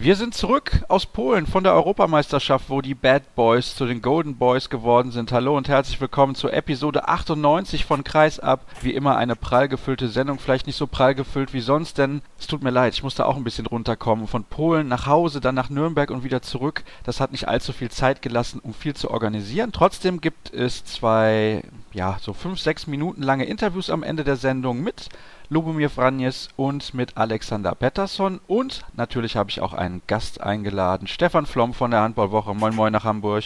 Wir 0.00 0.14
sind 0.14 0.32
zurück 0.32 0.84
aus 0.86 1.06
Polen 1.06 1.48
von 1.48 1.64
der 1.64 1.74
Europameisterschaft, 1.74 2.70
wo 2.70 2.80
die 2.80 2.94
Bad 2.94 3.34
Boys 3.34 3.74
zu 3.74 3.84
den 3.84 4.00
Golden 4.00 4.36
Boys 4.36 4.70
geworden 4.70 5.10
sind. 5.10 5.32
Hallo 5.32 5.56
und 5.56 5.68
herzlich 5.68 6.00
willkommen 6.00 6.36
zur 6.36 6.52
Episode 6.52 7.08
98 7.08 7.84
von 7.84 8.04
Kreis 8.04 8.38
ab. 8.38 8.64
Wie 8.80 8.94
immer 8.94 9.16
eine 9.16 9.34
prall 9.34 9.66
gefüllte 9.66 10.06
Sendung, 10.06 10.38
vielleicht 10.38 10.68
nicht 10.68 10.76
so 10.76 10.86
prall 10.86 11.16
gefüllt 11.16 11.52
wie 11.52 11.60
sonst, 11.60 11.98
denn 11.98 12.22
es 12.38 12.46
tut 12.46 12.62
mir 12.62 12.70
leid, 12.70 12.94
ich 12.94 13.02
musste 13.02 13.26
auch 13.26 13.36
ein 13.36 13.42
bisschen 13.42 13.66
runterkommen. 13.66 14.28
Von 14.28 14.44
Polen 14.44 14.86
nach 14.86 15.06
Hause, 15.06 15.40
dann 15.40 15.56
nach 15.56 15.68
Nürnberg 15.68 16.12
und 16.12 16.22
wieder 16.22 16.42
zurück. 16.42 16.84
Das 17.02 17.18
hat 17.18 17.32
nicht 17.32 17.48
allzu 17.48 17.72
viel 17.72 17.90
Zeit 17.90 18.22
gelassen, 18.22 18.60
um 18.62 18.74
viel 18.74 18.94
zu 18.94 19.10
organisieren. 19.10 19.72
Trotzdem 19.72 20.20
gibt 20.20 20.54
es 20.54 20.84
zwei, 20.84 21.64
ja, 21.92 22.18
so 22.20 22.34
fünf, 22.34 22.60
sechs 22.60 22.86
Minuten 22.86 23.24
lange 23.24 23.46
Interviews 23.46 23.90
am 23.90 24.04
Ende 24.04 24.22
der 24.22 24.36
Sendung 24.36 24.80
mit 24.80 25.08
Lubomir 25.50 25.88
Vranjes 25.88 26.48
und 26.56 26.92
mit 26.92 27.16
Alexander 27.16 27.74
Pettersson. 27.74 28.40
Und 28.46 28.82
natürlich 28.94 29.34
habe 29.36 29.48
ich 29.48 29.62
auch 29.62 29.72
einen 29.72 30.02
Gast 30.06 30.42
eingeladen, 30.42 31.06
Stefan 31.06 31.46
Flom 31.46 31.72
von 31.72 31.90
der 31.90 32.00
Handballwoche. 32.00 32.54
Moin 32.54 32.74
Moin 32.74 32.92
nach 32.92 33.04
Hamburg. 33.04 33.44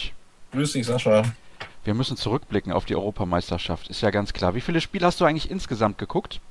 Grüß 0.51 0.73
dich, 0.73 0.85
Sascha. 0.85 1.23
Wir 1.85 1.93
müssen 1.93 2.17
zurückblicken 2.17 2.73
auf 2.73 2.85
die 2.85 2.95
Europameisterschaft, 2.95 3.89
ist 3.89 4.01
ja 4.01 4.09
ganz 4.09 4.33
klar. 4.33 4.53
Wie 4.53 4.61
viele 4.61 4.81
Spiele 4.81 5.05
hast 5.05 5.21
du 5.21 5.25
eigentlich 5.25 5.49
insgesamt 5.49 5.97
geguckt? 5.97 6.41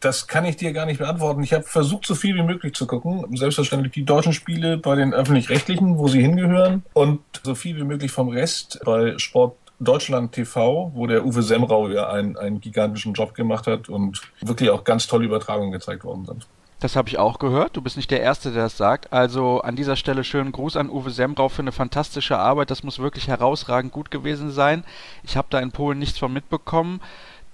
Das 0.00 0.26
kann 0.26 0.44
ich 0.44 0.56
dir 0.56 0.72
gar 0.72 0.86
nicht 0.86 0.98
beantworten. 0.98 1.42
Ich 1.42 1.52
habe 1.52 1.62
versucht, 1.62 2.06
so 2.06 2.14
viel 2.14 2.34
wie 2.34 2.42
möglich 2.42 2.74
zu 2.74 2.86
gucken. 2.86 3.24
Selbstverständlich 3.36 3.92
die 3.92 4.04
deutschen 4.04 4.32
Spiele 4.32 4.76
bei 4.76 4.96
den 4.96 5.14
öffentlich-rechtlichen, 5.14 5.96
wo 5.96 6.08
sie 6.08 6.20
hingehören. 6.20 6.82
Und 6.92 7.20
so 7.44 7.54
viel 7.54 7.76
wie 7.76 7.84
möglich 7.84 8.10
vom 8.10 8.28
Rest 8.28 8.80
bei 8.84 9.16
Sport 9.18 9.56
Deutschland 9.84 10.32
TV, 10.32 10.92
wo 10.94 11.06
der 11.06 11.24
Uwe 11.24 11.42
Semrau 11.42 11.88
ja 11.88 12.08
einen, 12.08 12.36
einen 12.36 12.60
gigantischen 12.60 13.14
Job 13.14 13.34
gemacht 13.34 13.66
hat 13.66 13.88
und 13.88 14.20
wirklich 14.40 14.70
auch 14.70 14.84
ganz 14.84 15.06
tolle 15.06 15.24
Übertragungen 15.24 15.72
gezeigt 15.72 16.04
worden 16.04 16.24
sind. 16.24 16.46
Das 16.82 16.96
habe 16.96 17.08
ich 17.08 17.16
auch 17.16 17.38
gehört. 17.38 17.76
Du 17.76 17.80
bist 17.80 17.96
nicht 17.96 18.10
der 18.10 18.22
Erste, 18.22 18.50
der 18.50 18.64
das 18.64 18.76
sagt. 18.76 19.12
Also 19.12 19.60
an 19.60 19.76
dieser 19.76 19.94
Stelle 19.94 20.24
schönen 20.24 20.50
Gruß 20.50 20.76
an 20.76 20.90
Uwe 20.90 21.10
Semrau 21.10 21.48
für 21.48 21.62
eine 21.62 21.70
fantastische 21.70 22.38
Arbeit. 22.38 22.72
Das 22.72 22.82
muss 22.82 22.98
wirklich 22.98 23.28
herausragend 23.28 23.92
gut 23.92 24.10
gewesen 24.10 24.50
sein. 24.50 24.82
Ich 25.22 25.36
habe 25.36 25.46
da 25.48 25.60
in 25.60 25.70
Polen 25.70 26.00
nichts 26.00 26.18
von 26.18 26.32
mitbekommen, 26.32 27.00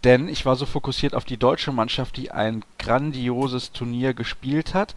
denn 0.03 0.29
ich 0.29 0.47
war 0.47 0.57
so 0.57 0.65
fokussiert 0.65 1.15
auf 1.15 1.27
die 1.27 1.37
deutsche 1.37 1.73
Mannschaft, 1.73 2.17
die 2.17 2.31
ein 2.31 2.65
grandioses 2.79 3.73
Turnier 3.73 4.15
gespielt 4.15 4.73
hat. 4.73 4.95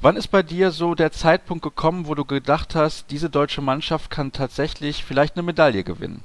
Wann 0.00 0.16
ist 0.16 0.28
bei 0.28 0.42
dir 0.42 0.72
so 0.72 0.96
der 0.96 1.12
Zeitpunkt 1.12 1.62
gekommen, 1.62 2.08
wo 2.08 2.16
du 2.16 2.24
gedacht 2.24 2.74
hast, 2.74 3.12
diese 3.12 3.30
deutsche 3.30 3.62
Mannschaft 3.62 4.10
kann 4.10 4.32
tatsächlich 4.32 5.04
vielleicht 5.04 5.36
eine 5.36 5.44
Medaille 5.44 5.84
gewinnen? 5.84 6.24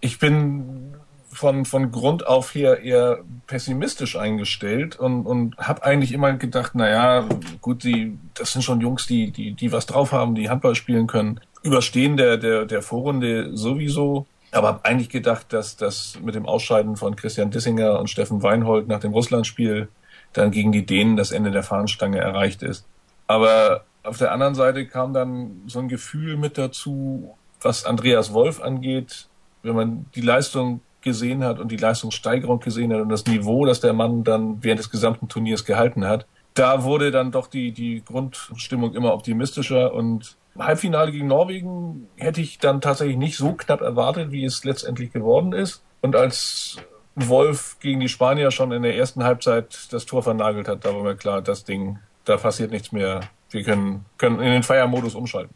Ich 0.00 0.18
bin 0.18 0.94
von, 1.30 1.64
von 1.64 1.92
Grund 1.92 2.26
auf 2.26 2.54
her 2.54 2.82
eher 2.82 3.20
pessimistisch 3.46 4.16
eingestellt 4.16 4.98
und, 4.98 5.24
und 5.24 5.56
habe 5.56 5.84
eigentlich 5.84 6.12
immer 6.12 6.32
gedacht, 6.32 6.74
naja, 6.74 7.28
gut, 7.60 7.84
die, 7.84 8.18
das 8.34 8.52
sind 8.52 8.62
schon 8.62 8.80
Jungs, 8.80 9.06
die, 9.06 9.30
die, 9.30 9.52
die 9.52 9.72
was 9.72 9.86
drauf 9.86 10.12
haben, 10.12 10.34
die 10.34 10.50
Handball 10.50 10.74
spielen 10.74 11.06
können. 11.06 11.40
Überstehen 11.62 12.16
der, 12.16 12.38
der, 12.38 12.64
der 12.64 12.82
Vorrunde 12.82 13.56
sowieso. 13.56 14.26
Aber 14.50 14.68
habe 14.68 14.84
eigentlich 14.84 15.10
gedacht, 15.10 15.52
dass 15.52 15.76
das 15.76 16.18
mit 16.22 16.34
dem 16.34 16.46
Ausscheiden 16.46 16.96
von 16.96 17.16
Christian 17.16 17.50
Dissinger 17.50 18.00
und 18.00 18.08
Steffen 18.08 18.42
Weinhold 18.42 18.88
nach 18.88 19.00
dem 19.00 19.12
Russlandspiel 19.12 19.88
dann 20.32 20.50
gegen 20.50 20.72
die 20.72 20.86
Dänen 20.86 21.16
das 21.16 21.30
Ende 21.30 21.50
der 21.50 21.62
Fahnenstange 21.62 22.18
erreicht 22.18 22.62
ist. 22.62 22.86
Aber 23.26 23.84
auf 24.02 24.16
der 24.16 24.32
anderen 24.32 24.54
Seite 24.54 24.86
kam 24.86 25.12
dann 25.12 25.62
so 25.66 25.78
ein 25.78 25.88
Gefühl 25.88 26.36
mit 26.36 26.56
dazu, 26.56 27.36
was 27.60 27.84
Andreas 27.84 28.32
Wolf 28.32 28.60
angeht, 28.62 29.28
wenn 29.62 29.74
man 29.74 30.06
die 30.14 30.20
Leistung 30.20 30.80
gesehen 31.00 31.44
hat 31.44 31.58
und 31.58 31.70
die 31.70 31.76
Leistungssteigerung 31.76 32.60
gesehen 32.60 32.92
hat 32.92 33.00
und 33.00 33.08
das 33.08 33.26
Niveau, 33.26 33.64
das 33.64 33.80
der 33.80 33.92
Mann 33.92 34.24
dann 34.24 34.62
während 34.62 34.80
des 34.80 34.90
gesamten 34.90 35.28
Turniers 35.28 35.64
gehalten 35.64 36.06
hat, 36.06 36.26
da 36.54 36.82
wurde 36.82 37.10
dann 37.10 37.30
doch 37.30 37.46
die, 37.46 37.72
die 37.72 38.02
Grundstimmung 38.04 38.94
immer 38.94 39.14
optimistischer 39.14 39.94
und 39.94 40.36
Halbfinale 40.58 41.12
gegen 41.12 41.28
Norwegen 41.28 42.08
hätte 42.16 42.40
ich 42.40 42.58
dann 42.58 42.80
tatsächlich 42.80 43.16
nicht 43.16 43.36
so 43.36 43.52
knapp 43.52 43.80
erwartet, 43.80 44.32
wie 44.32 44.44
es 44.44 44.64
letztendlich 44.64 45.12
geworden 45.12 45.52
ist. 45.52 45.84
Und 46.00 46.16
als 46.16 46.78
Wolf 47.14 47.76
gegen 47.80 48.00
die 48.00 48.08
Spanier 48.08 48.50
schon 48.50 48.72
in 48.72 48.82
der 48.82 48.96
ersten 48.96 49.24
Halbzeit 49.24 49.92
das 49.92 50.06
Tor 50.06 50.22
vernagelt 50.22 50.68
hat, 50.68 50.84
da 50.84 50.94
war 50.94 51.02
mir 51.02 51.16
klar, 51.16 51.42
das 51.42 51.64
Ding, 51.64 51.98
da 52.24 52.36
passiert 52.36 52.70
nichts 52.70 52.92
mehr. 52.92 53.20
Wir 53.50 53.62
können, 53.62 54.04
können 54.18 54.40
in 54.40 54.50
den 54.50 54.62
Feiermodus 54.62 55.14
umschalten. 55.14 55.54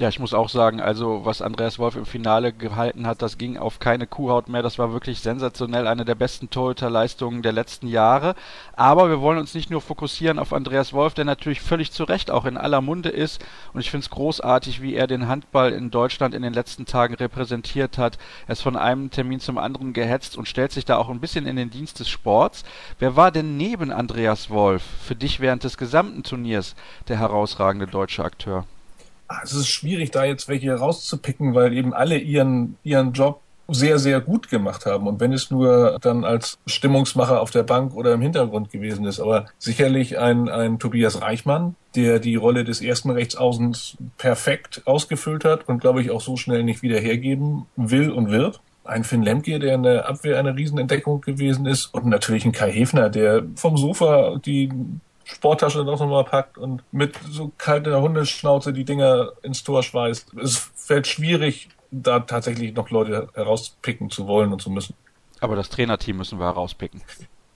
Ja, 0.00 0.08
ich 0.08 0.18
muss 0.18 0.32
auch 0.32 0.48
sagen, 0.48 0.80
also 0.80 1.26
was 1.26 1.42
Andreas 1.42 1.78
Wolf 1.78 1.94
im 1.94 2.06
Finale 2.06 2.54
gehalten 2.54 3.06
hat, 3.06 3.20
das 3.20 3.36
ging 3.36 3.58
auf 3.58 3.80
keine 3.80 4.06
Kuhhaut 4.06 4.48
mehr. 4.48 4.62
Das 4.62 4.78
war 4.78 4.94
wirklich 4.94 5.20
sensationell, 5.20 5.86
eine 5.86 6.06
der 6.06 6.14
besten 6.14 6.48
Torhüterleistungen 6.48 7.42
der 7.42 7.52
letzten 7.52 7.86
Jahre. 7.86 8.34
Aber 8.72 9.10
wir 9.10 9.20
wollen 9.20 9.36
uns 9.36 9.52
nicht 9.52 9.68
nur 9.68 9.82
fokussieren 9.82 10.38
auf 10.38 10.54
Andreas 10.54 10.94
Wolf, 10.94 11.12
der 11.12 11.26
natürlich 11.26 11.60
völlig 11.60 11.92
zu 11.92 12.04
Recht 12.04 12.30
auch 12.30 12.46
in 12.46 12.56
aller 12.56 12.80
Munde 12.80 13.10
ist. 13.10 13.44
Und 13.74 13.80
ich 13.80 13.90
finde 13.90 14.04
es 14.04 14.10
großartig, 14.10 14.80
wie 14.80 14.94
er 14.94 15.06
den 15.06 15.28
Handball 15.28 15.70
in 15.70 15.90
Deutschland 15.90 16.34
in 16.34 16.40
den 16.40 16.54
letzten 16.54 16.86
Tagen 16.86 17.12
repräsentiert 17.12 17.98
hat. 17.98 18.16
Er 18.46 18.52
ist 18.52 18.62
von 18.62 18.76
einem 18.76 19.10
Termin 19.10 19.40
zum 19.40 19.58
anderen 19.58 19.92
gehetzt 19.92 20.34
und 20.34 20.48
stellt 20.48 20.72
sich 20.72 20.86
da 20.86 20.96
auch 20.96 21.10
ein 21.10 21.20
bisschen 21.20 21.46
in 21.46 21.56
den 21.56 21.68
Dienst 21.68 22.00
des 22.00 22.08
Sports. 22.08 22.64
Wer 22.98 23.16
war 23.16 23.30
denn 23.30 23.58
neben 23.58 23.92
Andreas 23.92 24.48
Wolf 24.48 24.82
für 25.02 25.14
dich 25.14 25.40
während 25.40 25.62
des 25.64 25.76
gesamten 25.76 26.22
Turniers 26.22 26.74
der 27.08 27.18
herausragende 27.18 27.86
deutsche 27.86 28.24
Akteur? 28.24 28.64
Ah, 29.32 29.42
es 29.44 29.52
ist 29.52 29.68
schwierig, 29.68 30.10
da 30.10 30.24
jetzt 30.24 30.48
welche 30.48 30.74
rauszupicken, 30.74 31.54
weil 31.54 31.72
eben 31.72 31.94
alle 31.94 32.18
ihren, 32.18 32.76
ihren 32.82 33.12
Job 33.12 33.40
sehr, 33.68 34.00
sehr 34.00 34.20
gut 34.20 34.48
gemacht 34.50 34.86
haben. 34.86 35.06
Und 35.06 35.20
wenn 35.20 35.32
es 35.32 35.52
nur 35.52 35.98
dann 36.00 36.24
als 36.24 36.58
Stimmungsmacher 36.66 37.40
auf 37.40 37.52
der 37.52 37.62
Bank 37.62 37.94
oder 37.94 38.12
im 38.12 38.22
Hintergrund 38.22 38.72
gewesen 38.72 39.04
ist. 39.04 39.20
Aber 39.20 39.46
sicherlich 39.56 40.18
ein, 40.18 40.48
ein 40.48 40.80
Tobias 40.80 41.22
Reichmann, 41.22 41.76
der 41.94 42.18
die 42.18 42.34
Rolle 42.34 42.64
des 42.64 42.80
ersten 42.80 43.10
Rechtsaußens 43.10 43.98
perfekt 44.18 44.82
ausgefüllt 44.84 45.44
hat 45.44 45.68
und 45.68 45.80
glaube 45.80 46.02
ich 46.02 46.10
auch 46.10 46.20
so 46.20 46.36
schnell 46.36 46.64
nicht 46.64 46.82
wieder 46.82 46.98
hergeben 46.98 47.66
will 47.76 48.10
und 48.10 48.32
wird. 48.32 48.60
Ein 48.82 49.04
Finn 49.04 49.22
Lemke, 49.22 49.60
der 49.60 49.76
in 49.76 49.84
der 49.84 50.08
Abwehr 50.08 50.40
eine 50.40 50.56
Riesenentdeckung 50.56 51.20
gewesen 51.20 51.66
ist. 51.66 51.86
Und 51.94 52.06
natürlich 52.06 52.44
ein 52.44 52.50
Kai 52.50 52.72
Hefner, 52.72 53.10
der 53.10 53.44
vom 53.54 53.76
Sofa 53.76 54.40
die 54.44 54.70
Sporttasche 55.24 55.80
auch 55.80 55.84
nochmal 56.00 56.24
packt 56.24 56.58
und 56.58 56.82
mit 56.92 57.18
so 57.28 57.52
kalter 57.56 58.00
Hundeschnauze 58.00 58.72
die 58.72 58.84
Dinger 58.84 59.32
ins 59.42 59.62
Tor 59.62 59.82
schweißt. 59.82 60.34
Es 60.34 60.70
fällt 60.74 61.06
schwierig, 61.06 61.68
da 61.90 62.20
tatsächlich 62.20 62.74
noch 62.74 62.90
Leute 62.90 63.28
herauspicken 63.34 64.10
zu 64.10 64.26
wollen 64.26 64.52
und 64.52 64.62
zu 64.62 64.70
müssen. 64.70 64.94
Aber 65.40 65.56
das 65.56 65.70
Trainerteam 65.70 66.16
müssen 66.16 66.38
wir 66.38 66.46
herauspicken. 66.46 67.00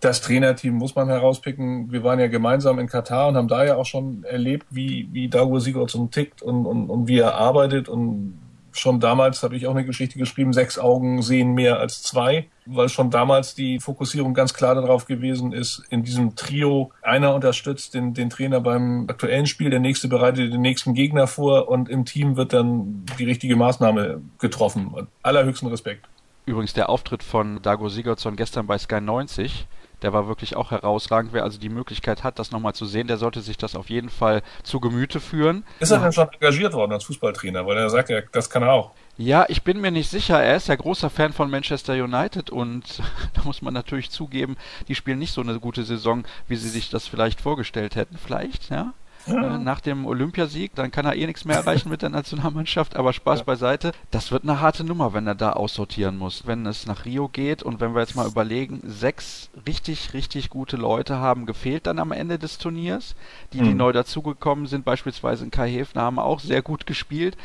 Das 0.01 0.21
Trainerteam 0.21 0.75
muss 0.75 0.95
man 0.95 1.09
herauspicken. 1.09 1.91
Wir 1.91 2.05
waren 2.05 2.19
ja 2.19 2.27
gemeinsam 2.27 2.79
in 2.79 2.87
Katar 2.87 3.29
und 3.29 3.37
haben 3.37 3.49
da 3.49 3.65
ja 3.65 3.77
auch 3.77 3.87
schon 3.87 4.23
erlebt, 4.25 4.67
wie, 4.71 5.09
wie 5.13 5.29
Dago 5.29 5.59
Sigurdsson 5.59 6.11
tickt 6.11 6.43
und, 6.43 6.67
und, 6.67 6.91
und 6.91 7.09
wie 7.09 7.19
er 7.19 7.35
arbeitet 7.35 7.89
und 7.89 8.39
schon 8.75 9.01
damals 9.01 9.43
habe 9.43 9.57
ich 9.57 9.67
auch 9.67 9.73
eine 9.73 9.85
Geschichte 9.85 10.19
geschrieben, 10.19 10.53
sechs 10.53 10.79
Augen 10.79 11.23
sehen 11.23 11.55
mehr 11.55 11.79
als 11.79 12.03
zwei, 12.03 12.49
weil 12.67 12.89
schon 12.89 13.11
damals 13.11 13.55
die 13.55 13.81
Fokussierung 13.81 14.35
ganz 14.35 14.55
klar 14.55 14.75
darauf 14.75 15.07
gewesen 15.07 15.53
ist, 15.53 15.83
in 15.91 16.03
diesem 16.03 16.37
Trio, 16.37 16.93
einer 17.03 17.35
unterstützt 17.35 17.95
den, 17.95 18.15
den 18.15 18.31
Trainer 18.31 18.61
beim 18.61 19.07
aktuellen 19.09 19.47
Spiel, 19.47 19.71
der 19.71 19.81
nächste 19.81 20.09
bereitet 20.09 20.53
den 20.53 20.61
nächsten 20.61 20.95
Gegner 20.95 21.27
vor 21.27 21.69
und 21.69 21.89
im 21.89 22.05
Team 22.05 22.37
wird 22.37 22.53
dann 22.53 23.05
die 23.19 23.25
richtige 23.25 23.57
Maßnahme 23.57 24.21
getroffen. 24.39 24.95
Allerhöchsten 25.23 25.69
Respekt. 25.69 26.06
Übrigens 26.47 26.75
der 26.75 26.91
Auftritt 26.91 27.23
von 27.23 27.62
Dago 27.62 27.89
Sigurdsson 27.89 28.37
gestern 28.37 28.67
bei 28.67 28.77
Sky 28.77 29.01
90 29.01 29.67
der 30.03 30.12
war 30.12 30.28
wirklich 30.28 30.56
auch 30.56 30.71
herausragend. 30.71 31.32
Wer 31.32 31.44
also 31.44 31.59
die 31.59 31.69
Möglichkeit 31.69 32.25
hat, 32.25 32.38
das 32.38 32.50
nochmal 32.50 32.75
zu 32.75 32.87
sehen, 32.87 33.06
der 33.06 33.16
sollte 33.16 33.41
sich 33.41 33.56
das 33.56 33.75
auf 33.75 33.91
jeden 33.91 34.10
Fall 34.10 34.43
zu 34.62 34.81
Gemüte 34.81 35.21
führen. 35.21 35.65
Ist 35.81 35.91
er 35.91 35.99
denn 35.99 36.12
schon 36.12 36.28
engagiert 36.28 36.75
worden 36.75 36.93
als 36.93 37.05
Fußballtrainer? 37.05 37.66
Weil 37.66 37.78
er 37.78 37.91
sagt 37.91 38.10
ja, 38.10 38.21
das 38.32 38.50
kann 38.50 38.62
er 38.62 38.72
auch. 38.72 38.91
Ja, 39.16 39.47
ich 39.49 39.62
bin 39.62 39.81
mir 39.81 39.93
nicht 39.93 40.10
sicher. 40.10 40.43
Er 40.43 40.56
ist 40.56 40.69
ja 40.69 40.75
großer 40.75 41.09
Fan 41.09 41.32
von 41.32 41.49
Manchester 41.49 41.94
United 41.94 42.50
und 42.50 43.00
da 43.35 43.43
muss 43.44 43.62
man 43.62 43.73
natürlich 43.73 44.11
zugeben, 44.11 44.56
die 44.88 44.94
spielen 44.94 45.19
nicht 45.19 45.32
so 45.32 45.41
eine 45.41 45.61
gute 45.61 45.85
Saison, 45.85 46.25
wie 46.49 46.56
sie 46.56 46.69
sich 46.69 46.90
das 46.90 47.06
vielleicht 47.06 47.40
vorgestellt 47.40 47.94
hätten. 47.94 48.19
Vielleicht, 48.19 48.70
ja. 48.70 48.93
Ja. 49.26 49.55
Äh, 49.55 49.59
nach 49.59 49.81
dem 49.81 50.06
Olympiasieg, 50.06 50.75
dann 50.75 50.91
kann 50.91 51.06
er 51.06 51.17
eh 51.17 51.26
nichts 51.26 51.44
mehr 51.44 51.56
erreichen 51.56 51.88
mit 51.88 52.03
der 52.03 52.11
Nationalmannschaft, 52.11 52.97
aber 52.97 53.12
Spaß 53.12 53.41
ja. 53.41 53.44
beiseite. 53.44 53.93
Das 54.11 54.32
wird 54.32 54.43
eine 54.43 54.61
harte 54.61 54.85
Nummer, 54.85 55.12
wenn 55.15 55.26
er 55.26 55.35
da 55.35 55.53
aussortieren 55.53 56.19
muss. 56.19 56.47
Wenn 56.47 56.67
es 56.67 56.87
nach 56.87 57.05
Rio 57.05 57.29
geht 57.29 57.62
und 57.62 57.81
wenn 57.81 57.94
wir 57.94 58.00
jetzt 58.00 58.17
mal 58.17 58.26
überlegen, 58.26 58.81
sechs 58.85 59.50
richtig, 59.67 60.12
richtig 60.12 60.50
gute 60.50 60.76
Leute 60.76 61.19
haben 61.19 61.47
gefehlt 61.47 61.87
dann 61.87 61.99
am 61.99 62.12
Ende 62.12 62.38
des 62.38 62.59
Turniers. 62.59 63.15
Die, 63.53 63.59
die 63.59 63.71
mhm. 63.71 63.76
neu 63.76 63.93
dazugekommen 63.93 64.67
sind, 64.67 64.85
beispielsweise 64.85 65.44
in 65.44 65.50
Kai 65.50 65.71
Hefner, 65.71 66.03
haben 66.03 66.19
auch 66.19 66.41
sehr 66.41 66.62
gut 66.62 66.87
gespielt. 66.87 67.37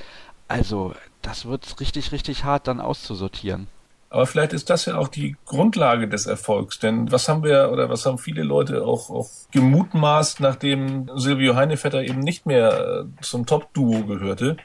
Also, 0.48 0.94
das 1.22 1.46
wird 1.46 1.80
richtig, 1.80 2.12
richtig 2.12 2.44
hart 2.44 2.68
dann 2.68 2.82
auszusortieren. 2.82 3.68
Aber 4.10 4.26
vielleicht 4.26 4.54
ist 4.54 4.70
das 4.70 4.86
ja 4.86 4.98
auch 4.98 5.08
die 5.08 5.36
Grundlage 5.46 6.08
des 6.08 6.26
Erfolgs. 6.26 6.80
Denn 6.80 7.12
was 7.12 7.30
haben 7.30 7.44
wir 7.44 7.70
oder 7.72 7.90
was 7.90 8.06
haben 8.06 8.18
viele 8.18 8.44
Leute 8.44 8.84
auch, 8.86 9.10
auch 9.10 9.30
gemutmaßt, 9.52 10.40
nachdem 10.40 11.10
Silvio 11.16 11.56
Heinevetter 11.56 12.04
eben 12.04 12.20
nicht 12.20 12.46
mehr 12.46 13.06
äh, 13.06 13.22
zum 13.22 13.46
Top-Duo 13.46 14.06
gehörte 14.06 14.58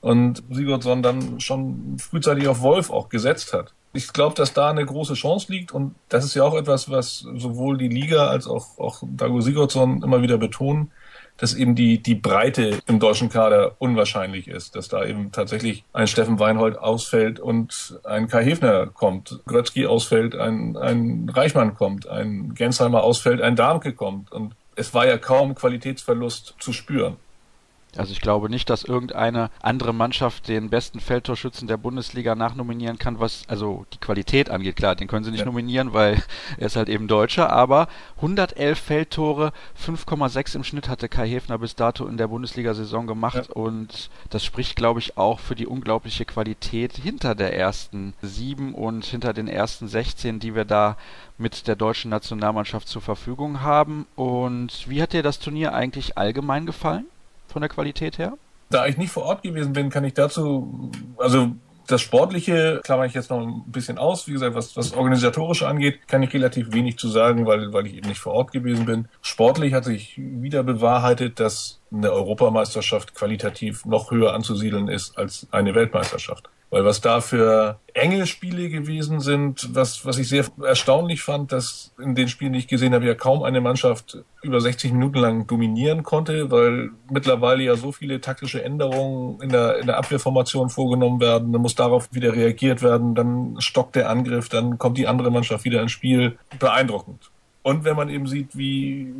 und 0.00 0.42
Sigurdsson 0.50 1.02
dann 1.02 1.40
schon 1.40 1.98
frühzeitig 1.98 2.48
auf 2.48 2.62
Wolf 2.62 2.90
auch 2.90 3.10
gesetzt 3.10 3.52
hat. 3.52 3.74
Ich 3.92 4.12
glaube, 4.12 4.34
dass 4.34 4.54
da 4.54 4.70
eine 4.70 4.86
große 4.86 5.14
Chance 5.14 5.52
liegt 5.52 5.72
und 5.72 5.94
das 6.08 6.24
ist 6.24 6.34
ja 6.34 6.44
auch 6.44 6.54
etwas, 6.54 6.90
was 6.90 7.18
sowohl 7.18 7.76
die 7.76 7.88
Liga 7.88 8.28
als 8.28 8.46
auch, 8.46 8.78
auch 8.78 9.02
Dago 9.04 9.40
Sigurdsson 9.40 10.02
immer 10.02 10.22
wieder 10.22 10.38
betonen 10.38 10.90
dass 11.40 11.54
eben 11.54 11.74
die, 11.74 12.02
die 12.02 12.14
Breite 12.14 12.80
im 12.86 13.00
deutschen 13.00 13.30
Kader 13.30 13.76
unwahrscheinlich 13.78 14.46
ist, 14.46 14.76
dass 14.76 14.88
da 14.88 15.04
eben 15.04 15.32
tatsächlich 15.32 15.84
ein 15.94 16.06
Steffen 16.06 16.38
Weinhold 16.38 16.78
ausfällt 16.78 17.40
und 17.40 17.98
ein 18.04 18.28
Kai 18.28 18.44
Hefner 18.44 18.86
kommt, 18.88 19.40
Grötzky 19.46 19.86
ausfällt, 19.86 20.36
ein, 20.36 20.76
ein 20.76 21.30
Reichmann 21.32 21.74
kommt, 21.74 22.06
ein 22.06 22.54
Gensheimer 22.54 23.02
ausfällt, 23.02 23.40
ein 23.40 23.56
Darmke 23.56 23.94
kommt 23.94 24.30
und 24.32 24.54
es 24.76 24.92
war 24.92 25.06
ja 25.06 25.16
kaum 25.16 25.54
Qualitätsverlust 25.54 26.56
zu 26.58 26.72
spüren. 26.74 27.16
Also 27.96 28.12
ich 28.12 28.20
glaube 28.20 28.48
nicht, 28.48 28.70
dass 28.70 28.84
irgendeine 28.84 29.50
andere 29.60 29.92
Mannschaft 29.92 30.48
den 30.48 30.70
besten 30.70 31.00
Feldtorschützen 31.00 31.66
der 31.66 31.76
Bundesliga 31.76 32.34
nachnominieren 32.34 32.98
kann, 32.98 33.18
was 33.18 33.42
also 33.48 33.84
die 33.92 33.98
Qualität 33.98 34.50
angeht. 34.50 34.76
Klar, 34.76 34.94
den 34.94 35.08
können 35.08 35.24
sie 35.24 35.30
nicht 35.30 35.40
ja. 35.40 35.46
nominieren, 35.46 35.92
weil 35.92 36.22
er 36.58 36.66
ist 36.66 36.76
halt 36.76 36.88
eben 36.88 37.08
Deutscher, 37.08 37.52
aber 37.52 37.88
111 38.16 38.78
Feldtore, 38.78 39.52
5,6 39.84 40.56
im 40.56 40.64
Schnitt 40.64 40.88
hatte 40.88 41.08
Kai 41.08 41.28
Hefner 41.28 41.58
bis 41.58 41.74
dato 41.74 42.06
in 42.06 42.16
der 42.16 42.28
Bundesliga-Saison 42.28 43.06
gemacht 43.06 43.48
ja. 43.48 43.54
und 43.54 44.10
das 44.30 44.44
spricht, 44.44 44.76
glaube 44.76 45.00
ich, 45.00 45.16
auch 45.16 45.40
für 45.40 45.54
die 45.54 45.66
unglaubliche 45.66 46.24
Qualität 46.24 46.96
hinter 46.96 47.34
der 47.34 47.56
ersten 47.56 48.14
sieben 48.22 48.74
und 48.74 49.04
hinter 49.04 49.32
den 49.32 49.48
ersten 49.48 49.88
16, 49.88 50.38
die 50.38 50.54
wir 50.54 50.64
da 50.64 50.96
mit 51.38 51.66
der 51.66 51.76
deutschen 51.76 52.10
Nationalmannschaft 52.10 52.86
zur 52.86 53.02
Verfügung 53.02 53.62
haben. 53.62 54.06
Und 54.14 54.88
wie 54.88 55.02
hat 55.02 55.12
dir 55.12 55.22
das 55.22 55.38
Turnier 55.38 55.72
eigentlich 55.74 56.18
allgemein 56.18 56.66
gefallen? 56.66 57.06
Von 57.52 57.62
der 57.62 57.68
Qualität 57.68 58.18
her? 58.18 58.34
Da 58.70 58.86
ich 58.86 58.96
nicht 58.96 59.12
vor 59.12 59.24
Ort 59.24 59.42
gewesen 59.42 59.72
bin, 59.72 59.90
kann 59.90 60.04
ich 60.04 60.14
dazu, 60.14 60.90
also 61.18 61.52
das 61.90 62.00
Sportliche 62.00 62.80
klammer 62.84 63.04
ich 63.04 63.14
jetzt 63.14 63.30
noch 63.30 63.40
ein 63.40 63.64
bisschen 63.66 63.98
aus. 63.98 64.28
Wie 64.28 64.32
gesagt, 64.32 64.54
was 64.54 64.72
das 64.74 64.92
Organisatorische 64.92 65.66
angeht, 65.66 66.06
kann 66.06 66.22
ich 66.22 66.32
relativ 66.32 66.72
wenig 66.72 66.98
zu 66.98 67.08
sagen, 67.08 67.46
weil, 67.46 67.72
weil 67.72 67.86
ich 67.86 67.96
eben 67.96 68.08
nicht 68.08 68.20
vor 68.20 68.34
Ort 68.34 68.52
gewesen 68.52 68.84
bin. 68.84 69.08
Sportlich 69.22 69.74
hat 69.74 69.84
sich 69.84 70.14
wieder 70.16 70.62
bewahrheitet, 70.62 71.40
dass 71.40 71.79
eine 71.92 72.12
Europameisterschaft 72.12 73.14
qualitativ 73.14 73.84
noch 73.84 74.10
höher 74.10 74.34
anzusiedeln 74.34 74.88
ist 74.88 75.18
als 75.18 75.46
eine 75.50 75.74
Weltmeisterschaft. 75.74 76.48
Weil 76.70 76.84
was 76.84 77.00
da 77.00 77.20
für 77.20 77.80
enge 77.94 78.28
Spiele 78.28 78.68
gewesen 78.68 79.18
sind, 79.18 79.74
was, 79.74 80.06
was 80.06 80.18
ich 80.18 80.28
sehr 80.28 80.46
erstaunlich 80.62 81.20
fand, 81.20 81.50
dass 81.50 81.92
in 81.98 82.14
den 82.14 82.28
Spielen, 82.28 82.52
die 82.52 82.60
ich 82.60 82.68
gesehen 82.68 82.94
habe, 82.94 83.06
ja 83.06 83.16
kaum 83.16 83.42
eine 83.42 83.60
Mannschaft 83.60 84.18
über 84.42 84.60
60 84.60 84.92
Minuten 84.92 85.18
lang 85.18 85.46
dominieren 85.48 86.04
konnte, 86.04 86.52
weil 86.52 86.90
mittlerweile 87.10 87.64
ja 87.64 87.74
so 87.74 87.90
viele 87.90 88.20
taktische 88.20 88.62
Änderungen 88.62 89.40
in 89.40 89.48
der, 89.48 89.78
in 89.78 89.86
der 89.86 89.98
Abwehrformation 89.98 90.70
vorgenommen 90.70 91.20
werden. 91.20 91.52
Dann 91.52 91.60
muss 91.60 91.74
darauf 91.74 92.08
wieder 92.12 92.36
reagiert 92.36 92.82
werden, 92.82 93.16
dann 93.16 93.56
stockt 93.58 93.96
der 93.96 94.08
Angriff, 94.08 94.48
dann 94.48 94.78
kommt 94.78 94.96
die 94.96 95.08
andere 95.08 95.32
Mannschaft 95.32 95.64
wieder 95.64 95.82
ins 95.82 95.92
Spiel. 95.92 96.38
Beeindruckend. 96.60 97.32
Und 97.62 97.82
wenn 97.82 97.96
man 97.96 98.08
eben 98.08 98.28
sieht, 98.28 98.56
wie 98.56 99.12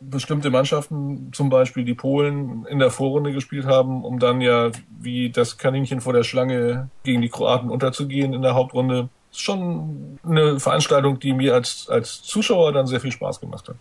bestimmte 0.00 0.50
Mannschaften, 0.50 1.30
zum 1.32 1.48
Beispiel 1.48 1.84
die 1.84 1.94
Polen, 1.94 2.66
in 2.66 2.78
der 2.78 2.90
Vorrunde 2.90 3.32
gespielt 3.32 3.66
haben, 3.66 4.04
um 4.04 4.18
dann 4.18 4.40
ja 4.40 4.70
wie 5.00 5.30
das 5.30 5.58
Kaninchen 5.58 6.00
vor 6.00 6.12
der 6.12 6.22
Schlange 6.22 6.88
gegen 7.02 7.22
die 7.22 7.28
Kroaten 7.28 7.70
unterzugehen 7.70 8.32
in 8.34 8.42
der 8.42 8.54
Hauptrunde. 8.54 9.08
Ist 9.30 9.40
schon 9.40 10.18
eine 10.24 10.60
Veranstaltung, 10.60 11.18
die 11.18 11.32
mir 11.32 11.54
als, 11.54 11.88
als 11.88 12.22
Zuschauer 12.22 12.72
dann 12.72 12.86
sehr 12.86 13.00
viel 13.00 13.12
Spaß 13.12 13.40
gemacht 13.40 13.68
hat. 13.68 13.76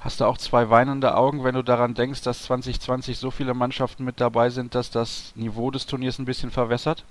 Hast 0.00 0.20
du 0.20 0.24
auch 0.24 0.36
zwei 0.36 0.68
weinende 0.68 1.16
Augen, 1.16 1.44
wenn 1.44 1.54
du 1.54 1.62
daran 1.62 1.94
denkst, 1.94 2.22
dass 2.22 2.42
2020 2.42 3.18
so 3.18 3.30
viele 3.30 3.54
Mannschaften 3.54 4.04
mit 4.04 4.20
dabei 4.20 4.50
sind, 4.50 4.74
dass 4.74 4.90
das 4.90 5.32
Niveau 5.36 5.70
des 5.70 5.86
Turniers 5.86 6.18
ein 6.18 6.24
bisschen 6.24 6.50
verwässert? 6.50 7.04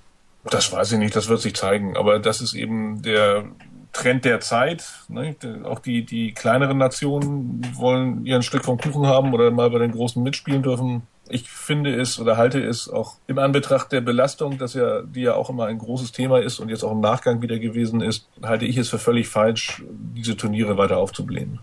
Das 0.44 0.70
weiß 0.72 0.92
ich 0.92 0.98
nicht, 0.98 1.16
das 1.16 1.28
wird 1.28 1.40
sich 1.40 1.54
zeigen. 1.54 1.96
Aber 1.96 2.18
das 2.18 2.42
ist 2.42 2.52
eben 2.52 3.00
der 3.00 3.44
Trend 3.92 4.24
der 4.24 4.40
Zeit. 4.40 4.84
Ne? 5.08 5.36
Auch 5.64 5.78
die, 5.78 6.04
die 6.04 6.32
kleineren 6.32 6.78
Nationen 6.78 7.62
wollen 7.74 8.24
ihren 8.24 8.42
Stück 8.42 8.64
vom 8.64 8.78
Kuchen 8.78 9.06
haben 9.06 9.32
oder 9.34 9.50
mal 9.50 9.70
bei 9.70 9.78
den 9.78 9.92
Großen 9.92 10.22
mitspielen 10.22 10.62
dürfen. 10.62 11.02
Ich 11.28 11.48
finde 11.48 11.94
es 11.94 12.18
oder 12.18 12.36
halte 12.36 12.60
es 12.60 12.88
auch 12.88 13.16
im 13.26 13.38
Anbetracht 13.38 13.92
der 13.92 14.00
Belastung, 14.00 14.58
dass 14.58 14.74
ja, 14.74 15.02
die 15.02 15.22
ja 15.22 15.34
auch 15.34 15.50
immer 15.50 15.66
ein 15.66 15.78
großes 15.78 16.12
Thema 16.12 16.40
ist 16.40 16.58
und 16.58 16.68
jetzt 16.68 16.82
auch 16.82 16.92
im 16.92 17.00
Nachgang 17.00 17.42
wieder 17.42 17.58
gewesen 17.58 18.00
ist, 18.00 18.28
halte 18.42 18.66
ich 18.66 18.76
es 18.76 18.88
für 18.88 18.98
völlig 18.98 19.28
falsch, 19.28 19.82
diese 19.88 20.36
Turniere 20.36 20.76
weiter 20.76 20.98
aufzublähen 20.98 21.60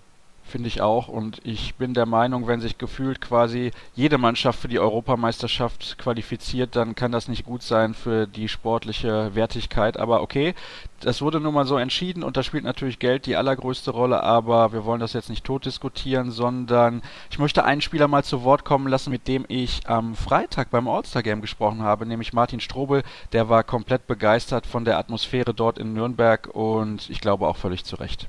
finde 0.50 0.68
ich 0.68 0.81
auch. 0.81 1.07
Und 1.07 1.40
ich 1.44 1.75
bin 1.75 1.94
der 1.94 2.06
Meinung, 2.06 2.48
wenn 2.48 2.62
sich 2.62 2.78
gefühlt 2.78 3.22
quasi 3.22 3.72
jede 3.96 4.18
Mannschaft 4.18 4.60
für 4.60 4.68
die 4.68 4.80
Europameisterschaft 4.80 5.98
qualifiziert, 5.98 6.75
dann 6.75 6.96
kann 6.96 7.12
das 7.12 7.28
nicht 7.28 7.46
gut 7.46 7.62
sein 7.62 7.94
für 7.94 8.28
die 8.28 8.50
sportliche 8.50 9.34
Wertigkeit. 9.36 9.98
Aber 9.98 10.22
okay, 10.22 10.54
das 11.00 11.22
wurde 11.22 11.40
nun 11.40 11.54
mal 11.54 11.66
so 11.66 11.78
entschieden 11.78 12.24
und 12.24 12.36
da 12.36 12.44
spielt 12.44 12.63
natürlich 12.63 13.00
Geld 13.00 13.25
die 13.25 13.36
allergrößte 13.36 13.92
Rolle, 13.92 14.24
aber 14.24 14.74
wir 14.74 14.86
wollen 14.86 15.00
das 15.00 15.13
jetzt 15.13 15.30
nicht 15.30 15.46
tot 15.46 15.66
diskutieren, 15.66 16.31
sondern 16.31 17.02
ich 17.31 17.40
möchte 17.40 17.63
einen 17.63 17.81
Spieler 17.81 18.07
mal 18.07 18.24
zu 18.24 18.44
Wort 18.44 18.66
kommen 18.66 18.88
lassen, 18.88 19.12
mit 19.12 19.28
dem 19.28 19.45
ich 19.48 19.88
am 19.88 20.16
Freitag 20.16 20.69
beim 20.72 20.88
All-Star-Game 20.88 21.42
gesprochen 21.42 21.84
habe, 21.84 22.06
nämlich 22.06 22.34
Martin 22.34 22.60
Strobel. 22.60 23.04
Der 23.31 23.50
war 23.50 23.63
komplett 23.63 24.07
begeistert 24.07 24.66
von 24.68 24.86
der 24.86 24.98
Atmosphäre 24.98 25.54
dort 25.54 25.78
in 25.78 25.94
Nürnberg 25.94 26.50
und 26.54 27.10
ich 27.10 27.22
glaube 27.22 27.48
auch 27.48 27.57
völlig 27.57 27.86
zu 27.86 27.95
Recht. 27.95 28.28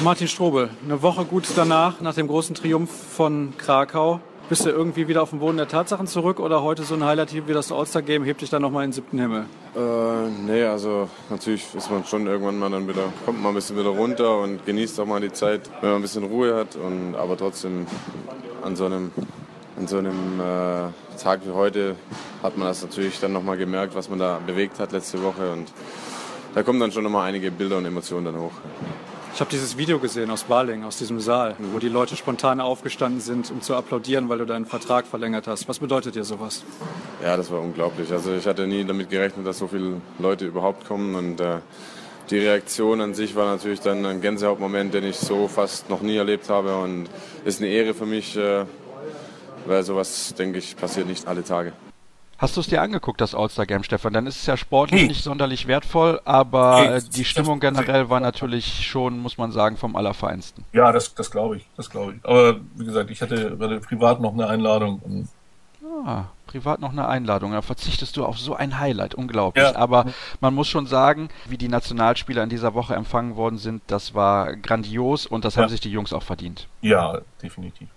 Martin 0.00 0.28
Strobel, 0.28 0.70
eine 0.84 1.02
Woche 1.02 1.24
gut 1.24 1.44
danach, 1.54 2.00
nach 2.00 2.14
dem 2.14 2.26
großen 2.26 2.54
Triumph 2.54 2.90
von 2.90 3.52
Krakau, 3.58 4.20
bist 4.48 4.66
du 4.66 4.70
irgendwie 4.70 5.08
wieder 5.08 5.22
auf 5.22 5.30
den 5.30 5.38
Boden 5.38 5.56
der 5.56 5.68
Tatsachen 5.68 6.06
zurück 6.06 6.40
oder 6.40 6.62
heute 6.62 6.82
so 6.82 6.94
ein 6.94 7.04
Highlight 7.04 7.34
wie 7.46 7.52
das 7.52 7.72
All-Star-Game 7.72 8.24
hebt 8.24 8.42
dich 8.42 8.50
dann 8.50 8.60
nochmal 8.60 8.84
in 8.84 8.90
den 8.90 8.94
siebten 8.94 9.18
Himmel? 9.18 9.46
Äh, 9.74 10.28
nee, 10.46 10.64
also 10.64 11.08
natürlich 11.30 11.74
ist 11.74 11.90
man 11.90 12.04
schon 12.04 12.26
irgendwann 12.26 12.58
mal 12.58 12.70
dann 12.70 12.86
wieder, 12.86 13.12
kommt 13.24 13.40
man 13.42 13.52
ein 13.52 13.54
bisschen 13.54 13.78
wieder 13.78 13.90
runter 13.90 14.40
und 14.40 14.66
genießt 14.66 15.00
auch 15.00 15.06
mal 15.06 15.20
die 15.20 15.32
Zeit, 15.32 15.70
wenn 15.80 15.90
man 15.90 16.00
ein 16.00 16.02
bisschen 16.02 16.24
Ruhe 16.24 16.54
hat. 16.54 16.76
Und, 16.76 17.14
aber 17.14 17.36
trotzdem 17.36 17.86
an 18.62 18.76
so 18.76 18.86
einem, 18.86 19.10
an 19.78 19.86
so 19.86 19.98
einem 19.98 20.40
äh, 20.40 21.18
Tag 21.22 21.46
wie 21.46 21.52
heute 21.52 21.96
hat 22.42 22.58
man 22.58 22.68
das 22.68 22.82
natürlich 22.82 23.20
dann 23.20 23.32
nochmal 23.32 23.56
gemerkt, 23.56 23.94
was 23.94 24.10
man 24.10 24.18
da 24.18 24.38
bewegt 24.46 24.78
hat 24.80 24.92
letzte 24.92 25.22
Woche. 25.22 25.50
Und 25.50 25.72
da 26.54 26.62
kommen 26.62 26.78
dann 26.80 26.92
schon 26.92 27.04
nochmal 27.04 27.28
einige 27.28 27.50
Bilder 27.50 27.78
und 27.78 27.86
Emotionen 27.86 28.26
dann 28.26 28.38
hoch. 28.38 28.52
Ich 29.34 29.40
habe 29.40 29.50
dieses 29.50 29.78
Video 29.78 29.98
gesehen 29.98 30.30
aus 30.30 30.44
Baling, 30.44 30.84
aus 30.84 30.98
diesem 30.98 31.18
Saal, 31.18 31.56
wo 31.72 31.78
die 31.78 31.88
Leute 31.88 32.16
spontan 32.16 32.60
aufgestanden 32.60 33.22
sind, 33.22 33.50
um 33.50 33.62
zu 33.62 33.74
applaudieren, 33.74 34.28
weil 34.28 34.36
du 34.36 34.44
deinen 34.44 34.66
Vertrag 34.66 35.06
verlängert 35.06 35.46
hast. 35.46 35.68
Was 35.68 35.78
bedeutet 35.78 36.14
dir 36.14 36.24
sowas? 36.24 36.62
Ja, 37.22 37.38
das 37.38 37.50
war 37.50 37.60
unglaublich. 37.60 38.12
Also 38.12 38.34
ich 38.34 38.46
hatte 38.46 38.66
nie 38.66 38.84
damit 38.84 39.08
gerechnet, 39.08 39.46
dass 39.46 39.58
so 39.58 39.68
viele 39.68 40.02
Leute 40.18 40.44
überhaupt 40.44 40.86
kommen 40.86 41.14
und 41.14 41.40
äh, 41.40 41.60
die 42.28 42.38
Reaktion 42.38 43.00
an 43.00 43.14
sich 43.14 43.34
war 43.34 43.46
natürlich 43.46 43.80
dann 43.80 44.04
ein 44.04 44.20
Gänsehautmoment, 44.20 44.92
den 44.92 45.04
ich 45.04 45.16
so 45.16 45.48
fast 45.48 45.88
noch 45.88 46.02
nie 46.02 46.16
erlebt 46.16 46.50
habe 46.50 46.76
und 46.76 47.08
ist 47.46 47.60
eine 47.60 47.70
Ehre 47.70 47.94
für 47.94 48.06
mich, 48.06 48.36
äh, 48.36 48.66
weil 49.64 49.82
sowas, 49.82 50.34
denke 50.38 50.58
ich, 50.58 50.76
passiert 50.76 51.06
nicht 51.06 51.26
alle 51.26 51.42
Tage. 51.42 51.72
Hast 52.42 52.56
du 52.56 52.60
es 52.60 52.66
dir 52.66 52.82
angeguckt, 52.82 53.20
das 53.20 53.36
All-Star-Game, 53.36 53.84
Stefan? 53.84 54.12
Dann 54.12 54.26
ist 54.26 54.34
es 54.40 54.46
ja 54.46 54.56
sportlich 54.56 55.02
hm. 55.02 55.08
nicht 55.08 55.22
sonderlich 55.22 55.68
wertvoll, 55.68 56.20
aber 56.24 56.78
hey, 56.78 57.00
die 57.14 57.24
Stimmung 57.24 57.60
generell 57.60 58.10
war 58.10 58.18
natürlich 58.18 58.84
schon, 58.84 59.20
muss 59.20 59.38
man 59.38 59.52
sagen, 59.52 59.76
vom 59.76 59.94
Allerfeinsten. 59.94 60.64
Ja, 60.72 60.90
das, 60.90 61.14
das 61.14 61.30
glaube 61.30 61.58
ich, 61.58 61.68
das 61.76 61.88
glaube 61.88 62.14
ich. 62.14 62.24
Aber 62.24 62.56
wie 62.74 62.84
gesagt, 62.84 63.10
ich 63.10 63.22
hatte 63.22 63.56
privat 63.86 64.20
noch 64.20 64.32
eine 64.32 64.48
Einladung. 64.48 65.28
Ah, 66.04 66.24
privat 66.48 66.80
noch 66.80 66.90
eine 66.90 67.06
Einladung. 67.06 67.52
Da 67.52 67.62
verzichtest 67.62 68.16
du 68.16 68.24
auf 68.24 68.40
so 68.40 68.56
ein 68.56 68.80
Highlight, 68.80 69.14
unglaublich. 69.14 69.64
Ja. 69.64 69.76
Aber 69.76 70.06
man 70.40 70.52
muss 70.52 70.66
schon 70.66 70.86
sagen, 70.86 71.28
wie 71.46 71.58
die 71.58 71.68
Nationalspieler 71.68 72.42
in 72.42 72.48
dieser 72.48 72.74
Woche 72.74 72.96
empfangen 72.96 73.36
worden 73.36 73.58
sind, 73.58 73.82
das 73.86 74.16
war 74.16 74.56
grandios 74.56 75.26
und 75.26 75.44
das 75.44 75.54
ja. 75.54 75.62
haben 75.62 75.68
sich 75.68 75.80
die 75.80 75.92
Jungs 75.92 76.12
auch 76.12 76.24
verdient. 76.24 76.66
Ja, 76.80 77.20
definitiv. 77.40 77.88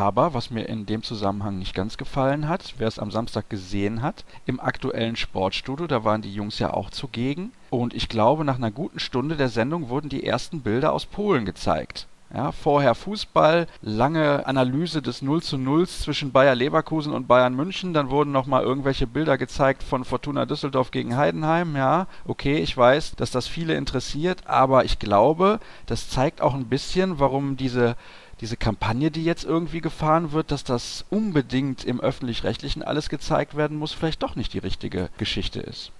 Aber 0.00 0.32
was 0.32 0.50
mir 0.50 0.66
in 0.66 0.86
dem 0.86 1.02
Zusammenhang 1.02 1.58
nicht 1.58 1.74
ganz 1.74 1.98
gefallen 1.98 2.48
hat, 2.48 2.76
wer 2.78 2.88
es 2.88 2.98
am 2.98 3.10
Samstag 3.10 3.50
gesehen 3.50 4.00
hat, 4.00 4.24
im 4.46 4.58
aktuellen 4.58 5.14
Sportstudio, 5.14 5.86
da 5.86 6.04
waren 6.04 6.22
die 6.22 6.32
Jungs 6.32 6.58
ja 6.58 6.72
auch 6.72 6.88
zugegen. 6.88 7.52
Und 7.68 7.92
ich 7.92 8.08
glaube, 8.08 8.46
nach 8.46 8.56
einer 8.56 8.70
guten 8.70 8.98
Stunde 8.98 9.36
der 9.36 9.50
Sendung 9.50 9.90
wurden 9.90 10.08
die 10.08 10.24
ersten 10.24 10.62
Bilder 10.62 10.94
aus 10.94 11.04
Polen 11.04 11.44
gezeigt. 11.44 12.06
Ja, 12.32 12.50
vorher 12.50 12.94
Fußball, 12.94 13.66
lange 13.82 14.46
Analyse 14.46 15.02
des 15.02 15.20
0 15.20 15.42
zu 15.42 15.58
0 15.58 15.86
zwischen 15.86 16.32
Bayer 16.32 16.54
Leverkusen 16.54 17.12
und 17.12 17.28
Bayern 17.28 17.54
München, 17.54 17.92
dann 17.92 18.08
wurden 18.08 18.32
nochmal 18.32 18.62
irgendwelche 18.62 19.06
Bilder 19.06 19.36
gezeigt 19.36 19.82
von 19.82 20.06
Fortuna 20.06 20.46
Düsseldorf 20.46 20.92
gegen 20.92 21.16
Heidenheim. 21.16 21.76
Ja, 21.76 22.06
okay, 22.24 22.58
ich 22.58 22.74
weiß, 22.74 23.16
dass 23.16 23.32
das 23.32 23.48
viele 23.48 23.74
interessiert, 23.74 24.46
aber 24.46 24.86
ich 24.86 24.98
glaube, 24.98 25.60
das 25.84 26.08
zeigt 26.08 26.40
auch 26.40 26.54
ein 26.54 26.66
bisschen, 26.66 27.18
warum 27.18 27.58
diese 27.58 27.96
diese 28.40 28.56
Kampagne, 28.56 29.10
die 29.10 29.24
jetzt 29.24 29.44
irgendwie 29.44 29.80
gefahren 29.80 30.32
wird, 30.32 30.50
dass 30.50 30.64
das 30.64 31.04
unbedingt 31.10 31.84
im 31.84 32.00
öffentlich-rechtlichen 32.00 32.82
alles 32.82 33.08
gezeigt 33.08 33.56
werden 33.56 33.76
muss, 33.76 33.92
vielleicht 33.92 34.22
doch 34.22 34.36
nicht 34.36 34.54
die 34.54 34.58
richtige 34.58 35.10
Geschichte 35.18 35.60
ist. 35.60 35.92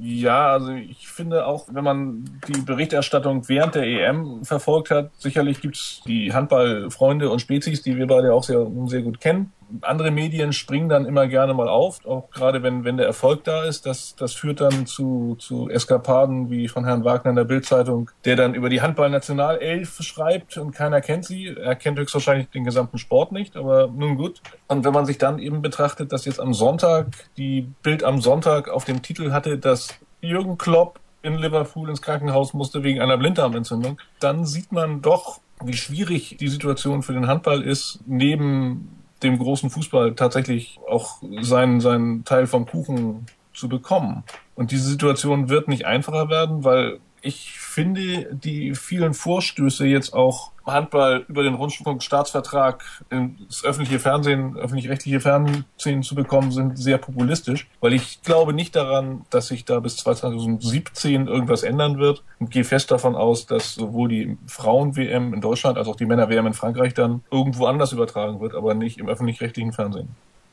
Ja, 0.00 0.52
also 0.52 0.72
ich 0.72 1.08
finde 1.08 1.46
auch, 1.46 1.66
wenn 1.70 1.84
man 1.84 2.40
die 2.48 2.60
Berichterstattung 2.60 3.48
während 3.48 3.74
der 3.74 3.82
EM 3.82 4.44
verfolgt 4.44 4.90
hat, 4.90 5.10
sicherlich 5.18 5.60
gibt 5.60 5.76
es 5.76 6.02
die 6.06 6.32
Handballfreunde 6.32 7.28
und 7.28 7.40
Spezies, 7.40 7.82
die 7.82 7.96
wir 7.96 8.06
beide 8.06 8.34
auch 8.34 8.44
sehr, 8.44 8.66
sehr 8.86 9.02
gut 9.02 9.20
kennen, 9.20 9.52
andere 9.82 10.10
Medien 10.10 10.52
springen 10.52 10.88
dann 10.88 11.06
immer 11.06 11.26
gerne 11.26 11.54
mal 11.54 11.68
auf, 11.68 12.04
auch 12.06 12.30
gerade 12.30 12.62
wenn, 12.62 12.84
wenn 12.84 12.96
der 12.96 13.06
Erfolg 13.06 13.44
da 13.44 13.64
ist. 13.64 13.86
Das, 13.86 14.14
das 14.16 14.34
führt 14.34 14.60
dann 14.60 14.86
zu, 14.86 15.36
zu 15.38 15.68
Eskapaden 15.68 16.50
wie 16.50 16.68
von 16.68 16.84
Herrn 16.84 17.04
Wagner 17.04 17.30
in 17.30 17.36
der 17.36 17.44
Bildzeitung, 17.44 18.10
der 18.24 18.36
dann 18.36 18.54
über 18.54 18.68
die 18.68 18.82
Handball-Nationalelf 18.82 19.98
schreibt 20.02 20.56
und 20.56 20.72
keiner 20.72 21.00
kennt 21.00 21.24
sie. 21.24 21.48
Er 21.48 21.76
kennt 21.76 21.98
höchstwahrscheinlich 21.98 22.50
den 22.50 22.64
gesamten 22.64 22.98
Sport 22.98 23.32
nicht, 23.32 23.56
aber 23.56 23.88
nun 23.88 24.16
gut. 24.16 24.40
Und 24.68 24.84
wenn 24.84 24.92
man 24.92 25.06
sich 25.06 25.18
dann 25.18 25.38
eben 25.38 25.62
betrachtet, 25.62 26.12
dass 26.12 26.24
jetzt 26.24 26.40
am 26.40 26.54
Sonntag 26.54 27.06
die 27.36 27.68
Bild 27.82 28.04
am 28.04 28.20
Sonntag 28.20 28.68
auf 28.68 28.84
dem 28.84 29.02
Titel 29.02 29.32
hatte, 29.32 29.58
dass 29.58 29.88
Jürgen 30.20 30.58
Klopp 30.58 31.00
in 31.22 31.38
Liverpool 31.38 31.88
ins 31.88 32.02
Krankenhaus 32.02 32.54
musste 32.54 32.82
wegen 32.82 33.00
einer 33.00 33.16
Blinddarmentzündung, 33.16 33.98
dann 34.20 34.44
sieht 34.44 34.72
man 34.72 35.00
doch, 35.00 35.40
wie 35.64 35.72
schwierig 35.72 36.36
die 36.38 36.48
Situation 36.48 37.02
für 37.02 37.14
den 37.14 37.26
Handball 37.26 37.62
ist, 37.62 38.00
neben 38.06 39.03
dem 39.24 39.38
großen 39.38 39.70
Fußball 39.70 40.14
tatsächlich 40.14 40.78
auch 40.88 41.22
seinen, 41.40 41.80
seinen 41.80 42.24
Teil 42.24 42.46
vom 42.46 42.66
Kuchen 42.66 43.26
zu 43.52 43.68
bekommen. 43.68 44.24
Und 44.54 44.70
diese 44.70 44.88
Situation 44.88 45.48
wird 45.48 45.68
nicht 45.68 45.86
einfacher 45.86 46.28
werden, 46.28 46.64
weil 46.64 47.00
ich 47.24 47.58
finde 47.58 48.28
die 48.34 48.74
vielen 48.74 49.14
Vorstöße 49.14 49.86
jetzt 49.86 50.12
auch 50.12 50.52
Handball 50.66 51.24
über 51.28 51.42
den 51.42 51.54
Rundfunkstaatsvertrag 51.54 52.84
ins 53.10 53.64
öffentliche 53.64 53.98
Fernsehen, 53.98 54.56
öffentlich-rechtliche 54.56 55.20
Fernsehen 55.20 56.02
zu 56.02 56.14
bekommen, 56.14 56.52
sind 56.52 56.78
sehr 56.78 56.98
populistisch, 56.98 57.68
weil 57.80 57.94
ich 57.94 58.22
glaube 58.22 58.52
nicht 58.52 58.76
daran, 58.76 59.24
dass 59.30 59.48
sich 59.48 59.64
da 59.64 59.80
bis 59.80 59.96
2017 59.96 61.26
irgendwas 61.26 61.62
ändern 61.62 61.98
wird 61.98 62.22
und 62.38 62.50
gehe 62.50 62.64
fest 62.64 62.90
davon 62.90 63.16
aus, 63.16 63.46
dass 63.46 63.74
sowohl 63.74 64.08
die 64.08 64.38
Frauen-WM 64.46 65.34
in 65.34 65.40
Deutschland 65.40 65.78
als 65.78 65.88
auch 65.88 65.96
die 65.96 66.06
Männer-WM 66.06 66.46
in 66.46 66.54
Frankreich 66.54 66.94
dann 66.94 67.22
irgendwo 67.30 67.66
anders 67.66 67.92
übertragen 67.92 68.40
wird, 68.40 68.54
aber 68.54 68.74
nicht 68.74 68.98
im 68.98 69.08
öffentlich-rechtlichen 69.08 69.72
Fernsehen. 69.72 70.08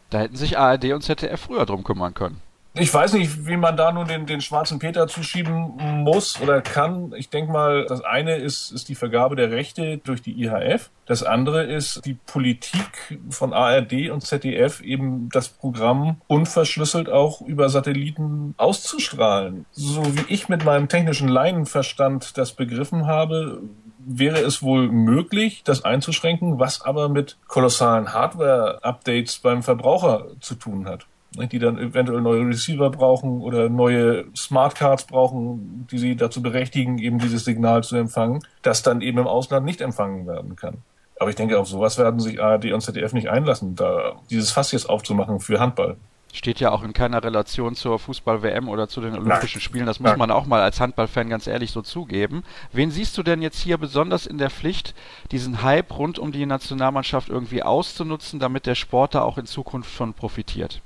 Da 0.10 0.20
hätten 0.20 0.36
sich 0.36 0.58
ARD 0.58 0.92
und 0.94 1.04
ZDF 1.04 1.40
früher 1.40 1.66
drum 1.66 1.84
kümmern 1.84 2.14
können. 2.14 2.42
Ich 2.74 2.94
weiß 2.94 3.14
nicht, 3.14 3.48
wie 3.48 3.58
man 3.58 3.76
da 3.76 3.92
nun 3.92 4.08
den, 4.08 4.26
den 4.26 4.40
schwarzen 4.40 4.80
Peter 4.80 5.06
zuschieben 5.10 5.74
muss 6.06 6.40
oder 6.40 6.62
kann. 6.62 7.14
Ich 7.18 7.30
denke 7.30 7.52
mal, 7.52 7.86
das 7.86 8.00
eine 8.02 8.38
ist, 8.38 8.72
ist 8.72 8.88
die 8.88 8.96
Vergabe 8.96 9.36
der 9.36 9.52
Rechte 9.52 9.98
durch 9.98 10.22
die 10.22 10.42
IHF. 10.42 10.90
Das 11.06 11.22
andere 11.22 11.64
ist 11.64 12.06
die 12.06 12.14
Politik 12.14 13.20
von 13.30 13.52
ARD 13.52 14.10
und 14.10 14.22
ZDF, 14.22 14.80
eben 14.80 15.28
das 15.34 15.50
Programm 15.50 16.22
unverschlüsselt 16.28 17.10
auch 17.10 17.42
über 17.42 17.68
Satelliten 17.68 18.56
auszustrahlen. 18.56 19.66
So 19.72 20.06
wie 20.16 20.34
ich 20.34 20.48
mit 20.48 20.64
meinem 20.64 20.88
technischen 20.88 21.28
Laienverstand 21.28 22.38
das 22.38 22.54
begriffen 22.54 23.06
habe, 23.06 23.64
wäre 24.00 24.40
es 24.40 24.64
wohl 24.64 24.90
möglich, 24.90 25.64
das 25.66 25.84
einzuschränken, 25.84 26.58
was 26.58 26.82
aber 26.82 27.10
mit 27.10 27.38
kolossalen 27.50 28.14
Hardware-Updates 28.14 29.40
beim 29.40 29.62
Verbraucher 29.62 30.28
zu 30.40 30.56
tun 30.56 30.88
hat 30.88 31.06
die 31.34 31.60
dann 31.60 31.78
eventuell 31.78 32.22
neue 32.22 32.46
Receiver 32.46 32.90
brauchen 32.90 33.42
oder 33.42 33.70
neue 33.70 34.26
Smartcards 34.36 35.06
brauchen, 35.06 35.88
die 35.90 35.98
sie 35.98 36.16
dazu 36.16 36.42
berechtigen, 36.42 36.98
eben 36.98 37.20
dieses 37.20 37.46
Signal 37.46 37.84
zu 37.84 37.96
empfangen, 37.96 38.44
das 38.62 38.84
dann 38.84 39.02
eben 39.02 39.20
im 39.20 39.28
Ausland 39.28 39.66
nicht 39.66 39.82
empfangen 39.82 40.28
werden 40.28 40.56
kann. 40.56 40.80
Aber 41.20 41.30
ich 41.30 41.36
denke, 41.36 41.60
auf 41.60 41.68
sowas 41.68 41.98
werden 41.98 42.20
sich 42.20 42.42
ARD 42.42 42.74
und 42.74 42.82
ZDF 42.82 43.14
nicht 43.14 43.30
einlassen, 43.30 43.76
da 43.76 44.16
dieses 44.30 44.52
Fass 44.52 44.72
jetzt 44.72 44.90
aufzumachen 44.90 45.40
für 45.40 45.60
Handball. 45.60 45.98
Steht 46.34 46.60
ja 46.62 46.72
auch 46.72 46.82
in 46.84 46.94
keiner 46.94 47.24
Relation 47.24 47.76
zur 47.76 48.00
Fußball-WM 48.00 48.70
oder 48.70 48.88
zu 48.88 49.02
den 49.02 49.14
Olympischen 49.14 49.58
Nein. 49.58 49.62
Spielen. 49.62 49.86
Das 49.86 50.00
muss 50.00 50.12
Nein. 50.12 50.20
man 50.20 50.32
auch 50.32 50.46
mal 50.46 50.62
als 50.62 50.80
Handballfan 50.80 51.30
ganz 51.30 51.46
ehrlich 51.46 51.72
so 51.72 51.82
zugeben. 51.82 52.44
Wen 52.72 52.90
siehst 52.90 53.18
du 53.18 53.24
denn 53.24 53.42
jetzt 53.42 53.60
hier 53.60 53.78
besonders 53.78 54.26
in 54.26 54.38
der 54.38 54.50
Pflicht, 54.50 54.96
diesen 55.32 55.62
Hype 55.62 55.98
rund 55.98 56.20
um 56.20 56.32
die 56.32 56.46
Nationalmannschaft 56.46 57.30
irgendwie 57.30 57.64
auszunutzen, 57.64 58.40
damit 58.40 58.66
der 58.66 58.76
Sport 58.76 59.14
da 59.14 59.22
auch 59.22 59.38
in 59.38 59.46
Zukunft 59.46 59.92
von 59.92 60.14
profitiert? 60.14 60.82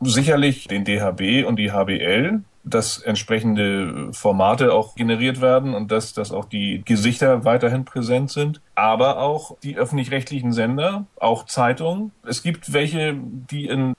Sicherlich 0.00 0.66
den 0.68 0.84
DHB 0.84 1.46
und 1.46 1.56
die 1.56 1.72
HBL, 1.72 2.42
dass 2.64 2.98
entsprechende 2.98 4.12
Formate 4.12 4.72
auch 4.72 4.94
generiert 4.94 5.40
werden 5.40 5.74
und 5.74 5.90
dass, 5.90 6.12
dass 6.12 6.32
auch 6.32 6.44
die 6.44 6.82
Gesichter 6.84 7.44
weiterhin 7.44 7.84
präsent 7.84 8.30
sind, 8.30 8.60
aber 8.74 9.18
auch 9.18 9.56
die 9.62 9.76
öffentlich-rechtlichen 9.76 10.52
Sender, 10.52 11.06
auch 11.18 11.46
Zeitungen. 11.46 12.12
Es 12.26 12.42
gibt 12.42 12.72
welche, 12.72 13.16
die 13.16 13.66
in 13.66 13.94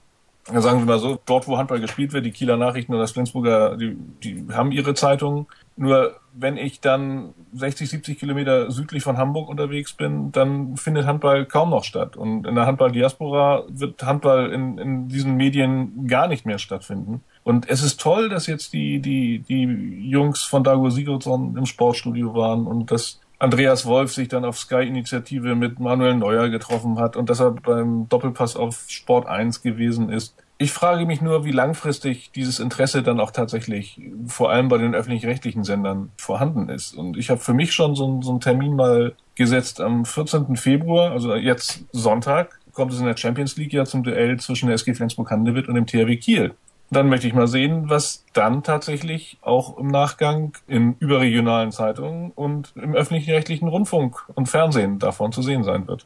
sagen 0.45 0.79
wir 0.79 0.85
mal 0.85 0.99
so, 0.99 1.19
dort 1.25 1.47
wo 1.47 1.57
Handball 1.57 1.79
gespielt 1.79 2.13
wird, 2.13 2.25
die 2.25 2.31
Kieler 2.31 2.57
Nachrichten 2.57 2.93
oder 2.93 3.03
das 3.03 3.11
Flensburger, 3.11 3.77
die, 3.77 3.95
die 4.23 4.45
haben 4.51 4.71
ihre 4.71 4.93
Zeitungen. 4.93 5.45
Nur 5.75 6.15
wenn 6.33 6.57
ich 6.57 6.79
dann 6.79 7.33
60, 7.53 7.89
70 7.89 8.19
Kilometer 8.19 8.71
südlich 8.71 9.03
von 9.03 9.17
Hamburg 9.17 9.49
unterwegs 9.49 9.93
bin, 9.93 10.31
dann 10.31 10.77
findet 10.77 11.05
Handball 11.05 11.45
kaum 11.45 11.69
noch 11.69 11.83
statt. 11.83 12.15
Und 12.15 12.47
in 12.47 12.55
der 12.55 12.65
Handball-Diaspora 12.65 13.63
wird 13.69 14.03
Handball 14.03 14.51
in, 14.51 14.77
in 14.77 15.07
diesen 15.07 15.35
Medien 15.35 16.07
gar 16.07 16.27
nicht 16.27 16.45
mehr 16.45 16.57
stattfinden. 16.57 17.23
Und 17.43 17.69
es 17.69 17.83
ist 17.83 17.99
toll, 17.99 18.29
dass 18.29 18.47
jetzt 18.47 18.73
die, 18.73 18.99
die, 18.99 19.39
die 19.39 20.09
Jungs 20.09 20.43
von 20.43 20.63
Dago 20.63 20.89
Sigurdsson 20.89 21.57
im 21.57 21.65
Sportstudio 21.65 22.33
waren 22.33 22.67
und 22.67 22.91
dass 22.91 23.19
Andreas 23.39 23.87
Wolf 23.87 24.13
sich 24.13 24.27
dann 24.27 24.45
auf 24.45 24.59
Sky-Initiative 24.59 25.55
mit 25.55 25.79
Manuel 25.79 26.15
Neuer 26.15 26.49
getroffen 26.49 26.99
hat 26.99 27.17
und 27.17 27.29
dass 27.29 27.39
er 27.39 27.51
beim 27.51 28.07
Doppelpass 28.07 28.55
auf 28.55 28.85
Sport 28.87 29.27
1 29.27 29.63
gewesen 29.63 30.09
ist. 30.09 30.35
Ich 30.61 30.73
frage 30.73 31.07
mich 31.07 31.21
nur, 31.21 31.43
wie 31.43 31.51
langfristig 31.51 32.29
dieses 32.35 32.59
Interesse 32.59 33.01
dann 33.01 33.19
auch 33.19 33.31
tatsächlich 33.31 33.99
vor 34.27 34.51
allem 34.51 34.67
bei 34.67 34.77
den 34.77 34.93
öffentlich-rechtlichen 34.93 35.63
Sendern 35.63 36.11
vorhanden 36.17 36.69
ist. 36.69 36.95
Und 36.95 37.17
ich 37.17 37.31
habe 37.31 37.41
für 37.41 37.55
mich 37.55 37.73
schon 37.73 37.95
so, 37.95 38.21
so 38.21 38.29
einen 38.29 38.41
Termin 38.41 38.75
mal 38.75 39.15
gesetzt 39.33 39.81
am 39.81 40.05
14. 40.05 40.55
Februar, 40.57 41.13
also 41.13 41.33
jetzt 41.33 41.85
Sonntag, 41.91 42.59
kommt 42.73 42.93
es 42.93 42.99
in 42.99 43.07
der 43.07 43.17
Champions 43.17 43.57
League 43.57 43.73
ja 43.73 43.85
zum 43.85 44.03
Duell 44.03 44.39
zwischen 44.39 44.67
der 44.67 44.75
SG 44.75 44.93
Flensburg-Handewitt 44.93 45.67
und 45.67 45.73
dem 45.73 45.87
THW 45.87 46.15
Kiel. 46.17 46.53
Dann 46.91 47.09
möchte 47.09 47.25
ich 47.25 47.33
mal 47.33 47.47
sehen, 47.47 47.89
was 47.89 48.23
dann 48.33 48.61
tatsächlich 48.61 49.39
auch 49.41 49.79
im 49.79 49.87
Nachgang 49.87 50.53
in 50.67 50.95
überregionalen 50.99 51.71
Zeitungen 51.71 52.33
und 52.35 52.71
im 52.75 52.93
öffentlich-rechtlichen 52.93 53.67
Rundfunk 53.67 54.29
und 54.35 54.47
Fernsehen 54.47 54.99
davon 54.99 55.31
zu 55.31 55.41
sehen 55.41 55.63
sein 55.63 55.87
wird. 55.87 56.05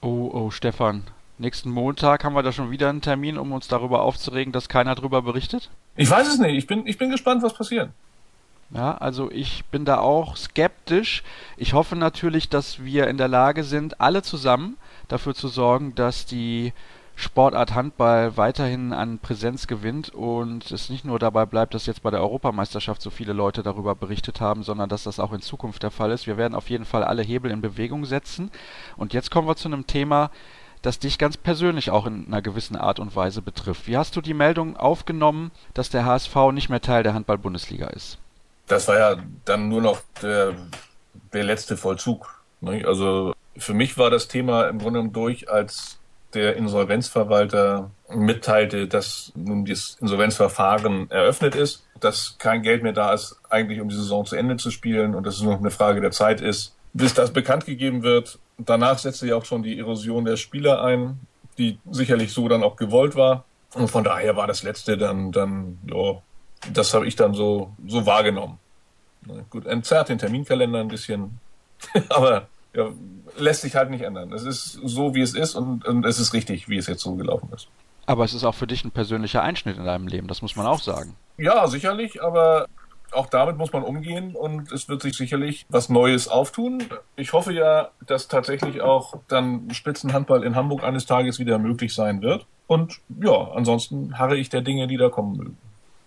Oh, 0.00 0.28
oh, 0.34 0.50
Stefan. 0.50 1.04
Nächsten 1.42 1.70
Montag 1.70 2.22
haben 2.22 2.34
wir 2.34 2.44
da 2.44 2.52
schon 2.52 2.70
wieder 2.70 2.88
einen 2.88 3.00
Termin, 3.00 3.36
um 3.36 3.50
uns 3.50 3.66
darüber 3.66 4.02
aufzuregen, 4.02 4.52
dass 4.52 4.68
keiner 4.68 4.94
darüber 4.94 5.22
berichtet? 5.22 5.70
Ich 5.96 6.08
weiß 6.08 6.28
es 6.28 6.38
nicht. 6.38 6.56
Ich 6.56 6.68
bin, 6.68 6.86
ich 6.86 6.98
bin 6.98 7.10
gespannt, 7.10 7.42
was 7.42 7.52
passiert. 7.52 7.90
Ja, 8.70 8.96
also 8.96 9.28
ich 9.28 9.64
bin 9.64 9.84
da 9.84 9.98
auch 9.98 10.36
skeptisch. 10.36 11.24
Ich 11.56 11.72
hoffe 11.72 11.96
natürlich, 11.96 12.48
dass 12.48 12.84
wir 12.84 13.08
in 13.08 13.18
der 13.18 13.26
Lage 13.26 13.64
sind, 13.64 14.00
alle 14.00 14.22
zusammen 14.22 14.76
dafür 15.08 15.34
zu 15.34 15.48
sorgen, 15.48 15.96
dass 15.96 16.26
die 16.26 16.72
Sportart 17.16 17.74
Handball 17.74 18.36
weiterhin 18.36 18.92
an 18.92 19.18
Präsenz 19.18 19.66
gewinnt 19.66 20.10
und 20.10 20.70
es 20.70 20.90
nicht 20.90 21.04
nur 21.04 21.18
dabei 21.18 21.44
bleibt, 21.44 21.74
dass 21.74 21.86
jetzt 21.86 22.04
bei 22.04 22.10
der 22.12 22.20
Europameisterschaft 22.20 23.02
so 23.02 23.10
viele 23.10 23.32
Leute 23.32 23.64
darüber 23.64 23.96
berichtet 23.96 24.40
haben, 24.40 24.62
sondern 24.62 24.88
dass 24.88 25.02
das 25.02 25.18
auch 25.18 25.32
in 25.32 25.42
Zukunft 25.42 25.82
der 25.82 25.90
Fall 25.90 26.12
ist. 26.12 26.28
Wir 26.28 26.36
werden 26.36 26.54
auf 26.54 26.70
jeden 26.70 26.84
Fall 26.84 27.02
alle 27.02 27.22
Hebel 27.22 27.50
in 27.50 27.60
Bewegung 27.60 28.04
setzen. 28.04 28.52
Und 28.96 29.12
jetzt 29.12 29.32
kommen 29.32 29.48
wir 29.48 29.56
zu 29.56 29.66
einem 29.66 29.88
Thema, 29.88 30.30
das 30.82 30.98
dich 30.98 31.18
ganz 31.18 31.36
persönlich 31.36 31.90
auch 31.90 32.06
in 32.06 32.26
einer 32.26 32.42
gewissen 32.42 32.76
Art 32.76 32.98
und 32.98 33.14
Weise 33.14 33.40
betrifft. 33.40 33.86
Wie 33.86 33.96
hast 33.96 34.16
du 34.16 34.20
die 34.20 34.34
Meldung 34.34 34.76
aufgenommen, 34.76 35.52
dass 35.74 35.90
der 35.90 36.04
HSV 36.04 36.34
nicht 36.52 36.68
mehr 36.68 36.80
Teil 36.80 37.02
der 37.02 37.14
Handball-Bundesliga 37.14 37.86
ist? 37.88 38.18
Das 38.66 38.88
war 38.88 38.98
ja 38.98 39.16
dann 39.44 39.68
nur 39.68 39.80
noch 39.80 40.00
der, 40.22 40.54
der 41.32 41.44
letzte 41.44 41.76
Vollzug. 41.76 42.42
Ne? 42.60 42.84
Also 42.86 43.34
für 43.56 43.74
mich 43.74 43.96
war 43.96 44.10
das 44.10 44.28
Thema 44.28 44.68
im 44.68 44.78
Grunde 44.78 44.98
genommen 44.98 45.12
durch, 45.12 45.50
als 45.50 45.98
der 46.34 46.56
Insolvenzverwalter 46.56 47.90
mitteilte, 48.08 48.88
dass 48.88 49.32
nun 49.34 49.64
das 49.64 49.98
Insolvenzverfahren 50.00 51.10
eröffnet 51.10 51.54
ist, 51.54 51.86
dass 52.00 52.36
kein 52.38 52.62
Geld 52.62 52.82
mehr 52.82 52.92
da 52.92 53.12
ist, 53.12 53.38
eigentlich 53.50 53.80
um 53.80 53.88
die 53.88 53.94
Saison 53.94 54.24
zu 54.24 54.36
Ende 54.36 54.56
zu 54.56 54.70
spielen 54.70 55.14
und 55.14 55.26
dass 55.26 55.36
es 55.36 55.42
nur 55.42 55.56
eine 55.56 55.70
Frage 55.70 56.00
der 56.00 56.10
Zeit 56.10 56.40
ist, 56.40 56.74
bis 56.92 57.14
das 57.14 57.32
bekannt 57.32 57.66
gegeben 57.66 58.02
wird. 58.02 58.38
Danach 58.58 58.98
setzte 58.98 59.26
ja 59.26 59.36
auch 59.36 59.44
schon 59.44 59.62
die 59.62 59.78
Erosion 59.78 60.24
der 60.24 60.36
Spieler 60.36 60.82
ein, 60.82 61.20
die 61.58 61.78
sicherlich 61.90 62.32
so 62.32 62.48
dann 62.48 62.62
auch 62.62 62.76
gewollt 62.76 63.16
war. 63.16 63.44
Und 63.74 63.90
von 63.90 64.04
daher 64.04 64.36
war 64.36 64.46
das 64.46 64.62
letzte 64.62 64.98
dann, 64.98 65.32
dann, 65.32 65.78
ja, 65.86 66.20
das 66.72 66.92
habe 66.94 67.06
ich 67.06 67.16
dann 67.16 67.34
so, 67.34 67.74
so 67.86 68.04
wahrgenommen. 68.06 68.58
Gut, 69.50 69.66
entzerrt 69.66 70.08
den 70.08 70.18
Terminkalender 70.18 70.80
ein 70.80 70.88
bisschen, 70.88 71.38
aber 72.08 72.48
ja, 72.74 72.88
lässt 73.38 73.62
sich 73.62 73.76
halt 73.76 73.90
nicht 73.90 74.02
ändern. 74.02 74.32
Es 74.32 74.44
ist 74.44 74.72
so, 74.72 75.14
wie 75.14 75.20
es 75.20 75.34
ist 75.34 75.54
und, 75.54 75.86
und 75.86 76.04
es 76.04 76.18
ist 76.18 76.32
richtig, 76.32 76.68
wie 76.68 76.76
es 76.76 76.86
jetzt 76.86 77.02
so 77.02 77.14
gelaufen 77.14 77.48
ist. 77.54 77.68
Aber 78.04 78.24
es 78.24 78.34
ist 78.34 78.44
auch 78.44 78.54
für 78.54 78.66
dich 78.66 78.84
ein 78.84 78.90
persönlicher 78.90 79.42
Einschnitt 79.42 79.78
in 79.78 79.84
deinem 79.84 80.08
Leben, 80.08 80.26
das 80.26 80.42
muss 80.42 80.56
man 80.56 80.66
auch 80.66 80.80
sagen. 80.80 81.14
Ja, 81.38 81.66
sicherlich, 81.68 82.22
aber 82.22 82.66
auch 83.12 83.26
damit 83.26 83.56
muss 83.56 83.72
man 83.72 83.82
umgehen 83.82 84.34
und 84.34 84.72
es 84.72 84.88
wird 84.88 85.02
sich 85.02 85.16
sicherlich 85.16 85.66
was 85.68 85.88
Neues 85.88 86.28
auftun. 86.28 86.84
Ich 87.16 87.32
hoffe 87.32 87.52
ja, 87.52 87.90
dass 88.06 88.28
tatsächlich 88.28 88.80
auch 88.80 89.14
dann 89.28 89.70
Spitzenhandball 89.72 90.44
in 90.44 90.56
Hamburg 90.56 90.82
eines 90.82 91.06
Tages 91.06 91.38
wieder 91.38 91.58
möglich 91.58 91.94
sein 91.94 92.22
wird. 92.22 92.46
Und 92.66 93.00
ja, 93.20 93.50
ansonsten 93.54 94.18
harre 94.18 94.36
ich 94.36 94.48
der 94.48 94.62
Dinge, 94.62 94.86
die 94.86 94.96
da 94.96 95.08
kommen 95.08 95.36
mögen. 95.36 95.58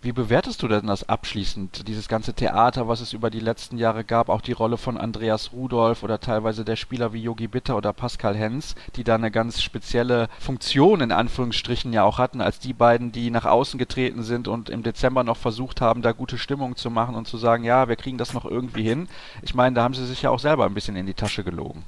Wie 0.02 0.12
bewertest 0.12 0.62
du 0.62 0.68
denn 0.68 0.86
das 0.86 1.08
abschließend, 1.08 1.88
dieses 1.88 2.06
ganze 2.06 2.34
Theater, 2.34 2.86
was 2.86 3.00
es 3.00 3.12
über 3.12 3.30
die 3.30 3.40
letzten 3.40 3.78
Jahre 3.78 4.04
gab, 4.04 4.28
auch 4.28 4.42
die 4.42 4.52
Rolle 4.52 4.76
von 4.76 4.98
Andreas 4.98 5.52
Rudolph 5.52 6.02
oder 6.02 6.20
teilweise 6.20 6.64
der 6.64 6.76
Spieler 6.76 7.12
wie 7.12 7.22
Yogi 7.22 7.48
Bitter 7.48 7.76
oder 7.76 7.92
Pascal 7.92 8.36
Hens, 8.36 8.76
die 8.94 9.04
da 9.04 9.14
eine 9.14 9.30
ganz 9.30 9.62
spezielle 9.62 10.28
Funktion 10.38 11.00
in 11.00 11.12
Anführungsstrichen 11.12 11.92
ja 11.92 12.04
auch 12.04 12.18
hatten, 12.18 12.40
als 12.40 12.58
die 12.60 12.74
beiden, 12.74 13.10
die 13.10 13.30
nach 13.30 13.46
außen 13.46 13.78
getreten 13.78 14.22
sind 14.22 14.48
und 14.48 14.68
im 14.68 14.82
Dezember 14.82 15.24
noch 15.24 15.38
versucht 15.38 15.80
haben, 15.80 16.02
da 16.02 16.12
gute 16.12 16.38
Stimmung 16.38 16.76
zu 16.76 16.90
machen 16.90 17.14
und 17.14 17.26
zu 17.26 17.38
sagen, 17.38 17.64
ja, 17.64 17.88
wir 17.88 17.96
kriegen 17.96 18.18
das 18.18 18.34
noch 18.34 18.44
irgendwie 18.44 18.84
hin. 18.84 19.08
Ich 19.42 19.54
meine, 19.54 19.74
da 19.74 19.82
haben 19.82 19.94
sie 19.94 20.06
sich 20.06 20.22
ja 20.22 20.30
auch 20.30 20.40
selber 20.40 20.66
ein 20.66 20.74
bisschen 20.74 20.96
in 20.96 21.06
die 21.06 21.14
Tasche 21.14 21.42
gelogen. 21.42 21.84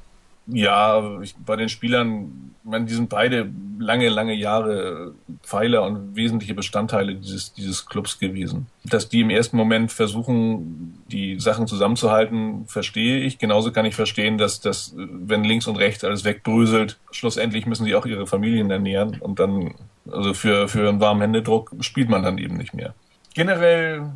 Ja, 0.50 1.20
ich, 1.20 1.34
bei 1.36 1.56
den 1.56 1.68
Spielern, 1.68 2.54
ich 2.64 2.70
meine, 2.70 2.86
die 2.86 2.94
sind 2.94 3.08
beide 3.10 3.50
lange, 3.78 4.08
lange 4.08 4.34
Jahre 4.34 5.14
Pfeiler 5.42 5.82
und 5.82 6.16
wesentliche 6.16 6.54
Bestandteile 6.54 7.14
dieses, 7.14 7.52
dieses 7.52 7.86
Clubs 7.86 8.18
gewesen. 8.18 8.66
Dass 8.84 9.08
die 9.08 9.20
im 9.20 9.30
ersten 9.30 9.56
Moment 9.56 9.92
versuchen, 9.92 11.02
die 11.08 11.38
Sachen 11.38 11.66
zusammenzuhalten, 11.66 12.66
verstehe 12.66 13.20
ich. 13.20 13.38
Genauso 13.38 13.72
kann 13.72 13.86
ich 13.86 13.94
verstehen, 13.94 14.38
dass, 14.38 14.60
dass 14.60 14.94
wenn 14.96 15.44
links 15.44 15.66
und 15.66 15.76
rechts 15.76 16.02
alles 16.02 16.24
wegbröselt, 16.24 16.98
schlussendlich 17.10 17.66
müssen 17.66 17.84
sie 17.84 17.94
auch 17.94 18.06
ihre 18.06 18.26
Familien 18.26 18.70
ernähren 18.70 19.18
und 19.20 19.38
dann, 19.38 19.74
also 20.10 20.34
für, 20.34 20.68
für 20.68 20.88
einen 20.88 21.00
warmen 21.00 21.20
Händedruck 21.20 21.72
spielt 21.80 22.08
man 22.08 22.22
dann 22.22 22.38
eben 22.38 22.56
nicht 22.56 22.74
mehr. 22.74 22.94
Generell 23.34 24.12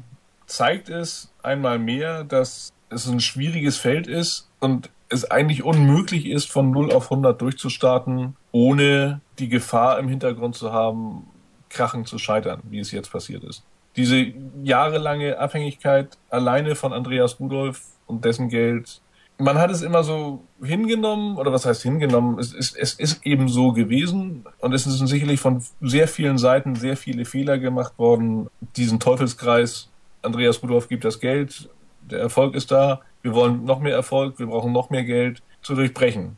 zeigt 0.47 0.89
es 0.89 1.33
einmal 1.43 1.79
mehr, 1.79 2.25
dass 2.25 2.73
es 2.91 3.07
ein 3.07 3.21
schwieriges 3.21 3.77
Feld 3.77 4.07
ist 4.07 4.49
und 4.61 4.91
es 5.13 5.31
eigentlich 5.31 5.63
unmöglich 5.63 6.27
ist, 6.27 6.51
von 6.51 6.71
0 6.71 6.93
auf 6.93 7.11
100 7.11 7.41
durchzustarten, 7.41 8.37
ohne 8.51 9.21
die 9.39 9.49
Gefahr 9.49 9.99
im 9.99 10.09
Hintergrund 10.09 10.55
zu 10.55 10.73
haben, 10.73 11.27
krachen 11.69 12.05
zu 12.05 12.19
scheitern, 12.19 12.61
wie 12.69 12.79
es 12.79 12.91
jetzt 12.91 13.11
passiert 13.11 13.45
ist. 13.45 13.65
Diese 13.97 14.33
jahrelange 14.63 15.39
Abhängigkeit 15.39 16.17
alleine 16.31 16.75
von 16.75 16.93
Andreas 16.93 17.39
Rudolph 17.41 17.83
und 18.07 18.25
dessen 18.25 18.49
Geld, 18.49 19.01
man 19.39 19.59
hat 19.59 19.71
es 19.71 19.83
immer 19.83 20.05
so 20.05 20.45
hingenommen, 20.63 21.37
oder 21.37 21.53
was 21.53 21.67
heißt 21.67 21.83
hingenommen, 21.83 22.39
es 22.39 22.53
ist, 22.53 22.77
es 22.77 22.95
ist 22.95 23.27
eben 23.27 23.49
so 23.49 23.73
gewesen 23.73 24.45
und 24.61 24.73
es 24.73 24.85
sind 24.85 25.07
sicherlich 25.07 25.41
von 25.41 25.63
sehr 25.81 26.09
vielen 26.09 26.39
Seiten 26.39 26.77
sehr 26.77 26.97
viele 26.97 27.25
Fehler 27.25 27.59
gemacht 27.59 27.99
worden, 27.99 28.49
diesen 28.77 29.01
Teufelskreis, 29.01 29.91
Andreas 30.23 30.63
Rudolph 30.63 30.89
gibt 30.89 31.05
das 31.05 31.21
Geld, 31.21 31.69
der 32.03 32.21
Erfolg 32.21 32.55
ist 32.55 32.71
da, 32.71 33.01
wir 33.23 33.35
wollen 33.35 33.65
noch 33.65 33.81
mehr 33.81 33.95
Erfolg, 33.95 34.39
wir 34.39 34.47
brauchen 34.47 34.73
noch 34.73 34.91
mehr 34.91 35.05
Geld, 35.05 35.43
zu 35.63 35.75
durchbrechen. 35.75 36.37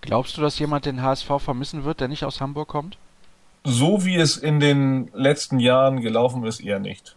Glaubst 0.00 0.36
du, 0.36 0.40
dass 0.40 0.58
jemand 0.58 0.86
den 0.86 1.02
HSV 1.02 1.28
vermissen 1.38 1.84
wird, 1.84 2.00
der 2.00 2.08
nicht 2.08 2.24
aus 2.24 2.40
Hamburg 2.40 2.68
kommt? 2.68 2.96
So 3.64 4.04
wie 4.06 4.16
es 4.16 4.38
in 4.38 4.58
den 4.58 5.10
letzten 5.12 5.58
Jahren 5.58 6.00
gelaufen 6.00 6.44
ist, 6.44 6.60
eher 6.60 6.78
nicht. 6.78 7.16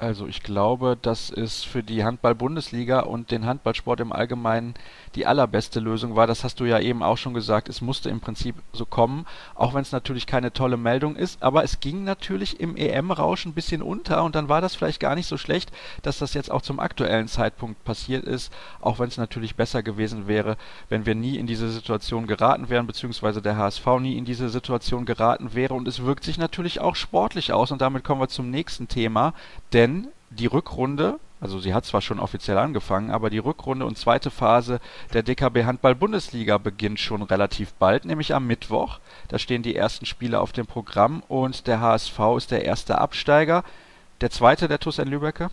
Also 0.00 0.28
ich 0.28 0.44
glaube, 0.44 0.96
dass 1.00 1.28
es 1.28 1.64
für 1.64 1.82
die 1.82 2.04
Handball-Bundesliga 2.04 3.00
und 3.00 3.32
den 3.32 3.46
Handballsport 3.46 3.98
im 3.98 4.12
Allgemeinen 4.12 4.74
die 5.16 5.26
allerbeste 5.26 5.80
Lösung 5.80 6.14
war. 6.14 6.28
Das 6.28 6.44
hast 6.44 6.60
du 6.60 6.66
ja 6.66 6.78
eben 6.78 7.02
auch 7.02 7.18
schon 7.18 7.34
gesagt. 7.34 7.68
Es 7.68 7.80
musste 7.80 8.08
im 8.08 8.20
Prinzip 8.20 8.54
so 8.72 8.86
kommen, 8.86 9.26
auch 9.56 9.74
wenn 9.74 9.82
es 9.82 9.90
natürlich 9.90 10.28
keine 10.28 10.52
tolle 10.52 10.76
Meldung 10.76 11.16
ist. 11.16 11.42
Aber 11.42 11.64
es 11.64 11.80
ging 11.80 12.04
natürlich 12.04 12.60
im 12.60 12.76
EM-Rausch 12.76 13.44
ein 13.44 13.54
bisschen 13.54 13.82
unter 13.82 14.22
und 14.22 14.36
dann 14.36 14.48
war 14.48 14.60
das 14.60 14.76
vielleicht 14.76 15.00
gar 15.00 15.16
nicht 15.16 15.26
so 15.26 15.36
schlecht, 15.36 15.72
dass 16.02 16.18
das 16.18 16.32
jetzt 16.32 16.52
auch 16.52 16.62
zum 16.62 16.78
aktuellen 16.78 17.26
Zeitpunkt 17.26 17.82
passiert 17.82 18.24
ist. 18.24 18.52
Auch 18.80 19.00
wenn 19.00 19.08
es 19.08 19.16
natürlich 19.16 19.56
besser 19.56 19.82
gewesen 19.82 20.28
wäre, 20.28 20.56
wenn 20.88 21.06
wir 21.06 21.16
nie 21.16 21.38
in 21.38 21.48
diese 21.48 21.70
Situation 21.70 22.28
geraten 22.28 22.68
wären, 22.68 22.86
beziehungsweise 22.86 23.42
der 23.42 23.56
HSV 23.56 23.86
nie 23.98 24.16
in 24.16 24.24
diese 24.24 24.48
Situation 24.48 25.06
geraten 25.06 25.54
wäre. 25.54 25.74
Und 25.74 25.88
es 25.88 26.04
wirkt 26.04 26.22
sich 26.22 26.38
natürlich 26.38 26.80
auch 26.80 26.94
sportlich 26.94 27.52
aus. 27.52 27.72
Und 27.72 27.80
damit 27.80 28.04
kommen 28.04 28.20
wir 28.20 28.28
zum 28.28 28.48
nächsten 28.48 28.86
Thema. 28.86 29.34
Denn 29.72 29.87
denn 29.88 30.08
die 30.30 30.46
Rückrunde, 30.46 31.18
also 31.40 31.58
sie 31.58 31.72
hat 31.72 31.84
zwar 31.84 32.02
schon 32.02 32.20
offiziell 32.20 32.58
angefangen, 32.58 33.10
aber 33.10 33.30
die 33.30 33.38
Rückrunde 33.38 33.86
und 33.86 33.96
zweite 33.96 34.30
Phase 34.30 34.80
der 35.14 35.22
DKB 35.22 35.64
Handball 35.64 35.94
Bundesliga 35.94 36.58
beginnt 36.58 37.00
schon 37.00 37.22
relativ 37.22 37.72
bald, 37.74 38.04
nämlich 38.04 38.34
am 38.34 38.46
Mittwoch. 38.46 38.98
Da 39.28 39.38
stehen 39.38 39.62
die 39.62 39.76
ersten 39.76 40.06
Spiele 40.06 40.40
auf 40.40 40.52
dem 40.52 40.66
Programm 40.66 41.22
und 41.28 41.66
der 41.66 41.80
HSV 41.80 42.18
ist 42.36 42.50
der 42.50 42.64
erste 42.64 42.98
Absteiger. 42.98 43.64
Der 44.20 44.30
zweite 44.30 44.68
der 44.68 44.80
TuS 44.80 44.98
Lübecke? 44.98 45.50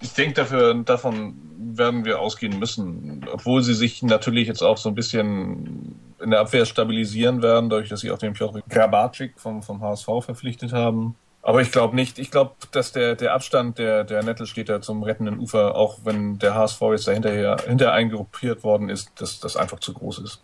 Ich 0.00 0.12
denke, 0.12 0.34
dafür, 0.34 0.74
davon 0.74 1.34
werden 1.58 2.04
wir 2.04 2.20
ausgehen 2.20 2.58
müssen, 2.58 3.26
obwohl 3.32 3.62
sie 3.62 3.74
sich 3.74 4.02
natürlich 4.02 4.46
jetzt 4.46 4.62
auch 4.62 4.76
so 4.76 4.90
ein 4.90 4.94
bisschen 4.94 5.98
in 6.20 6.30
der 6.30 6.40
Abwehr 6.40 6.66
stabilisieren 6.66 7.42
werden, 7.42 7.70
dadurch, 7.70 7.88
dass 7.88 8.00
sie 8.00 8.10
auch 8.10 8.18
den 8.18 8.34
Piotr 8.34 8.60
Grabarczyk 8.68 9.34
vom, 9.36 9.62
vom 9.62 9.80
HSV 9.80 10.06
verpflichtet 10.20 10.72
haben. 10.72 11.14
Aber 11.46 11.60
ich 11.60 11.70
glaube 11.70 11.94
nicht. 11.94 12.18
Ich 12.18 12.30
glaube, 12.30 12.54
dass 12.72 12.92
der, 12.92 13.16
der 13.16 13.34
Abstand 13.34 13.76
der, 13.78 14.04
der 14.04 14.22
Nettelstädter 14.22 14.80
zum 14.80 15.02
rettenden 15.02 15.38
Ufer, 15.38 15.76
auch 15.76 15.98
wenn 16.04 16.38
der 16.38 16.54
HSV 16.54 16.80
jetzt 16.92 17.06
dahinterher 17.06 17.58
hinter 17.66 17.92
eingruppiert 17.92 18.64
worden 18.64 18.88
ist, 18.88 19.10
dass 19.16 19.40
das 19.40 19.54
einfach 19.56 19.78
zu 19.78 19.92
groß 19.92 20.20
ist. 20.20 20.40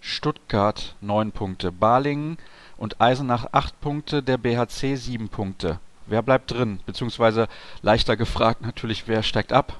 Stuttgart 0.00 0.94
neun 1.00 1.32
Punkte, 1.32 1.72
Balingen 1.72 2.38
und 2.76 3.00
Eisenach 3.00 3.46
acht 3.50 3.80
Punkte, 3.80 4.22
der 4.22 4.38
BHC 4.38 4.94
sieben 4.94 5.28
Punkte. 5.28 5.80
Wer 6.06 6.22
bleibt 6.22 6.52
drin? 6.52 6.78
Beziehungsweise 6.86 7.48
leichter 7.82 8.16
gefragt 8.16 8.62
natürlich, 8.62 9.08
wer 9.08 9.24
steigt 9.24 9.52
ab? 9.52 9.76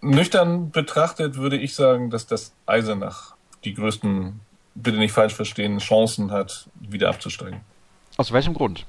Nüchtern 0.00 0.70
betrachtet 0.70 1.36
würde 1.36 1.58
ich 1.58 1.74
sagen, 1.74 2.08
dass 2.08 2.26
das 2.26 2.52
Eisenach 2.64 3.34
die 3.64 3.74
größten, 3.74 4.40
bitte 4.74 4.96
nicht 4.96 5.12
falsch 5.12 5.34
verstehen, 5.34 5.78
Chancen 5.78 6.30
hat, 6.30 6.68
wieder 6.74 7.10
abzusteigen. 7.10 7.60
Aus 8.16 8.32
welchem 8.32 8.54
Grund? 8.54 8.86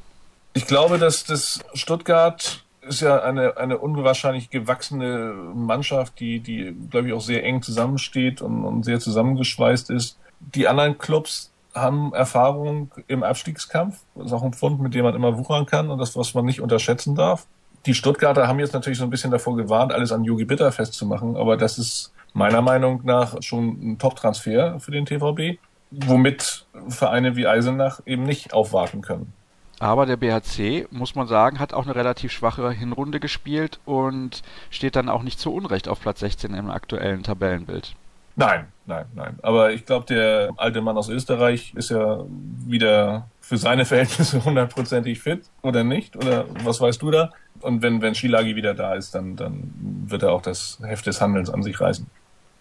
Ich 0.55 0.67
glaube, 0.67 0.97
dass 0.97 1.25
das 1.25 1.59
Stuttgart 1.73 2.63
ist 2.81 3.01
ja 3.01 3.21
eine, 3.21 3.57
eine 3.57 3.77
unwahrscheinlich 3.77 4.49
gewachsene 4.49 5.33
Mannschaft, 5.53 6.17
die, 6.21 6.39
die, 6.39 6.73
glaube 6.89 7.09
ich, 7.09 7.13
auch 7.13 7.19
sehr 7.21 7.43
eng 7.43 7.61
zusammensteht 7.61 8.41
und, 8.41 8.63
und 8.63 8.83
sehr 8.83 9.01
zusammengeschweißt 9.01 9.89
ist. 9.89 10.17
Die 10.39 10.69
anderen 10.69 10.97
Clubs 10.97 11.51
haben 11.73 12.13
Erfahrung 12.13 12.89
im 13.07 13.23
Abstiegskampf. 13.23 13.97
Das 14.15 14.27
ist 14.27 14.31
auch 14.33 14.43
ein 14.43 14.53
Pfund, 14.53 14.79
mit 14.79 14.93
dem 14.93 15.03
man 15.03 15.13
immer 15.13 15.37
wuchern 15.37 15.65
kann 15.65 15.89
und 15.89 15.99
das, 15.99 16.15
was 16.15 16.33
man 16.33 16.45
nicht 16.45 16.61
unterschätzen 16.61 17.15
darf. 17.15 17.47
Die 17.85 17.93
Stuttgarter 17.93 18.47
haben 18.47 18.59
jetzt 18.59 18.73
natürlich 18.73 18.97
so 18.97 19.03
ein 19.03 19.09
bisschen 19.09 19.31
davor 19.31 19.57
gewarnt, 19.57 19.91
alles 19.91 20.13
an 20.13 20.23
Yogi 20.23 20.45
Bitter 20.45 20.71
festzumachen, 20.71 21.35
aber 21.35 21.57
das 21.57 21.77
ist 21.77 22.13
meiner 22.33 22.61
Meinung 22.61 23.01
nach 23.03 23.41
schon 23.41 23.91
ein 23.91 23.99
Top-Transfer 23.99 24.79
für 24.79 24.91
den 24.91 25.05
TVB, 25.05 25.59
womit 25.91 26.65
Vereine 26.87 27.35
wie 27.35 27.45
Eisenach 27.45 27.99
eben 28.05 28.23
nicht 28.23 28.53
aufwarten 28.53 29.01
können. 29.01 29.33
Aber 29.79 30.05
der 30.05 30.17
BHC, 30.17 30.88
muss 30.91 31.15
man 31.15 31.27
sagen, 31.27 31.59
hat 31.59 31.73
auch 31.73 31.83
eine 31.83 31.95
relativ 31.95 32.31
schwache 32.31 32.71
Hinrunde 32.71 33.19
gespielt 33.19 33.79
und 33.85 34.41
steht 34.69 34.95
dann 34.95 35.09
auch 35.09 35.23
nicht 35.23 35.39
zu 35.39 35.53
Unrecht 35.53 35.88
auf 35.88 35.99
Platz 35.99 36.21
16 36.21 36.53
im 36.53 36.69
aktuellen 36.69 37.23
Tabellenbild. 37.23 37.93
Nein, 38.38 38.67
nein, 38.85 39.05
nein. 39.15 39.39
Aber 39.41 39.71
ich 39.71 39.85
glaube, 39.85 40.05
der 40.07 40.51
alte 40.57 40.81
Mann 40.81 40.97
aus 40.97 41.09
Österreich 41.09 41.73
ist 41.75 41.89
ja 41.89 42.25
wieder 42.65 43.29
für 43.39 43.57
seine 43.57 43.85
Verhältnisse 43.85 44.43
hundertprozentig 44.45 45.19
fit 45.19 45.43
oder 45.61 45.83
nicht? 45.83 46.15
Oder 46.15 46.45
was 46.63 46.81
weißt 46.81 47.01
du 47.01 47.11
da? 47.11 47.31
Und 47.61 47.81
wenn, 47.81 48.01
wenn 48.01 48.15
Schilagi 48.15 48.55
wieder 48.55 48.73
da 48.73 48.95
ist, 48.95 49.15
dann, 49.15 49.35
dann 49.35 49.73
wird 50.07 50.23
er 50.23 50.31
auch 50.31 50.41
das 50.41 50.79
Heft 50.83 51.07
des 51.07 51.21
Handelns 51.21 51.49
an 51.49 51.63
sich 51.63 51.79
reißen. 51.79 52.07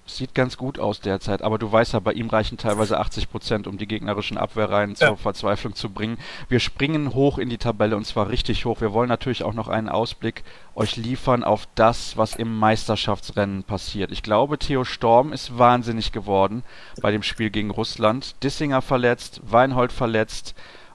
Sieht 0.06 0.34
ganz 0.34 0.58
gut 0.58 0.78
aus 0.78 1.00
derzeit, 1.00 1.40
aber 1.40 1.58
du 1.58 1.72
weißt 1.72 1.94
ja, 1.94 1.98
bei 1.98 2.12
ihm 2.12 2.28
reichen 2.28 2.58
teilweise 2.58 2.98
80 2.98 3.30
Prozent, 3.30 3.66
um 3.66 3.78
die 3.78 3.86
gegnerischen 3.86 4.36
Abwehrreihen 4.36 4.96
zur 4.96 5.16
Verzweiflung 5.16 5.74
zu 5.74 5.88
bringen. 5.88 6.18
Wir 6.50 6.60
springen 6.60 7.14
hoch 7.14 7.38
in 7.38 7.48
die 7.48 7.56
Tabelle 7.56 7.96
und 7.96 8.04
zwar 8.04 8.28
richtig 8.28 8.66
hoch. 8.66 8.82
Wir 8.82 8.92
wollen 8.92 9.08
natürlich 9.08 9.44
auch 9.44 9.54
noch 9.54 9.68
einen 9.68 9.88
Ausblick 9.88 10.44
euch 10.74 10.96
liefern 10.96 11.42
auf 11.42 11.66
das, 11.74 12.18
was 12.18 12.36
im 12.36 12.54
Meisterschaftsrennen 12.54 13.64
passiert. 13.64 14.12
Ich 14.12 14.22
glaube, 14.22 14.58
Theo 14.58 14.84
Storm 14.84 15.32
ist 15.32 15.56
wahnsinnig 15.56 16.12
geworden 16.12 16.64
bei 17.00 17.10
dem 17.10 17.22
Spiel 17.22 17.48
gegen 17.48 17.70
Russland. 17.70 18.34
Dissinger 18.42 18.82
verletzt, 18.82 19.40
Weinhold 19.44 19.90
verletzt. 19.90 20.54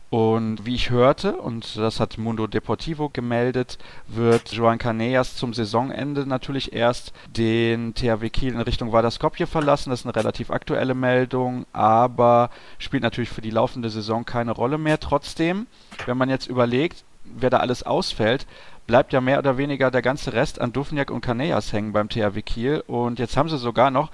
Und 0.10 0.66
wie 0.66 0.74
ich 0.74 0.90
hörte, 0.90 1.36
und 1.36 1.78
das 1.78 2.00
hat 2.00 2.18
Mundo 2.18 2.48
Deportivo 2.48 3.10
gemeldet, 3.10 3.78
wird 4.08 4.52
Joan 4.52 4.80
Canellas 4.80 5.36
zum 5.36 5.54
Saisonende 5.54 6.26
natürlich 6.26 6.74
erst 6.74 7.14
den 7.28 7.94
THW 7.94 8.30
Kiel 8.32 8.54
in 8.54 8.62
Richtung 8.62 8.92
Vardar 8.92 9.12
Skopje 9.12 9.46
verlassen. 9.46 9.92
Das 9.92 10.00
ist 10.00 10.06
eine 10.08 10.16
relativ 10.16 10.50
aktuelle 10.50 10.96
Meldung, 10.96 11.68
aber 11.74 12.50
spielt 12.80 13.04
natürlich 13.04 13.30
für 13.30 13.42
die 13.42 13.52
laufende 13.52 13.92
Saison 13.92 14.26
keine 14.26 14.52
Rolle 14.52 14.80
mehr. 14.80 15.00
Trotzdem, 15.00 15.68
wenn 16.08 16.18
man 16.18 16.30
jetzt 16.30 16.48
überlegt, 16.48 17.04
wer 17.24 17.52
da 17.52 17.58
alles 17.58 17.84
ausfällt, 17.84 18.48
bleibt 18.88 19.14
ja 19.14 19.22
mehr 19.22 19.38
oder 19.38 19.60
weniger 19.60 19.92
der 19.92 20.02
ganze 20.02 20.34
Rest 20.34 20.60
an 20.60 20.74
Dufniak 20.74 21.12
und 21.12 21.22
Canellas 21.22 21.72
hängen 21.72 21.94
beim 21.94 22.10
THW 22.10 22.42
Kiel. 22.42 22.84
Und 22.88 23.20
jetzt 23.20 23.38
haben 23.38 23.48
sie 23.48 23.60
sogar 23.60 23.92
noch 23.92 24.10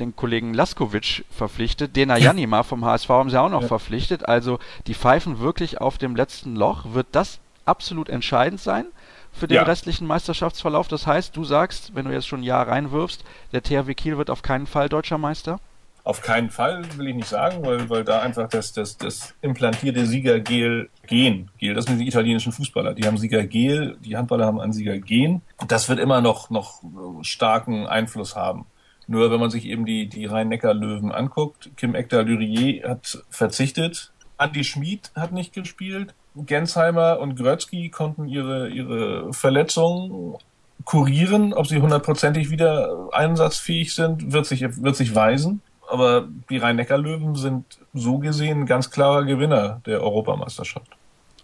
den 0.00 0.16
Kollegen 0.16 0.54
Laskovic 0.54 1.24
verpflichtet. 1.30 1.96
Dena 1.96 2.16
Janima 2.16 2.62
vom 2.62 2.84
HSV 2.84 3.08
haben 3.08 3.30
sie 3.30 3.40
auch 3.40 3.48
noch 3.48 3.62
ja. 3.62 3.68
verpflichtet. 3.68 4.28
Also 4.28 4.58
die 4.86 4.94
pfeifen 4.94 5.40
wirklich 5.40 5.80
auf 5.80 5.98
dem 5.98 6.16
letzten 6.16 6.56
Loch. 6.56 6.86
Wird 6.92 7.08
das 7.12 7.40
absolut 7.64 8.08
entscheidend 8.08 8.60
sein 8.60 8.86
für 9.32 9.48
den 9.48 9.56
ja. 9.56 9.62
restlichen 9.62 10.06
Meisterschaftsverlauf? 10.06 10.88
Das 10.88 11.06
heißt, 11.06 11.36
du 11.36 11.44
sagst, 11.44 11.94
wenn 11.94 12.06
du 12.06 12.12
jetzt 12.12 12.26
schon 12.26 12.40
ein 12.40 12.44
Jahr 12.44 12.68
reinwirfst, 12.68 13.24
der 13.52 13.62
THW 13.62 13.94
Kiel 13.94 14.18
wird 14.18 14.30
auf 14.30 14.42
keinen 14.42 14.66
Fall 14.66 14.88
deutscher 14.88 15.18
Meister? 15.18 15.60
Auf 16.04 16.20
keinen 16.20 16.50
Fall 16.50 16.84
will 16.98 17.08
ich 17.08 17.14
nicht 17.14 17.28
sagen, 17.28 17.64
weil, 17.64 17.88
weil 17.88 18.04
da 18.04 18.20
einfach 18.20 18.46
das, 18.46 18.74
das, 18.74 18.98
das 18.98 19.34
implantierte 19.40 20.04
Siegergel 20.04 20.90
Gen, 21.06 21.50
Gel, 21.56 21.72
das 21.72 21.86
sind 21.86 21.98
die 21.98 22.06
italienischen 22.06 22.52
Fußballer, 22.52 22.92
die 22.92 23.06
haben 23.06 23.16
Siegergel, 23.16 23.96
die 24.00 24.14
Handballer 24.14 24.44
haben 24.44 24.60
ein 24.60 24.74
Siegergen. 24.74 25.40
Das 25.66 25.88
wird 25.88 25.98
immer 25.98 26.20
noch, 26.20 26.50
noch 26.50 26.82
starken 27.22 27.86
Einfluss 27.86 28.36
haben. 28.36 28.66
Nur 29.06 29.30
wenn 29.30 29.40
man 29.40 29.50
sich 29.50 29.66
eben 29.66 29.84
die, 29.84 30.06
die 30.06 30.26
Rhein-Neckar-Löwen 30.26 31.12
anguckt, 31.12 31.70
Kim 31.76 31.94
Ekdal-Lurier 31.94 32.88
hat 32.88 33.22
verzichtet, 33.30 34.12
Andy 34.38 34.64
Schmid 34.64 35.12
hat 35.14 35.32
nicht 35.32 35.52
gespielt, 35.52 36.14
Gensheimer 36.34 37.20
und 37.20 37.36
Grötzky 37.36 37.90
konnten 37.90 38.26
ihre, 38.26 38.68
ihre 38.68 39.32
Verletzungen 39.32 40.36
kurieren. 40.84 41.52
Ob 41.52 41.66
sie 41.66 41.80
hundertprozentig 41.80 42.50
wieder 42.50 43.08
einsatzfähig 43.12 43.94
sind, 43.94 44.32
wird 44.32 44.46
sich, 44.46 44.60
wird 44.62 44.96
sich 44.96 45.14
weisen. 45.14 45.62
Aber 45.88 46.26
die 46.50 46.56
Rhein-Neckar-Löwen 46.56 47.36
sind 47.36 47.78
so 47.92 48.18
gesehen 48.18 48.66
ganz 48.66 48.90
klarer 48.90 49.24
Gewinner 49.24 49.80
der 49.86 50.02
Europameisterschaft. 50.02 50.88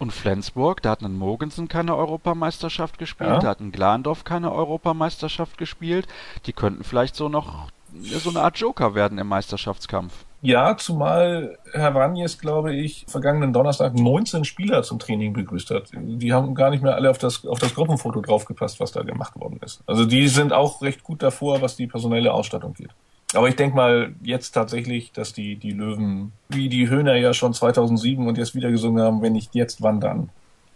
Und 0.01 0.13
Flensburg, 0.13 0.81
da 0.81 0.93
hat 0.93 1.03
ein 1.03 1.15
Mogensen 1.15 1.69
keine 1.69 1.95
Europameisterschaft 1.95 2.99
gespielt, 2.99 3.31
ja. 3.31 3.39
da 3.39 3.49
hat 3.49 3.61
ein 3.61 3.71
Glandorf 3.71 4.25
keine 4.25 4.51
Europameisterschaft 4.51 5.59
gespielt. 5.59 6.09
Die 6.47 6.55
könnten 6.55 6.85
vielleicht 6.85 7.15
so 7.15 7.29
noch 7.29 7.69
so 7.93 8.31
eine 8.31 8.41
Art 8.41 8.57
Joker 8.57 8.95
werden 8.95 9.19
im 9.19 9.27
Meisterschaftskampf. 9.27 10.25
Ja, 10.43 10.75
zumal 10.79 11.59
Herr 11.73 11.95
Vanjes, 11.95 12.39
glaube 12.39 12.75
ich, 12.75 13.05
vergangenen 13.09 13.53
Donnerstag 13.53 13.95
19 13.95 14.45
Spieler 14.45 14.83
zum 14.83 14.99
Training 14.99 15.35
begrüßt 15.35 15.71
hat. 15.71 15.91
Die 15.93 16.33
haben 16.33 16.55
gar 16.55 16.71
nicht 16.71 16.83
mehr 16.83 16.95
alle 16.95 17.11
auf 17.11 17.19
das, 17.19 17.45
auf 17.45 17.59
das 17.59 17.75
Gruppenfoto 17.75 18.23
draufgepasst, 18.23 18.81
was 18.81 18.93
da 18.93 19.03
gemacht 19.03 19.39
worden 19.39 19.61
ist. 19.63 19.83
Also 19.87 20.07
die 20.07 20.29
sind 20.29 20.55
auch 20.55 20.81
recht 20.81 21.03
gut 21.03 21.23
davor, 21.23 21.61
was 21.61 21.77
die 21.77 21.87
personelle 21.87 22.33
Ausstattung 22.33 22.73
geht. 22.73 22.91
Aber 23.35 23.49
ich 23.49 23.57
denke 23.57 23.77
mal 23.77 24.15
jetzt 24.23 24.53
tatsächlich, 24.53 25.13
dass 25.13 25.33
die, 25.33 25.57
die 25.57 25.71
Löwen, 25.71 26.33
wie 26.49 26.69
die 26.69 26.89
Höhner 26.89 27.15
ja 27.15 27.33
schon 27.33 27.55
2007 27.55 28.27
und 28.27 28.39
jetzt 28.39 28.55
wieder 28.55 28.71
gesungen 28.71 29.03
haben, 29.03 29.23
wenn 29.23 29.35
nicht 29.35 29.55
jetzt, 29.55 29.83
wann 29.83 30.01
dann? 30.01 30.31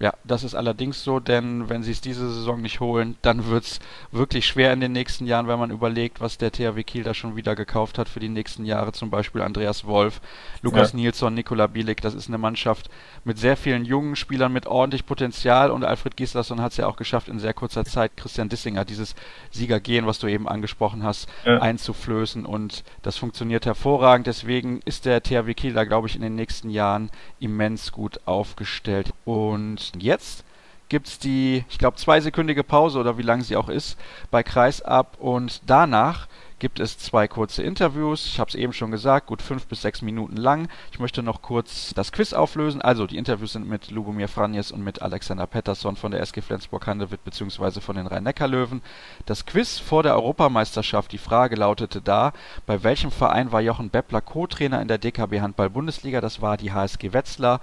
Ja, 0.04 0.12
das 0.22 0.44
ist 0.44 0.54
allerdings 0.54 1.02
so, 1.02 1.18
denn 1.18 1.70
wenn 1.70 1.82
sie 1.82 1.92
es 1.92 2.02
diese 2.02 2.30
Saison 2.30 2.60
nicht 2.60 2.80
holen, 2.80 3.16
dann 3.22 3.46
wird 3.46 3.64
es 3.64 3.80
wirklich 4.12 4.46
schwer 4.46 4.70
in 4.74 4.80
den 4.80 4.92
nächsten 4.92 5.24
Jahren, 5.24 5.48
wenn 5.48 5.58
man 5.58 5.70
überlegt, 5.70 6.20
was 6.20 6.36
der 6.36 6.52
THW 6.52 6.82
Kiel 6.82 7.04
da 7.04 7.14
schon 7.14 7.36
wieder 7.36 7.56
gekauft 7.56 7.96
hat 7.96 8.10
für 8.10 8.20
die 8.20 8.28
nächsten 8.28 8.66
Jahre, 8.66 8.92
zum 8.92 9.08
Beispiel 9.08 9.40
Andreas 9.40 9.86
Wolf, 9.86 10.20
Lukas 10.60 10.92
ja. 10.92 10.98
Nilsson, 10.98 11.32
Nikola 11.32 11.68
Bielik, 11.68 12.02
das 12.02 12.12
ist 12.12 12.28
eine 12.28 12.36
Mannschaft 12.36 12.90
mit 13.24 13.38
sehr 13.38 13.56
vielen 13.56 13.86
jungen 13.86 14.14
Spielern 14.14 14.52
mit 14.52 14.66
ordentlich 14.66 15.06
Potenzial. 15.06 15.70
Und 15.70 15.84
Alfred 15.84 16.18
Gislason 16.18 16.60
hat 16.60 16.72
es 16.72 16.76
ja 16.76 16.86
auch 16.86 16.96
geschafft, 16.96 17.28
in 17.28 17.38
sehr 17.38 17.54
kurzer 17.54 17.86
Zeit 17.86 18.14
Christian 18.18 18.50
Dissinger, 18.50 18.84
dieses 18.84 19.14
Siegergehen, 19.52 20.06
was 20.06 20.18
du 20.18 20.26
eben 20.26 20.46
angesprochen 20.46 21.02
hast, 21.02 21.30
ja. 21.46 21.62
einzuflößen. 21.62 22.44
Und 22.44 22.84
das 23.00 23.16
funktioniert 23.16 23.64
hervorragend, 23.64 24.26
deswegen 24.26 24.82
ist 24.84 25.06
der 25.06 25.22
THW 25.22 25.54
Kiel 25.54 25.72
da, 25.72 25.84
glaube 25.84 26.08
ich, 26.08 26.14
in 26.14 26.20
den 26.20 26.34
nächsten 26.34 26.68
Jahren 26.68 27.08
immens 27.40 27.90
gut 27.90 28.20
aufgestellt. 28.26 29.14
Und 29.24 29.93
jetzt 30.02 30.44
gibt 30.88 31.08
es 31.08 31.18
die, 31.18 31.64
ich 31.68 31.78
glaube, 31.78 31.96
zweisekündige 31.96 32.62
Pause 32.62 32.98
oder 32.98 33.18
wie 33.18 33.22
lang 33.22 33.42
sie 33.42 33.56
auch 33.56 33.68
ist, 33.68 33.98
bei 34.30 34.42
Kreisab 34.42 35.16
und 35.18 35.62
danach 35.66 36.28
gibt 36.58 36.80
es 36.80 36.98
zwei 36.98 37.28
kurze 37.28 37.62
Interviews. 37.62 38.26
Ich 38.26 38.40
habe 38.40 38.48
es 38.48 38.54
eben 38.54 38.72
schon 38.72 38.90
gesagt, 38.90 39.26
gut 39.26 39.42
fünf 39.42 39.66
bis 39.66 39.82
sechs 39.82 40.02
Minuten 40.02 40.36
lang. 40.36 40.68
Ich 40.92 40.98
möchte 40.98 41.22
noch 41.22 41.42
kurz 41.42 41.92
das 41.94 42.12
Quiz 42.12 42.32
auflösen. 42.32 42.80
Also 42.80 43.06
die 43.06 43.18
Interviews 43.18 43.52
sind 43.52 43.68
mit 43.68 43.90
Lubomir 43.90 44.28
Franjes 44.28 44.72
und 44.72 44.82
mit 44.82 45.02
Alexander 45.02 45.46
Pettersson 45.46 45.96
von 45.96 46.10
der 46.10 46.20
SG 46.22 46.40
Flensburg-Handewitt 46.40 47.24
bzw. 47.24 47.80
von 47.80 47.96
den 47.96 48.06
Rhein-Neckar-Löwen. 48.06 48.80
Das 49.26 49.44
Quiz 49.44 49.78
vor 49.78 50.02
der 50.02 50.14
Europameisterschaft, 50.14 51.12
die 51.12 51.18
Frage 51.18 51.56
lautete 51.56 52.00
da, 52.00 52.32
bei 52.66 52.82
welchem 52.82 53.10
Verein 53.10 53.52
war 53.52 53.60
Jochen 53.60 53.90
Beppler 53.90 54.22
Co-Trainer 54.22 54.80
in 54.80 54.88
der 54.88 54.98
DKB 54.98 55.40
Handball-Bundesliga? 55.40 56.20
Das 56.20 56.40
war 56.40 56.56
die 56.56 56.72
HSG 56.72 57.12
Wetzlar 57.12 57.60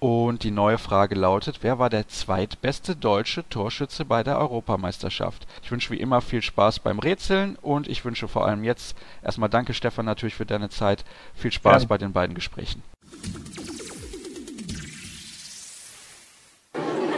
und 0.00 0.44
die 0.44 0.50
neue 0.50 0.78
Frage 0.78 1.14
lautet, 1.14 1.58
wer 1.60 1.78
war 1.78 1.90
der 1.90 2.08
zweitbeste 2.08 2.96
deutsche 2.96 3.48
Torschütze 3.48 4.06
bei 4.06 4.24
der 4.24 4.38
Europameisterschaft? 4.38 5.46
Ich 5.62 5.70
wünsche 5.70 5.92
wie 5.92 6.00
immer 6.00 6.22
viel 6.22 6.42
Spaß 6.42 6.80
beim 6.80 6.98
Rätseln 6.98 7.56
und 7.60 7.86
ich 7.86 8.04
wünsche 8.04 8.26
vor 8.26 8.46
allem 8.46 8.64
jetzt 8.64 8.96
erstmal 9.22 9.50
danke 9.50 9.74
Stefan 9.74 10.06
natürlich 10.06 10.34
für 10.34 10.46
deine 10.46 10.70
Zeit. 10.70 11.04
Viel 11.34 11.52
Spaß 11.52 11.82
ja. 11.82 11.88
bei 11.88 11.98
den 11.98 12.12
beiden 12.12 12.34
Gesprächen. 12.34 12.82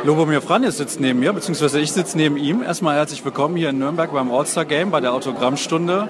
Lobomir 0.05 0.42
Franjes 0.42 0.79
sitzt 0.79 0.99
neben 0.99 1.21
mir, 1.21 1.33
beziehungsweise 1.33 1.79
ich 1.79 1.92
sitze 1.92 2.16
neben 2.16 2.37
ihm. 2.37 2.62
Erstmal 2.64 2.97
herzlich 2.97 3.25
willkommen 3.25 3.55
hier 3.55 3.71
in 3.71 3.79
Nürnberg 3.79 4.12
beim 4.12 4.33
All-Star 4.33 4.64
Game 4.64 4.90
bei 4.90 5.01
der 5.01 5.12
Autogrammstunde. 5.12 6.09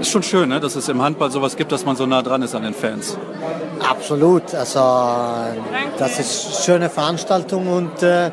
Ist 0.00 0.10
schon 0.10 0.22
schön, 0.22 0.48
ne, 0.48 0.60
dass 0.60 0.76
es 0.76 0.88
im 0.88 1.02
Handball 1.02 1.30
sowas 1.30 1.56
gibt, 1.56 1.72
dass 1.72 1.84
man 1.84 1.94
so 1.94 2.06
nah 2.06 2.22
dran 2.22 2.40
ist 2.40 2.54
an 2.54 2.62
den 2.62 2.72
Fans. 2.72 3.18
Absolut. 3.86 4.54
Also 4.54 4.80
das 5.98 6.18
ist 6.18 6.46
eine 6.46 6.64
schöne 6.64 6.90
Veranstaltung 6.90 7.68
und 7.68 8.02
äh, 8.02 8.30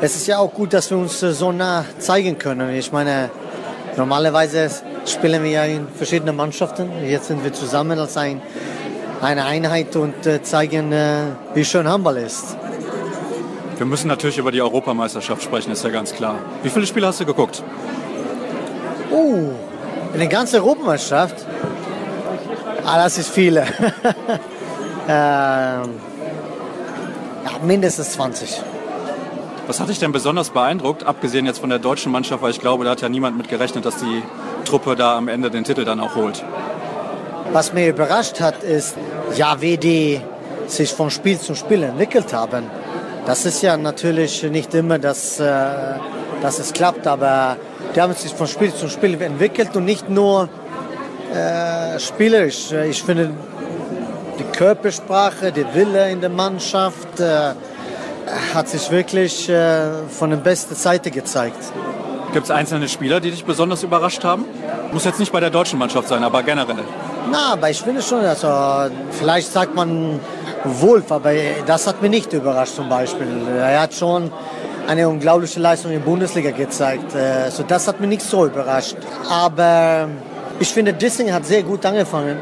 es 0.00 0.16
ist 0.16 0.26
ja 0.26 0.38
auch 0.38 0.52
gut, 0.52 0.72
dass 0.72 0.90
wir 0.90 0.96
uns 0.96 1.22
äh, 1.22 1.32
so 1.32 1.52
nah 1.52 1.84
zeigen 1.98 2.38
können. 2.38 2.74
Ich 2.74 2.92
meine, 2.92 3.30
normalerweise 3.96 4.70
spielen 5.04 5.42
wir 5.42 5.50
ja 5.50 5.64
in 5.64 5.86
verschiedenen 5.88 6.34
Mannschaften. 6.34 6.88
Jetzt 7.06 7.28
sind 7.28 7.44
wir 7.44 7.52
zusammen 7.52 7.98
als 7.98 8.16
ein, 8.16 8.40
eine 9.20 9.44
Einheit 9.44 9.94
und 9.96 10.26
äh, 10.26 10.42
zeigen, 10.42 10.92
äh, 10.92 11.24
wie 11.52 11.64
schön 11.64 11.86
Handball 11.86 12.16
ist. 12.16 12.56
Wir 13.76 13.84
müssen 13.84 14.08
natürlich 14.08 14.38
über 14.38 14.50
die 14.50 14.62
Europameisterschaft 14.62 15.42
sprechen, 15.42 15.72
ist 15.72 15.84
ja 15.84 15.90
ganz 15.90 16.14
klar. 16.14 16.36
Wie 16.62 16.70
viele 16.70 16.86
Spiele 16.86 17.06
hast 17.06 17.20
du 17.20 17.26
geguckt? 17.26 17.62
Oh, 19.12 19.50
in 20.16 20.20
der 20.20 20.28
ganzen 20.28 20.56
Europameisterschaft? 20.56 21.44
Ah, 22.86 22.96
das 22.96 23.18
ist 23.18 23.30
viele. 23.30 23.66
Ähm, 25.08 26.00
ja, 27.44 27.58
mindestens 27.62 28.14
20. 28.14 28.60
Was 29.68 29.78
hat 29.78 29.88
dich 29.88 30.00
denn 30.00 30.10
besonders 30.10 30.50
beeindruckt, 30.50 31.06
abgesehen 31.06 31.46
jetzt 31.46 31.60
von 31.60 31.70
der 31.70 31.78
deutschen 31.78 32.10
Mannschaft, 32.10 32.42
weil 32.42 32.50
ich 32.50 32.58
glaube, 32.58 32.84
da 32.84 32.90
hat 32.90 33.02
ja 33.02 33.08
niemand 33.08 33.38
mit 33.38 33.48
gerechnet, 33.48 33.84
dass 33.86 33.98
die 33.98 34.24
Truppe 34.64 34.96
da 34.96 35.16
am 35.16 35.28
Ende 35.28 35.48
den 35.48 35.62
Titel 35.62 35.84
dann 35.84 36.00
auch 36.00 36.16
holt. 36.16 36.44
Was 37.52 37.72
mir 37.72 37.88
überrascht 37.88 38.40
hat, 38.40 38.64
ist, 38.64 38.96
ja, 39.36 39.60
wie 39.60 39.76
die 39.76 40.20
sich 40.66 40.92
von 40.92 41.08
Spiel 41.12 41.38
zu 41.38 41.54
Spiel 41.54 41.84
entwickelt 41.84 42.32
haben. 42.32 42.64
Das 43.26 43.46
ist 43.46 43.62
ja 43.62 43.76
natürlich 43.76 44.42
nicht 44.42 44.74
immer, 44.74 44.98
dass, 44.98 45.38
äh, 45.38 45.44
dass 46.42 46.58
es 46.58 46.72
klappt, 46.72 47.06
aber 47.06 47.58
die 47.96 48.02
haben 48.02 48.12
sich 48.12 48.34
von 48.34 48.46
Spiel 48.46 48.72
zu 48.74 48.88
Spiel 48.88 49.20
entwickelt 49.22 49.74
und 49.74 49.86
nicht 49.86 50.10
nur 50.10 50.50
äh, 51.34 51.98
spielerisch. 51.98 52.70
Ich 52.72 53.02
finde, 53.02 53.30
die 54.38 54.44
Körpersprache, 54.56 55.50
der 55.50 55.74
Wille 55.74 56.10
in 56.10 56.20
der 56.20 56.28
Mannschaft 56.28 57.18
äh, 57.18 57.54
hat 58.54 58.68
sich 58.68 58.90
wirklich 58.90 59.48
äh, 59.48 60.06
von 60.10 60.28
der 60.28 60.36
besten 60.36 60.74
Seite 60.74 61.10
gezeigt. 61.10 61.56
Gibt 62.34 62.44
es 62.44 62.50
einzelne 62.50 62.86
Spieler, 62.86 63.18
die 63.18 63.30
dich 63.30 63.46
besonders 63.46 63.82
überrascht 63.82 64.22
haben? 64.24 64.44
Muss 64.92 65.06
jetzt 65.06 65.18
nicht 65.18 65.32
bei 65.32 65.40
der 65.40 65.50
deutschen 65.50 65.78
Mannschaft 65.78 66.08
sein, 66.08 66.22
aber 66.22 66.42
generell. 66.42 66.84
Na, 67.30 67.54
aber 67.54 67.70
ich 67.70 67.80
finde 67.80 68.02
schon, 68.02 68.20
also 68.20 68.94
vielleicht 69.10 69.50
sagt 69.50 69.74
man 69.74 70.20
Wolf, 70.64 71.10
aber 71.10 71.32
das 71.66 71.86
hat 71.86 72.02
mich 72.02 72.10
nicht 72.10 72.32
überrascht 72.34 72.74
zum 72.76 72.90
Beispiel. 72.90 73.26
Er 73.58 73.80
hat 73.80 73.94
schon 73.94 74.30
eine 74.86 75.08
unglaubliche 75.08 75.60
Leistung 75.60 75.92
in 75.92 75.98
der 75.98 76.04
Bundesliga 76.04 76.50
gezeigt. 76.50 77.14
Also 77.14 77.62
das 77.62 77.88
hat 77.88 78.00
mich 78.00 78.08
nicht 78.08 78.22
so 78.22 78.46
überrascht. 78.46 78.96
Aber 79.28 80.08
ich 80.58 80.68
finde, 80.68 80.92
Dissing 80.92 81.32
hat 81.32 81.44
sehr 81.44 81.62
gut 81.62 81.84
angefangen. 81.84 82.38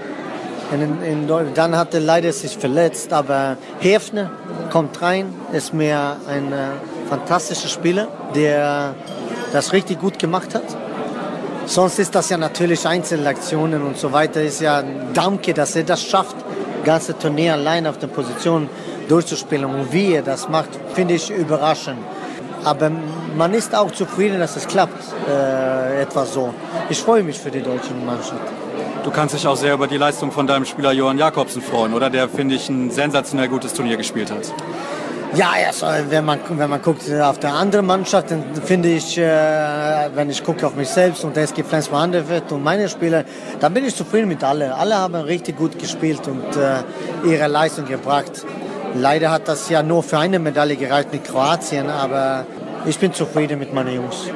In, 0.73 1.03
in, 1.03 1.55
dann 1.55 1.77
hat 1.77 1.95
er 1.95 2.01
leider 2.01 2.33
sich 2.33 2.57
verletzt, 2.57 3.13
aber 3.13 3.57
Hefner 3.81 4.31
kommt 4.71 5.01
rein, 5.03 5.33
ist 5.53 5.75
mir 5.75 6.17
ein 6.27 6.53
äh, 6.53 7.09
fantastischer 7.09 7.69
Spieler, 7.69 8.09
der 8.35 8.95
das 9.53 9.73
richtig 9.73 10.01
gut 10.01 10.19
gemacht 10.19 10.55
hat. 10.55 10.65
Sonst 11.67 11.99
ist 11.99 12.15
das 12.15 12.29
ja 12.31 12.37
natürlich 12.37 12.87
Einzelaktionen 12.87 13.83
und 13.83 13.99
so 13.99 14.13
weiter. 14.13 14.43
Ist 14.43 14.61
ja 14.61 14.83
Danke, 15.13 15.55
dass 15.55 15.77
er 15.77 15.85
das 15.85 16.03
schafft, 16.03 16.37
ganze 16.85 17.17
Turnier 17.17 17.55
allein 17.55 17.87
auf 17.87 17.99
der 17.99 18.09
Position 18.09 18.69
durchzuspielen. 19.09 19.65
Und 19.65 19.93
wie 19.93 20.15
er 20.15 20.23
das 20.23 20.49
macht, 20.49 20.71
finde 20.95 21.15
ich 21.15 21.31
überraschend. 21.31 21.99
Aber 22.65 22.91
man 23.37 23.53
ist 23.55 23.75
auch 23.75 23.91
zufrieden, 23.91 24.39
dass 24.39 24.57
es 24.57 24.67
klappt, 24.67 25.03
äh, 25.29 26.03
etwa 26.03 26.25
so. 26.25 26.55
Ich 26.89 27.01
freue 27.01 27.23
mich 27.23 27.39
für 27.39 27.51
die 27.51 27.63
deutsche 27.63 27.95
Mannschaft. 27.95 28.43
Du 29.05 29.11
kannst 29.11 29.35
dich 29.35 29.47
auch 29.47 29.57
sehr 29.57 29.75
über 29.75 29.87
die 29.87 29.99
Leistung 29.99 30.33
von 30.33 30.47
deinem 30.47 30.65
Spieler 30.65 30.93
Johann 30.93 31.19
Jakobsen 31.19 31.61
freuen, 31.61 31.93
oder? 31.93 32.09
Der, 32.09 32.29
finde 32.29 32.55
ich, 32.55 32.69
ein 32.71 32.91
sensationell 32.91 33.49
gutes 33.49 33.75
Turnier 33.75 33.99
gespielt 33.99 34.31
hat. 34.31 34.51
Ja, 35.37 35.51
also, 35.67 35.87
wenn, 36.11 36.25
man, 36.25 36.39
wenn 36.49 36.71
man 36.71 36.81
guckt 36.81 37.13
auf 37.13 37.41
der 37.41 37.53
anderen 37.53 37.87
Mannschaft, 37.87 38.31
dann 38.31 38.45
finde 38.65 38.91
ich, 38.91 39.19
äh, 39.19 40.09
wenn 40.15 40.31
ich 40.31 40.45
gucke 40.45 40.65
auf 40.65 40.77
mich 40.77 40.89
selbst 40.89 41.25
und 41.25 41.37
SG 41.37 41.65
Flensburg 41.65 42.01
Handewitt 42.01 42.53
und 42.53 42.63
meine 42.63 42.89
Spieler, 42.89 43.25
dann 43.59 43.75
bin 43.75 43.85
ich 43.85 43.97
zufrieden 43.97 44.29
mit 44.29 44.45
allen. 44.45 44.71
Alle 44.71 44.97
haben 44.97 45.17
richtig 45.17 45.57
gut 45.59 45.77
gespielt 45.77 46.21
und 46.29 46.57
äh, 46.57 47.29
ihre 47.29 47.49
Leistung 47.49 47.85
gebracht. 47.85 48.47
Leider 48.95 49.31
hat 49.31 49.49
das 49.49 49.69
ja 49.69 49.83
nur 49.83 50.03
für 50.03 50.19
eine 50.19 50.39
Medaille 50.39 50.77
gereicht 50.77 51.13
mit 51.13 51.25
Kroatien, 51.25 51.91
aber 51.91 52.47
ich 52.87 52.99
bin 52.99 53.13
zufrieden 53.13 53.59
mit 53.59 53.75
meinen 53.75 53.95
Jungs. 53.95 54.29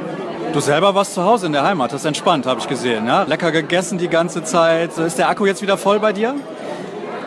Du 0.52 0.60
selber 0.60 0.94
warst 0.94 1.14
zu 1.14 1.22
Hause 1.22 1.46
in 1.46 1.52
der 1.52 1.62
Heimat, 1.62 1.92
das 1.92 2.00
ist 2.00 2.06
entspannt, 2.06 2.46
habe 2.46 2.58
ich 2.60 2.68
gesehen. 2.68 3.06
Ja? 3.06 3.22
Lecker 3.22 3.52
gegessen 3.52 3.98
die 3.98 4.08
ganze 4.08 4.42
Zeit. 4.42 4.96
Ist 4.98 5.18
der 5.18 5.28
Akku 5.28 5.46
jetzt 5.46 5.62
wieder 5.62 5.76
voll 5.76 6.00
bei 6.00 6.12
dir? 6.12 6.34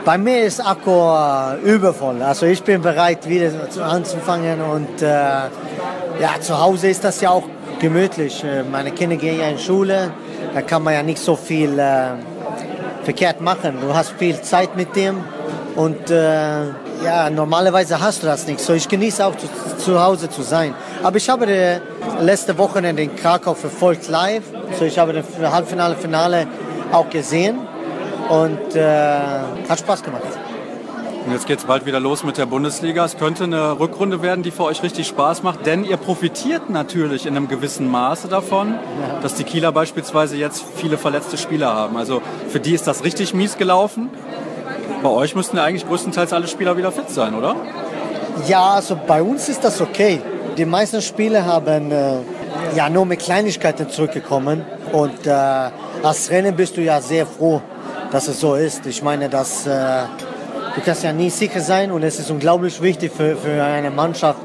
Bei 0.03 0.17
mir 0.17 0.43
ist 0.43 0.59
Akku 0.59 0.89
äh, 0.89 1.61
übervoll. 1.61 2.21
Also 2.23 2.47
ich 2.47 2.63
bin 2.63 2.81
bereit, 2.81 3.29
wieder 3.29 3.51
anzufangen. 3.83 4.59
Und 4.59 5.01
äh, 5.03 5.05
ja, 5.07 6.39
zu 6.39 6.59
Hause 6.59 6.89
ist 6.89 7.03
das 7.03 7.21
ja 7.21 7.29
auch 7.29 7.43
gemütlich. 7.79 8.43
Äh, 8.43 8.63
meine 8.63 8.91
Kinder 8.91 9.15
gehen 9.15 9.39
ja 9.39 9.47
in 9.47 9.59
Schule. 9.59 10.11
Da 10.55 10.63
kann 10.63 10.81
man 10.81 10.95
ja 10.95 11.03
nicht 11.03 11.19
so 11.19 11.35
viel 11.35 11.77
äh, 11.77 12.13
verkehrt 13.03 13.41
machen. 13.41 13.77
Du 13.79 13.93
hast 13.93 14.13
viel 14.17 14.41
Zeit 14.41 14.75
mit 14.75 14.95
dem. 14.95 15.23
Und 15.75 16.09
äh, 16.09 16.65
ja, 17.03 17.29
normalerweise 17.29 17.99
hast 17.99 18.23
du 18.23 18.27
das 18.27 18.45
nicht. 18.45 18.59
So, 18.59 18.73
ich 18.73 18.87
genieße 18.87 19.25
auch 19.25 19.35
zu, 19.35 19.47
zu 19.77 20.01
Hause 20.01 20.29
zu 20.29 20.41
sein. 20.41 20.73
Aber 21.01 21.17
ich 21.17 21.29
habe 21.29 21.45
die 21.47 22.23
letzte 22.23 22.57
Wochenende 22.57 23.03
in 23.03 23.15
Krakau 23.15 23.53
verfolgt 23.53 24.09
live. 24.09 24.43
So, 24.77 24.85
ich 24.85 24.99
habe 24.99 25.13
das 25.13 25.25
Halbfinale, 25.51 25.95
Finale 25.95 26.47
auch 26.91 27.09
gesehen 27.09 27.59
und 28.29 28.75
äh, 28.75 29.19
hat 29.69 29.79
Spaß 29.79 30.03
gemacht. 30.03 30.23
Und 31.25 31.33
jetzt 31.33 31.45
geht 31.45 31.59
es 31.59 31.65
bald 31.65 31.85
wieder 31.85 31.99
los 31.99 32.23
mit 32.23 32.37
der 32.39 32.47
Bundesliga. 32.47 33.05
Es 33.05 33.15
könnte 33.15 33.43
eine 33.43 33.79
Rückrunde 33.79 34.23
werden, 34.23 34.41
die 34.41 34.49
für 34.49 34.63
euch 34.63 34.81
richtig 34.81 35.07
Spaß 35.07 35.43
macht, 35.43 35.67
denn 35.67 35.85
ihr 35.85 35.97
profitiert 35.97 36.71
natürlich 36.71 37.27
in 37.27 37.37
einem 37.37 37.47
gewissen 37.47 37.87
Maße 37.87 38.27
davon, 38.27 38.73
dass 39.21 39.35
die 39.35 39.43
Kieler 39.43 39.71
beispielsweise 39.71 40.35
jetzt 40.35 40.65
viele 40.75 40.97
verletzte 40.97 41.37
Spieler 41.37 41.75
haben. 41.75 41.95
Also 41.95 42.23
für 42.49 42.59
die 42.59 42.73
ist 42.73 42.87
das 42.87 43.03
richtig 43.03 43.35
mies 43.35 43.57
gelaufen. 43.57 44.09
Bei 45.01 45.09
euch 45.09 45.35
müssten 45.35 45.57
ja 45.57 45.63
eigentlich 45.63 45.87
größtenteils 45.87 46.33
alle 46.33 46.47
Spieler 46.47 46.77
wieder 46.77 46.91
fit 46.91 47.09
sein, 47.09 47.33
oder? 47.33 47.55
Ja, 48.47 48.73
also 48.75 48.97
bei 49.07 49.21
uns 49.21 49.49
ist 49.49 49.63
das 49.63 49.81
okay. 49.81 50.21
Die 50.57 50.65
meisten 50.65 51.01
Spieler 51.01 51.45
haben 51.45 51.91
äh, 51.91 52.17
ja 52.75 52.89
nur 52.89 53.05
mit 53.05 53.19
Kleinigkeiten 53.19 53.89
zurückgekommen 53.89 54.63
und 54.91 55.25
äh, 55.25 55.31
als 55.31 56.27
Trainer 56.27 56.51
bist 56.51 56.77
du 56.77 56.81
ja 56.81 57.01
sehr 57.01 57.25
froh, 57.25 57.61
dass 58.11 58.27
es 58.27 58.39
so 58.39 58.55
ist. 58.55 58.85
Ich 58.85 59.01
meine, 59.01 59.29
dass 59.29 59.65
äh, 59.65 60.03
du 60.75 60.81
kannst 60.83 61.03
ja 61.03 61.13
nie 61.13 61.29
sicher 61.29 61.61
sein 61.61 61.91
und 61.91 62.03
es 62.03 62.19
ist 62.19 62.29
unglaublich 62.31 62.81
wichtig 62.81 63.11
für, 63.11 63.35
für 63.35 63.63
eine 63.63 63.91
Mannschaft 63.91 64.39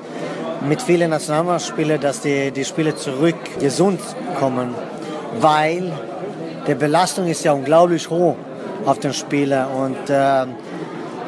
mit 0.67 0.83
vielen 0.83 1.11
Nationalmannschaftsspielern, 1.11 2.01
dass 2.01 2.21
die, 2.21 2.51
die 2.51 2.65
Spieler 2.65 2.97
zurück 2.97 3.37
gesund 3.61 4.01
kommen, 4.39 4.75
weil 5.41 5.93
die 6.67 6.75
Belastung 6.75 7.27
ist 7.29 7.45
ja 7.45 7.53
unglaublich 7.53 8.09
hoch 8.11 8.37
auf 8.87 8.99
den 9.01 9.13
Spieler 9.13 9.69
und 9.71 10.09
äh, 10.09 10.47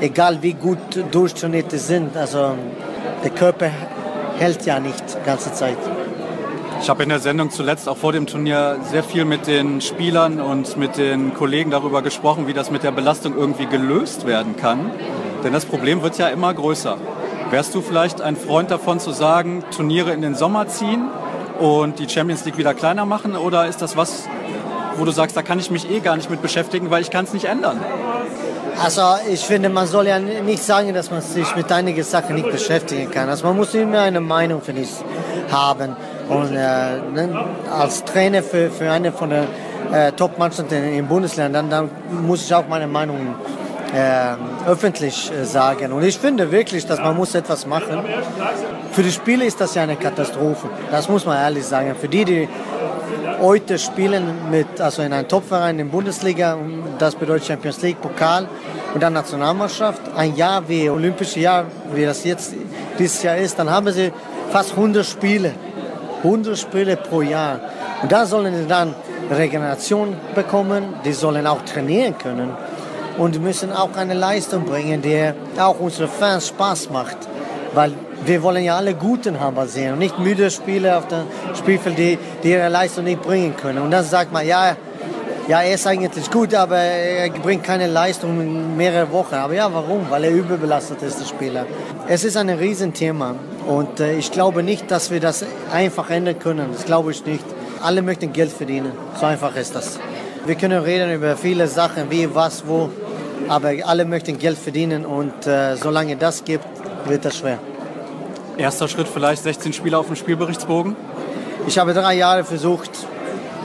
egal 0.01 0.39
wie 0.43 0.55
gut 0.55 0.79
durchtrainiert 1.11 1.71
sie 1.71 1.79
sind, 1.79 2.17
also 2.17 2.55
der 3.23 3.31
Körper 3.31 3.71
hält 4.39 4.65
ja 4.65 4.79
nicht 4.81 5.05
die 5.21 5.27
ganze 5.27 5.53
Zeit. 5.53 5.77
Ich 6.81 6.89
habe 6.89 7.03
in 7.03 7.09
der 7.09 7.19
Sendung 7.19 7.51
zuletzt 7.51 7.89
auch 7.89 7.97
vor 7.97 8.13
dem 8.13 8.27
Turnier 8.27 8.77
sehr 8.89 9.03
viel 9.03 9.25
mit 9.25 9.49
den 9.49 9.81
Spielern 9.81 10.41
und 10.41 10.77
mit 10.77 10.97
den 10.97 11.35
Kollegen 11.35 11.73
darüber 11.73 12.03
gesprochen, 12.03 12.47
wie 12.47 12.53
das 12.53 12.71
mit 12.71 12.85
der 12.85 12.93
Belastung 12.93 13.37
irgendwie 13.37 13.67
gelöst 13.67 14.27
werden 14.27 14.57
kann. 14.57 14.93
Denn 15.43 15.53
das 15.53 15.65
Problem 15.65 16.03
wird 16.03 16.19
ja 16.19 16.29
immer 16.29 16.55
größer. 16.55 16.97
Wärst 17.51 17.75
du 17.75 17.81
vielleicht 17.81 18.21
ein 18.21 18.37
Freund 18.37 18.71
davon 18.71 19.01
zu 19.01 19.11
sagen, 19.11 19.65
Turniere 19.75 20.13
in 20.13 20.23
den 20.23 20.37
Sommer 20.37 20.69
ziehen 20.69 21.09
und 21.59 21.99
die 21.99 22.09
Champions 22.09 22.45
League 22.45 22.59
wieder 22.59 22.75
kleiner 22.75 23.07
machen? 23.07 23.37
Oder 23.37 23.67
ist 23.67 23.83
das 23.83 23.97
was, 23.97 24.29
wo 24.99 25.05
du 25.05 25.13
sagst, 25.13 25.37
da 25.37 25.43
kann 25.43 25.59
ich 25.59 25.71
mich 25.71 25.91
eh 25.91 26.01
gar 26.01 26.17
nicht 26.17 26.31
mit 26.31 26.43
beschäftigen, 26.43 26.91
weil 26.91 27.03
ich 27.03 27.11
kann 27.11 27.25
es 27.25 27.33
nicht 27.33 27.45
ändern? 27.45 27.81
Also 28.83 29.03
ich 29.31 29.41
finde, 29.41 29.69
man 29.69 29.87
soll 29.87 30.07
ja 30.07 30.19
nicht 30.19 30.63
sagen, 30.63 30.95
dass 30.95 31.11
man 31.11 31.21
sich 31.21 31.57
mit 31.57 31.71
einigen 31.73 32.05
Sachen 32.05 32.37
nicht 32.37 32.51
beschäftigen 32.51 33.11
kann. 33.11 33.29
Also 33.29 33.47
man 33.47 33.57
muss 33.57 33.75
immer 33.75 34.03
eine 34.03 34.21
Meinung, 34.21 34.63
finde 34.63 34.83
ich, 34.83 34.91
haben. 35.51 35.97
Und 36.29 36.55
äh, 36.55 36.99
ne, 37.13 37.45
als 37.77 38.05
Trainer 38.05 38.43
für, 38.43 38.71
für 38.71 38.91
eine 38.91 39.11
von 39.11 39.31
den 39.31 39.47
äh, 39.93 40.13
Top-Mannschaften 40.13 40.85
in 40.85 41.09
Bundesländern, 41.09 41.71
dann, 41.71 41.91
dann 42.11 42.25
muss 42.27 42.45
ich 42.45 42.55
auch 42.55 42.69
meine 42.69 42.87
Meinung 42.87 43.35
äh, 43.93 44.69
öffentlich 44.69 45.33
äh, 45.33 45.45
sagen. 45.45 45.93
Und 45.93 46.05
ich 46.05 46.19
finde 46.19 46.53
wirklich, 46.53 46.87
dass 46.87 46.99
man 46.99 47.17
muss 47.17 47.35
etwas 47.35 47.67
machen. 47.67 48.05
Für 48.93 49.03
die 49.03 49.13
Spiele 49.13 49.45
ist 49.45 49.61
das 49.61 49.75
ja 49.75 49.83
eine 49.83 49.97
Katastrophe. 49.97 50.69
Das 50.91 51.09
muss 51.09 51.25
man 51.25 51.39
ehrlich 51.39 51.65
sagen. 51.65 51.95
Für 51.99 52.09
die, 52.09 52.25
die 52.25 52.49
heute 53.41 53.79
spielen 53.79 54.51
mit, 54.51 54.81
also 54.81 55.03
in 55.03 55.13
einem 55.13 55.29
Topverein 55.29 55.79
in 55.79 55.87
der 55.87 55.93
Bundesliga, 55.93 56.57
das 56.99 57.15
bedeutet 57.15 57.47
Champions 57.47 57.81
League, 57.83 58.01
Pokal 58.01 58.49
und 58.95 59.03
dann 59.03 59.13
Nationalmannschaft, 59.13 60.03
ein 60.17 60.35
Jahr 60.37 60.69
wie 60.69 60.89
Olympische 60.91 61.41
Jahr, 61.41 61.67
wie 61.93 62.05
das 62.05 62.25
jetzt 62.25 62.55
dieses 62.99 63.23
Jahr 63.23 63.37
ist, 63.37 63.59
dann 63.59 63.71
haben 63.71 63.91
sie 63.93 64.13
fast 64.51 64.73
100 64.73 65.05
Spiele. 65.05 65.53
100 66.23 66.59
Spiele 66.59 66.97
pro 66.97 67.23
Jahr. 67.23 67.61
Und 68.03 68.11
da 68.11 68.27
sollen 68.27 68.55
sie 68.57 68.67
dann 68.67 68.95
Regeneration 69.31 70.17
bekommen, 70.35 70.95
die 71.05 71.13
sollen 71.13 71.47
auch 71.47 71.63
trainieren 71.63 72.17
können 72.19 72.51
und 73.19 73.41
müssen 73.43 73.73
auch 73.73 73.95
eine 73.97 74.15
Leistung 74.15 74.65
bringen, 74.65 75.03
die 75.03 75.33
auch 75.61 75.79
unsere 75.81 76.09
Fans 76.09 76.49
Spaß 76.49 76.91
macht. 76.91 77.17
Weil 77.79 77.93
wir 78.25 78.43
wollen 78.43 78.65
ja 78.65 78.77
alle 78.77 78.95
guten 78.95 79.39
Hammer 79.39 79.69
sehen 79.69 79.93
und 79.93 80.01
nicht 80.01 80.19
müde 80.19 80.51
Spieler 80.51 80.99
auf 80.99 81.07
dem 81.07 81.21
Spielfeld, 81.57 81.97
die, 81.97 82.19
die 82.43 82.51
ihre 82.51 82.69
Leistung 82.69 83.05
nicht 83.05 83.23
bringen 83.23 83.55
können. 83.57 83.79
Und 83.79 83.93
dann 83.93 84.05
sagt 84.05 84.33
man, 84.33 84.45
ja, 84.45 84.77
ja, 85.47 85.63
er 85.63 85.75
ist 85.75 85.87
eigentlich 85.87 86.29
gut, 86.29 86.55
aber 86.55 86.77
er 86.77 87.31
bringt 87.31 87.63
keine 87.63 87.87
Leistung 87.87 88.41
in 88.41 88.77
mehrere 88.77 89.13
Wochen. 89.13 89.37
Aber 89.37 89.55
ja, 89.55 89.73
warum? 89.73 90.11
Weil 90.11 90.25
er 90.25 90.33
überbelastet 90.33 91.03
ist, 91.03 91.21
der 91.21 91.27
Spieler. 91.27 91.67
Es 92.09 92.25
ist 92.25 92.37
ein 92.37 92.49
Riesenthema 92.49 93.37
und 93.69 94.01
äh, 94.01 94.15
ich 94.15 94.33
glaube 94.33 94.65
nicht, 94.65 94.91
dass 94.91 95.13
wir 95.13 95.21
das 95.21 95.45
einfach 95.73 96.11
ändern 96.11 96.41
können. 96.41 96.71
Das 96.73 96.85
glaube 96.85 97.13
ich 97.13 97.25
nicht. 97.25 97.45
Alle 97.81 98.03
möchten 98.03 98.33
Geld 98.33 98.51
verdienen. 98.51 98.91
So 99.21 99.27
einfach 99.27 99.55
ist 99.55 99.77
das. 99.77 100.01
Wir 100.47 100.57
können 100.57 100.83
reden 100.83 101.13
über 101.13 101.37
viele 101.37 101.69
Sachen, 101.69 102.11
wie, 102.11 102.35
was, 102.35 102.67
wo, 102.67 102.91
aber 103.49 103.71
alle 103.85 104.05
möchten 104.05 104.37
Geld 104.37 104.59
verdienen 104.59 105.07
und 105.07 105.47
äh, 105.47 105.77
solange 105.77 106.17
das 106.17 106.43
gibt, 106.43 106.65
wird 107.07 107.25
das 107.25 107.39
schwer. 107.39 107.61
Erster 108.59 108.89
Schritt 108.89 109.07
vielleicht 109.07 109.45
16 109.45 109.73
Spieler 109.73 110.01
auf 110.01 110.07
dem 110.07 110.17
Spielberichtsbogen? 110.17 110.97
Ich 111.69 111.79
habe 111.79 111.95
drei 111.95 112.15
Jahre 112.15 112.43
versucht, 112.43 112.91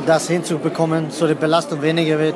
das 0.06 0.28
hinzubekommen, 0.28 1.10
so 1.10 1.28
die 1.28 1.34
Belastung 1.34 1.82
weniger 1.82 2.20
wird. 2.20 2.36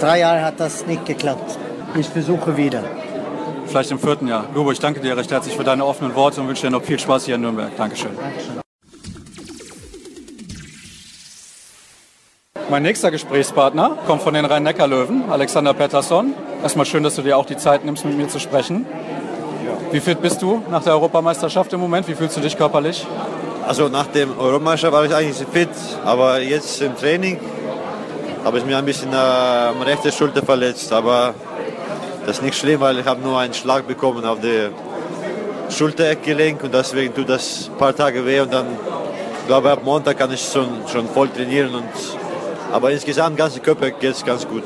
Drei 0.00 0.20
Jahre 0.20 0.44
hat 0.44 0.58
das 0.58 0.86
nicht 0.86 1.04
geklappt. 1.04 1.58
Ich 1.94 2.08
versuche 2.08 2.56
wieder. 2.56 2.82
Vielleicht 3.66 3.90
im 3.90 3.98
vierten 3.98 4.28
Jahr. 4.28 4.46
Lubo, 4.54 4.72
ich 4.72 4.80
danke 4.80 5.00
dir 5.00 5.14
recht 5.14 5.30
herzlich 5.30 5.54
für 5.54 5.64
deine 5.64 5.84
offenen 5.84 6.14
Worte 6.14 6.40
und 6.40 6.48
wünsche 6.48 6.62
dir 6.62 6.70
noch 6.70 6.82
viel 6.82 6.98
Spaß 6.98 7.26
hier 7.26 7.34
in 7.34 7.42
Nürnberg. 7.42 7.76
Dankeschön. 7.76 8.16
Dankeschön. 8.16 8.62
Mein 12.70 12.82
nächster 12.82 13.10
Gesprächspartner 13.10 13.98
kommt 14.06 14.22
von 14.22 14.32
den 14.32 14.46
Rhein-Neckar-Löwen, 14.46 15.30
Alexander 15.30 15.74
Pettersson. 15.74 16.32
Erstmal 16.62 16.86
schön, 16.86 17.02
dass 17.02 17.16
du 17.16 17.22
dir 17.22 17.36
auch 17.36 17.44
die 17.44 17.58
Zeit 17.58 17.84
nimmst, 17.84 18.06
mit 18.06 18.16
mir 18.16 18.28
zu 18.28 18.40
sprechen. 18.40 18.86
Wie 19.92 20.00
fit 20.00 20.22
bist 20.22 20.40
du 20.40 20.62
nach 20.70 20.82
der 20.82 20.94
Europameisterschaft 20.94 21.70
im 21.74 21.80
Moment? 21.80 22.08
Wie 22.08 22.14
fühlst 22.14 22.34
du 22.38 22.40
dich 22.40 22.56
körperlich? 22.56 23.06
Also 23.66 23.88
nach 23.88 24.06
dem 24.06 24.38
Europameister 24.38 24.90
war 24.90 25.04
ich 25.04 25.14
eigentlich 25.14 25.46
fit, 25.52 25.68
aber 26.02 26.40
jetzt 26.40 26.80
im 26.80 26.96
Training 26.96 27.38
habe 28.42 28.56
ich 28.56 28.64
mir 28.64 28.78
ein 28.78 28.86
bisschen 28.86 29.12
äh, 29.12 29.16
am 29.16 29.82
rechten 29.82 30.10
Schulter 30.10 30.42
verletzt. 30.42 30.90
Aber 30.94 31.34
das 32.24 32.38
ist 32.38 32.42
nicht 32.42 32.56
schlimm, 32.56 32.80
weil 32.80 33.00
ich 33.00 33.04
habe 33.04 33.20
nur 33.20 33.38
einen 33.38 33.52
Schlag 33.52 33.86
bekommen 33.86 34.24
auf 34.24 34.40
der 34.40 34.70
Schultereckgelenk 35.68 36.64
und 36.64 36.72
deswegen 36.72 37.14
tut 37.14 37.28
das 37.28 37.68
ein 37.70 37.76
paar 37.76 37.94
Tage 37.94 38.24
weh 38.24 38.40
und 38.40 38.50
dann 38.50 38.68
glaube 39.46 39.68
ich 39.68 39.72
ab 39.74 39.80
Montag 39.84 40.16
kann 40.16 40.32
ich 40.32 40.40
schon, 40.40 40.68
schon 40.90 41.06
voll 41.06 41.28
trainieren. 41.28 41.74
Und, 41.74 41.92
aber 42.72 42.92
insgesamt 42.92 43.36
ganze 43.36 43.60
Körper 43.60 43.90
geht 43.90 44.12
es 44.12 44.24
ganz 44.24 44.48
gut. 44.48 44.64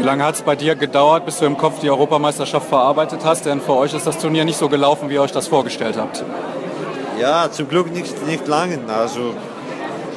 Wie 0.00 0.06
lange 0.06 0.24
hat 0.24 0.34
es 0.34 0.40
bei 0.40 0.56
dir 0.56 0.76
gedauert, 0.76 1.26
bis 1.26 1.40
du 1.40 1.44
im 1.44 1.58
Kopf 1.58 1.80
die 1.80 1.90
Europameisterschaft 1.90 2.70
verarbeitet 2.70 3.20
hast? 3.22 3.44
Denn 3.44 3.60
für 3.60 3.74
euch 3.74 3.92
ist 3.92 4.06
das 4.06 4.16
Turnier 4.16 4.46
nicht 4.46 4.56
so 4.56 4.66
gelaufen, 4.66 5.10
wie 5.10 5.14
ihr 5.14 5.20
euch 5.20 5.30
das 5.30 5.46
vorgestellt 5.46 5.98
habt. 5.98 6.24
Ja, 7.20 7.50
zum 7.50 7.68
Glück 7.68 7.92
nicht, 7.92 8.26
nicht 8.26 8.48
lange. 8.48 8.78
Also 8.88 9.34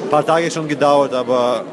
ein 0.02 0.08
paar 0.08 0.24
Tage 0.24 0.50
schon 0.50 0.68
gedauert, 0.68 1.12
aber 1.12 1.64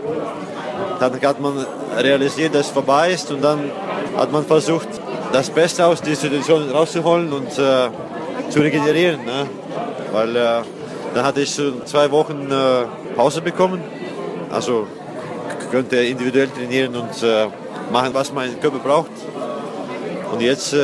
dann 1.00 1.21
hat 1.21 1.39
man 1.39 1.65
realisiert, 1.97 2.54
dass 2.54 2.65
es 2.65 2.71
vorbei 2.74 3.12
ist 3.13 3.32
und 3.32 3.41
dann 3.41 3.71
hat 4.17 4.30
man 4.30 4.43
versucht, 4.43 4.89
das 5.32 5.50
Beste 5.50 5.86
aus 5.86 6.02
dieser 6.02 6.24
Situation 6.24 6.69
rauszuholen 6.69 7.32
und 7.32 7.58
äh, 7.58 7.88
zu 8.50 8.60
regenerieren. 8.60 9.24
Ne? 9.24 9.47
Weil 10.12 10.36
äh, 10.36 10.62
dann 11.13 11.24
hatte 11.24 11.39
ich 11.39 11.58
zwei 11.86 12.12
Wochen 12.12 12.52
äh, 12.52 13.15
Pause 13.15 13.39
bekommen. 13.39 13.82
Also 14.52 14.86
könnte 15.71 15.95
individuell 15.95 16.50
trainieren 16.50 16.93
und 16.97 17.24
äh, 17.24 17.47
machen, 17.91 18.13
was 18.13 18.32
mein 18.34 18.60
Körper 18.60 18.80
braucht. 18.80 19.12
Und 20.32 20.41
jetzt, 20.41 20.73
äh, 20.73 20.77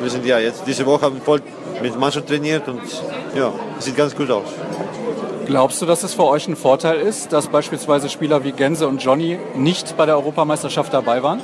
wir 0.00 0.10
sind 0.10 0.24
ja 0.24 0.38
jetzt 0.38 0.62
diese 0.66 0.86
Woche 0.86 1.02
haben 1.02 1.16
wir 1.16 1.22
voll 1.22 1.42
mit 1.82 1.98
Mannschaft 1.98 2.28
trainiert 2.28 2.66
und 2.68 2.80
ja, 3.34 3.52
sieht 3.78 3.96
ganz 3.96 4.14
gut 4.14 4.30
aus. 4.30 4.48
Glaubst 5.46 5.82
du, 5.82 5.86
dass 5.86 6.02
es 6.02 6.14
für 6.14 6.24
euch 6.24 6.46
ein 6.48 6.56
Vorteil 6.56 7.00
ist, 7.00 7.32
dass 7.32 7.48
beispielsweise 7.48 8.08
Spieler 8.08 8.44
wie 8.44 8.52
Gänse 8.52 8.86
und 8.86 9.02
Johnny 9.02 9.38
nicht 9.54 9.96
bei 9.96 10.06
der 10.06 10.16
Europameisterschaft 10.16 10.92
dabei 10.92 11.22
waren? 11.22 11.40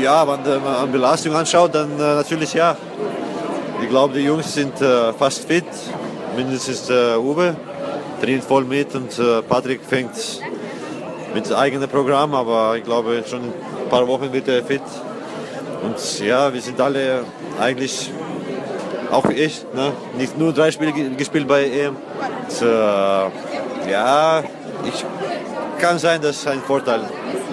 Ja, 0.00 0.26
wenn 0.28 0.62
man 0.62 0.92
Belastung 0.92 1.34
anschaut, 1.34 1.74
dann 1.74 1.92
äh, 1.98 2.14
natürlich 2.14 2.54
ja. 2.54 2.76
Ich 3.82 3.88
glaube, 3.88 4.14
die 4.14 4.24
Jungs 4.24 4.52
sind 4.54 4.80
äh, 4.80 5.12
fast 5.12 5.46
fit, 5.46 5.64
mindestens 6.36 6.90
Uwe. 6.90 7.56
trainiert 8.20 8.44
voll 8.44 8.64
mit 8.64 8.94
und 8.94 9.10
Patrick 9.48 9.80
fängt 9.82 10.10
mit 11.34 11.52
eigenem 11.52 11.88
Programm, 11.88 12.34
aber 12.34 12.76
ich 12.76 12.84
glaube 12.84 13.22
schon 13.28 13.52
ein 13.88 13.90
paar 13.90 14.06
Wochen 14.06 14.30
wird 14.32 14.46
er 14.48 14.62
fit. 14.62 14.82
Und 15.82 16.20
ja, 16.20 16.52
wir 16.52 16.60
sind 16.60 16.78
alle 16.78 17.24
eigentlich, 17.58 18.12
auch 19.10 19.24
ich, 19.30 19.64
ne? 19.74 19.92
nicht 20.18 20.38
nur 20.38 20.52
drei 20.52 20.70
Spiele 20.70 20.92
gespielt 20.92 21.48
bei 21.48 21.64
EM. 21.64 21.96
Und, 21.96 22.62
äh, 22.62 23.90
ja, 23.90 24.42
ich 24.84 25.04
kann 25.80 25.98
sein, 25.98 26.20
dass 26.20 26.36
es 26.36 26.46
ein 26.46 26.60
Vorteil 26.60 27.00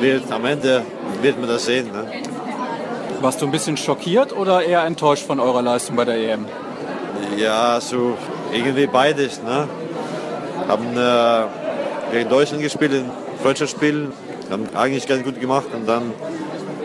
wird. 0.02 0.30
Am 0.30 0.43
Ende 0.45 0.84
wird 1.21 1.39
man 1.39 1.48
das 1.48 1.65
sehen. 1.65 1.89
Ne? 1.93 2.06
Warst 3.21 3.41
du 3.41 3.45
ein 3.45 3.52
bisschen 3.52 3.78
schockiert 3.78 4.36
oder 4.36 4.62
eher 4.62 4.84
enttäuscht 4.84 5.26
von 5.26 5.39
eurer 5.39 5.62
Leistung 5.62 5.95
bei 5.95 6.04
der 6.04 6.15
EM? 6.15 6.45
Ja, 7.38 7.80
so 7.80 8.17
irgendwie 8.52 8.88
beides. 8.88 9.41
Ne? 9.41 9.69
Haben 10.67 10.98
äh, 10.98 12.13
gegen 12.13 12.30
Deutschland 12.30 12.62
gespielt, 12.62 12.91
in 12.91 13.10
Freundschaftsspielen, 13.41 14.12
haben 14.52 14.68
eigentlich 14.76 15.08
ganz 15.08 15.24
gut 15.24 15.40
gemacht 15.40 15.68
und 15.74 15.88
dann 15.88 16.14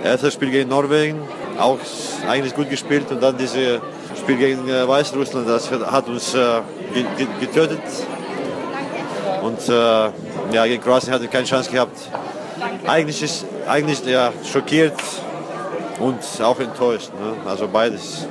erstes 0.02 0.34
Spiel 0.34 0.50
gegen 0.50 0.68
Norwegen, 0.68 1.20
auch 1.58 1.78
eigentlich 2.28 2.54
gut 2.54 2.70
gespielt 2.70 3.10
und 3.10 3.22
dann 3.22 3.36
dieses 3.36 3.80
Spiel 4.18 4.36
gegen 4.36 4.68
äh, 4.68 4.86
Weißrussland, 4.86 5.48
das 5.48 5.70
hat 5.70 6.08
uns 6.08 6.34
äh, 6.34 6.60
getötet. 7.40 7.80
Und 9.42 9.68
äh, 9.68 9.72
ja, 9.72 10.66
gegen 10.66 10.82
Kroatien 10.82 11.12
hatte 11.12 11.24
ich 11.24 11.30
keine 11.30 11.46
Chance 11.46 11.70
gehabt. 11.70 11.96
Eigentlich 12.86 13.22
ist 13.22 13.46
eigentlich 13.66 14.04
ja, 14.04 14.32
schockiert 14.44 14.94
und 15.98 16.18
auch 16.42 16.58
enttäuscht. 16.60 17.10
Ne? 17.14 17.48
Also 17.48 17.68
beides. 17.68 18.26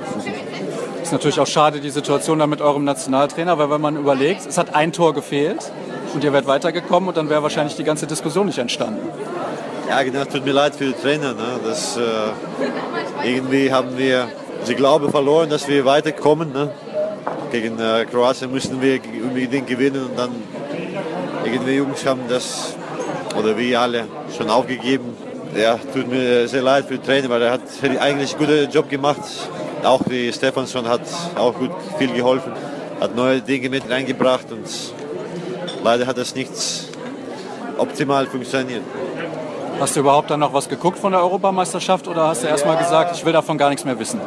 Ist 1.02 1.12
natürlich 1.12 1.40
auch 1.40 1.46
schade 1.46 1.80
die 1.80 1.90
Situation 1.90 2.38
da 2.38 2.46
mit 2.46 2.60
eurem 2.60 2.84
Nationaltrainer, 2.84 3.58
weil 3.58 3.70
wenn 3.70 3.80
man 3.80 3.96
überlegt, 3.96 4.46
es 4.46 4.58
hat 4.58 4.74
ein 4.74 4.92
Tor 4.92 5.14
gefehlt 5.14 5.72
und 6.14 6.24
ihr 6.24 6.32
wärt 6.32 6.46
weitergekommen 6.46 7.08
und 7.08 7.16
dann 7.16 7.28
wäre 7.28 7.42
wahrscheinlich 7.42 7.76
die 7.76 7.84
ganze 7.84 8.06
Diskussion 8.06 8.46
nicht 8.46 8.58
entstanden. 8.58 9.08
Ja, 9.88 10.02
genau, 10.02 10.24
tut 10.24 10.44
mir 10.44 10.52
leid 10.52 10.76
für 10.76 10.86
die 10.86 10.92
Trainer. 10.92 11.34
Ne? 11.34 11.60
Das, 11.64 11.96
äh, 11.96 12.00
irgendwie 13.24 13.72
haben 13.72 13.98
wir 13.98 14.28
sie 14.64 14.74
Glaube 14.74 15.10
verloren, 15.10 15.50
dass 15.50 15.66
wir 15.66 15.84
weiterkommen. 15.84 16.52
Ne? 16.52 16.70
Gegen 17.50 17.78
äh, 17.80 18.04
Kroatien 18.04 18.52
mussten 18.52 18.80
wir 18.80 19.00
unbedingt 19.22 19.66
gewinnen 19.66 20.04
und 20.04 20.18
dann 20.18 20.30
irgendwie 21.44 21.72
Jungs 21.72 22.06
haben 22.06 22.20
das, 22.28 22.76
oder 23.36 23.56
wir 23.56 23.80
alle, 23.80 24.04
schon 24.36 24.48
aufgegeben. 24.48 25.16
Ja, 25.56 25.76
tut 25.92 26.08
mir 26.08 26.46
sehr 26.46 26.62
leid 26.62 26.84
für 26.86 26.94
den 26.94 27.02
Trainer, 27.02 27.28
weil 27.28 27.42
er 27.42 27.52
hat 27.52 27.62
eigentlich 27.82 28.36
einen 28.36 28.46
guten 28.46 28.70
Job 28.70 28.88
gemacht. 28.88 29.22
Auch 29.82 30.02
die 30.04 30.32
Stefansson 30.32 30.86
hat 30.86 31.02
auch 31.34 31.54
gut 31.54 31.70
viel 31.98 32.12
geholfen, 32.12 32.52
hat 33.00 33.16
neue 33.16 33.40
Dinge 33.40 33.70
mit 33.70 33.90
reingebracht 33.90 34.52
und 34.52 34.68
leider 35.82 36.06
hat 36.06 36.18
das 36.18 36.34
nicht 36.34 36.50
optimal 37.78 38.26
funktioniert. 38.26 38.82
Hast 39.80 39.96
du 39.96 40.00
überhaupt 40.00 40.30
dann 40.30 40.40
noch 40.40 40.52
was 40.52 40.68
geguckt 40.68 40.98
von 40.98 41.12
der 41.12 41.22
Europameisterschaft 41.22 42.06
oder 42.06 42.28
hast 42.28 42.42
du 42.42 42.48
erstmal 42.48 42.76
gesagt, 42.76 43.16
ich 43.16 43.24
will 43.24 43.32
davon 43.32 43.56
gar 43.56 43.70
nichts 43.70 43.84
mehr 43.84 43.98
wissen? 43.98 44.20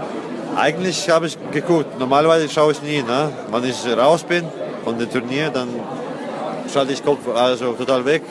Eigentlich 0.55 1.09
habe 1.09 1.27
ich 1.27 1.37
geguckt. 1.51 1.99
Normalerweise 1.99 2.49
schaue 2.49 2.71
ich 2.71 2.81
nie. 2.81 3.01
Ne? 3.01 3.31
Wenn 3.51 3.63
ich 3.63 3.85
raus 3.97 4.23
bin 4.23 4.45
von 4.83 4.97
dem 4.97 5.09
Turnier, 5.09 5.49
dann 5.49 5.69
schalte 6.71 6.93
ich 6.93 7.03
Kopf 7.03 7.19
also 7.35 7.73
total 7.73 8.05
weg. 8.05 8.23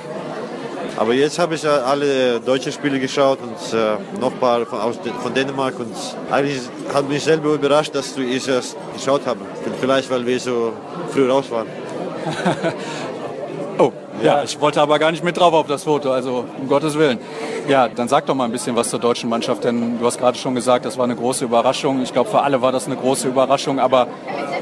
Aber 0.97 1.15
jetzt 1.15 1.39
habe 1.39 1.55
ich 1.55 1.67
alle 1.67 2.39
deutschen 2.41 2.71
Spiele 2.71 3.01
geschaut 3.01 3.39
und 3.41 3.79
äh, 3.79 3.97
noch 4.21 4.33
ein 4.33 4.39
paar 4.39 4.67
von, 4.67 4.81
aus, 4.81 4.97
von 5.23 5.33
Dänemark. 5.33 5.79
Und 5.79 5.95
eigentlich 6.31 6.61
hat 6.93 7.09
mich 7.09 7.25
selber 7.25 7.55
überrascht, 7.55 7.95
dass 7.95 8.17
ich 8.17 8.47
es 8.47 8.77
geschaut 8.95 9.27
habe. 9.27 9.41
Vielleicht, 9.81 10.11
weil 10.11 10.27
wir 10.27 10.39
so 10.39 10.73
früh 11.11 11.31
raus 11.31 11.51
waren. 11.51 11.67
ja. 14.25 14.43
ich 14.43 14.61
wollte 14.61 14.81
aber 14.81 14.99
gar 14.99 15.11
nicht 15.11 15.25
mit 15.25 15.37
drauf 15.37 15.53
auf 15.53 15.67
das 15.67 15.85
Foto, 15.85 16.13
also 16.13 16.45
um 16.61 16.69
Gottes 16.69 16.99
Willen. 16.99 17.19
Ja, 17.69 17.89
dann 17.89 18.09
sag 18.09 18.27
doch 18.27 18.35
mal 18.35 18.45
ein 18.45 18.53
bisschen 18.53 18.77
was 18.77 18.91
zur 18.91 18.99
deutschen 18.99 19.29
Mannschaft, 19.29 19.65
denn 19.65 19.99
du 19.99 20.07
hast 20.07 20.19
gerade 20.19 20.39
schon 20.39 20.55
gesagt, 20.55 20.85
das 20.85 20.99
war 20.99 21.05
eine 21.05 21.17
große 21.17 21.45
Überraschung. 21.45 22.03
Ich 22.03 22.13
glaube, 22.13 22.31
für 22.31 22.43
alle 22.43 22.63
war 22.63 22.73
das 22.73 22.87
eine 22.87 22.97
große 22.97 23.29
Überraschung, 23.29 23.79
aber 23.79 24.09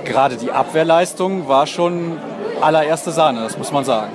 gerade 0.05 0.37
die 0.37 0.53
Abwehrleistung 0.53 1.49
war 1.49 1.67
schon 1.67 2.19
allererste 2.61 3.11
Sahne, 3.11 3.43
das 3.43 3.57
muss 3.57 3.73
man 3.73 3.85
sagen. 3.85 4.13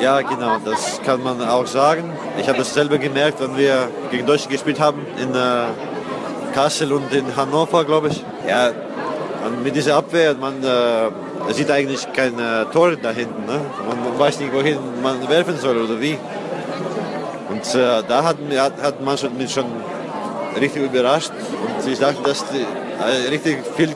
Ja, 0.00 0.20
genau, 0.20 0.58
das 0.64 1.00
kann 1.04 1.22
man 1.22 1.42
auch 1.48 1.66
sagen. 1.66 2.12
Ich 2.38 2.48
habe 2.48 2.60
es 2.60 2.72
selber 2.72 2.98
gemerkt, 2.98 3.40
wenn 3.40 3.56
wir 3.56 3.88
gegen 4.10 4.26
Deutschland 4.26 4.52
gespielt 4.52 4.78
haben 4.78 5.04
in 5.20 5.34
äh, 5.34 6.54
Kassel 6.54 6.92
und 6.92 7.12
in 7.12 7.36
Hannover, 7.36 7.84
glaube 7.84 8.08
ich. 8.08 8.24
Ja, 8.48 8.70
mit 9.62 9.76
dieser 9.76 9.96
Abwehr, 9.96 10.34
man 10.34 10.62
äh, 10.62 11.52
sieht 11.52 11.70
eigentlich 11.70 12.06
kein 12.12 12.38
äh, 12.38 12.64
Tor 12.72 12.96
da 12.96 13.10
hinten. 13.10 13.46
Ne? 13.46 13.60
Man, 13.88 14.04
man, 14.04 14.18
weiß 14.18 14.40
nicht, 14.40 14.52
wohin 14.52 14.78
man 15.02 15.28
werfen 15.28 15.56
soll 15.58 15.76
oder 15.78 16.00
wie. 16.00 16.18
Und 17.50 17.74
äh, 17.74 18.02
da 18.06 18.24
hat, 18.24 18.36
hat, 18.56 18.82
hat 18.82 19.02
man 19.02 19.16
schon, 19.16 19.36
mich 19.36 19.52
schon 19.52 19.66
richtig 20.60 20.82
überrascht. 20.82 21.30
Und 21.30 21.90
ich 21.90 21.98
dachte, 21.98 22.22
dass 22.22 22.44
die, 22.50 22.60
äh, 22.62 23.28
richtig 23.28 23.58
viel 23.76 23.94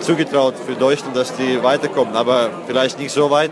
zugetraut 0.00 0.54
für 0.64 0.74
Deutschland, 0.74 1.16
dass 1.16 1.34
die 1.34 1.62
weiterkommen, 1.62 2.14
aber 2.14 2.50
vielleicht 2.66 2.98
nicht 2.98 3.12
so 3.12 3.30
weit. 3.30 3.50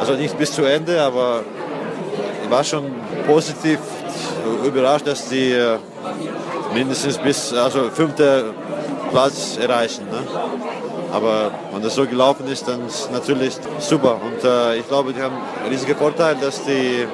Also 0.00 0.14
nicht 0.14 0.36
bis 0.38 0.52
zu 0.52 0.64
Ende, 0.64 1.00
aber 1.02 1.42
ich 2.44 2.50
war 2.50 2.64
schon 2.64 2.84
positiv 3.26 3.78
überrascht, 4.64 5.06
dass 5.06 5.28
die 5.28 5.52
äh, 5.52 5.78
mindestens 6.74 7.18
bis 7.18 7.52
also 7.52 7.90
fünfte 7.90 8.54
Platz 9.10 9.56
erreichen. 9.56 10.06
Ne? 10.10 10.18
Aber 11.12 11.50
wenn 11.72 11.82
das 11.82 11.94
so 11.94 12.06
gelaufen 12.06 12.46
ist, 12.48 12.68
dann 12.68 12.86
ist 12.86 13.10
natürlich 13.12 13.54
super. 13.78 14.20
Und 14.22 14.44
äh, 14.44 14.76
ich 14.78 14.88
glaube, 14.88 15.12
die 15.12 15.22
haben 15.22 15.36
einen 15.60 15.72
riesigen 15.72 15.96
Vorteil, 15.96 16.36
dass 16.40 16.64
die 16.64 17.06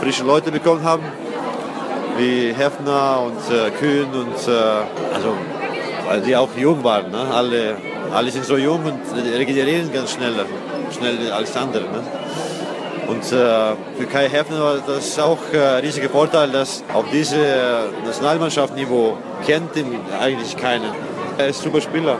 frische 0.00 0.24
Leute 0.24 0.50
bekommen 0.52 0.84
haben, 0.84 1.02
wie 2.18 2.52
Hefner 2.52 3.22
und 3.26 3.54
äh, 3.54 3.70
Kühn 3.70 4.08
und 4.12 4.48
äh, 4.48 5.14
also 5.14 5.34
weil 6.06 6.20
die 6.20 6.36
auch 6.36 6.48
jung 6.56 6.84
waren. 6.84 7.10
Ne? 7.10 7.18
Alle, 7.32 7.76
alle 8.12 8.30
sind 8.30 8.44
so 8.44 8.56
jung 8.56 8.84
und 8.84 9.00
regenerieren 9.34 9.92
ganz 9.92 10.12
schneller, 10.12 10.44
schneller 10.96 11.34
als 11.34 11.56
andere. 11.56 11.84
Ne? 11.84 12.02
Und 13.06 13.22
äh, 13.32 13.74
für 13.98 14.06
Kai 14.10 14.28
Hefner 14.28 14.60
war 14.60 14.78
das 14.86 15.18
auch 15.18 15.38
äh, 15.52 15.58
ein 15.58 15.80
riesiger 15.84 16.08
Vorteil, 16.08 16.50
dass 16.50 16.82
auf 16.92 17.08
diesem 17.10 17.40
Nationalmannschaftsniveau 18.04 19.16
kennt 19.46 19.76
ihn 19.76 20.00
eigentlich 20.20 20.56
keiner. 20.56 20.92
Er 21.38 21.48
ist 21.48 21.60
ein 21.60 21.64
super 21.64 21.80
Spieler. 21.80 22.18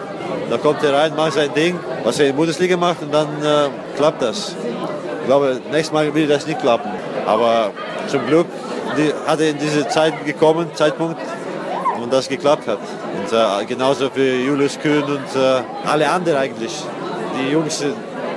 Da 0.50 0.58
kommt 0.58 0.82
er 0.84 0.92
rein, 0.92 1.16
macht 1.16 1.32
sein 1.32 1.52
Ding, 1.54 1.78
was 2.04 2.18
er 2.18 2.26
in 2.26 2.32
der 2.32 2.36
Bundesliga 2.36 2.76
macht 2.76 3.02
und 3.02 3.12
dann 3.12 3.28
äh, 3.42 3.68
klappt 3.96 4.22
das. 4.22 4.54
Ich 5.20 5.26
glaube, 5.26 5.60
nächstes 5.72 5.92
Mal 5.92 6.14
wird 6.14 6.30
das 6.30 6.46
nicht 6.46 6.60
klappen. 6.60 6.90
Aber 7.26 7.72
zum 8.06 8.24
Glück 8.26 8.46
hat 9.26 9.40
er 9.40 9.50
in 9.50 9.58
diese 9.58 9.88
Zeit 9.88 10.24
gekommen, 10.24 10.68
Zeitpunkt, 10.74 11.20
und 12.00 12.12
das 12.12 12.28
geklappt 12.28 12.68
hat. 12.68 12.78
Und 12.78 13.32
äh, 13.32 13.64
genauso 13.64 14.10
für 14.10 14.36
Julius 14.36 14.78
Kühn 14.78 15.02
und 15.02 15.40
äh, 15.40 15.62
alle 15.84 16.08
anderen 16.08 16.38
eigentlich. 16.38 16.72
Die 17.38 17.50
Jungs, 17.50 17.84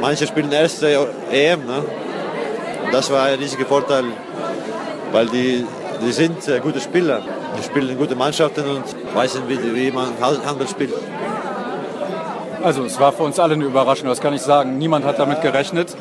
manche 0.02 0.26
spielen 0.26 0.52
erste 0.52 1.08
EM. 1.32 1.66
Ne? 1.66 1.84
Das 2.92 3.12
war 3.12 3.24
ein 3.26 3.40
riesiger 3.40 3.66
Vorteil, 3.66 4.06
weil 5.12 5.28
die, 5.28 5.66
die 6.02 6.12
sind 6.12 6.38
gute 6.62 6.80
Spieler. 6.80 7.22
Die 7.58 7.64
spielen 7.64 7.98
gute 7.98 8.16
Mannschaften 8.16 8.64
und 8.64 8.84
wissen, 9.16 9.44
wie, 9.48 9.76
wie 9.76 9.92
man 9.92 10.10
Handball 10.22 10.68
spielt. 10.68 10.94
Also 12.64 12.84
es 12.84 13.00
war 13.00 13.14
für 13.14 13.24
uns 13.24 13.40
alle 13.40 13.54
eine 13.54 13.64
Überraschung, 13.64 14.08
das 14.10 14.20
kann 14.20 14.34
ich 14.34 14.42
sagen. 14.42 14.78
Niemand 14.78 15.06
hat 15.06 15.18
damit 15.18 15.42
gerechnet. 15.42 15.96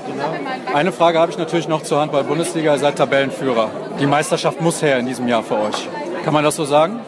Eine 0.75 0.91
Frage 0.93 1.21
habe 1.21 1.31
ich 1.31 1.39
natürlich 1.39 1.69
noch 1.69 1.83
zur 1.83 2.01
Handball-Bundesliga. 2.01 2.73
Ihr 2.73 2.79
seid 2.79 2.97
Tabellenführer. 2.97 3.71
Die 4.01 4.07
Meisterschaft 4.07 4.61
muss 4.61 4.83
her 4.83 4.99
in 4.99 5.07
diesem 5.07 5.29
Jahr 5.29 5.43
für 5.43 5.55
euch. 5.55 5.89
Kann 6.25 6.35
man 6.35 6.43
das 6.43 6.57
so 6.57 6.65
sagen? 6.65 7.01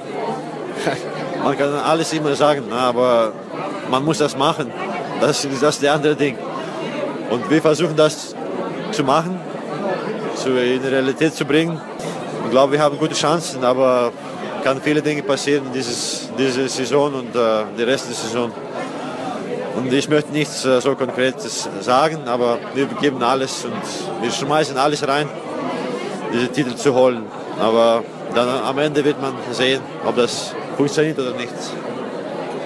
man 1.45 1.59
kann 1.59 1.75
alles 1.75 2.13
immer 2.13 2.35
sagen, 2.37 2.73
aber 2.73 3.33
man 3.91 4.05
muss 4.05 4.19
das 4.19 4.37
machen. 4.37 4.71
Das, 5.21 5.45
ist 5.45 5.63
das 5.63 5.81
der 5.81 5.95
andere 5.95 6.15
Ding. 6.15 6.39
Und 7.31 7.51
wir 7.51 7.61
versuchen 7.61 7.97
das 7.97 8.35
zu 8.93 9.05
machen, 9.05 9.40
zu, 10.41 10.51
in 10.51 10.83
die 10.83 10.89
Realität 10.89 11.35
zu 11.35 11.45
bringen. 11.45 11.81
Ich 12.45 12.51
glaube, 12.51 12.73
wir 12.73 12.81
haben 12.81 12.99
gute 12.99 13.15
Chancen, 13.15 13.63
aber 13.65 14.13
kann 14.65 14.81
viele 14.81 15.03
Dinge 15.03 15.23
passieren 15.23 15.67
in 15.67 15.73
dieses, 15.73 16.29
diese 16.39 16.69
Saison 16.69 17.15
und 17.15 17.35
äh, 17.35 17.65
die 17.77 17.83
Rest 17.83 18.09
der 18.09 18.15
Saison. 18.15 18.51
Und 19.77 19.93
ich 19.93 20.09
möchte 20.09 20.33
nichts 20.33 20.65
äh, 20.65 20.81
so 20.81 20.95
Konkretes 20.95 21.69
sagen, 21.81 22.27
aber 22.27 22.59
wir 22.75 22.87
geben 23.01 23.23
alles 23.23 23.65
und 23.65 24.23
wir 24.23 24.31
schmeißen 24.31 24.77
alles 24.77 25.07
rein, 25.07 25.29
diese 26.33 26.49
Titel 26.49 26.75
zu 26.75 26.95
holen. 26.95 27.25
Aber 27.59 28.03
dann 28.35 28.49
am 28.49 28.79
Ende 28.79 29.05
wird 29.05 29.21
man 29.21 29.35
sehen, 29.53 29.81
ob 30.05 30.17
das 30.17 30.55
funktioniert 30.77 31.19
oder 31.19 31.33
nicht. 31.33 31.55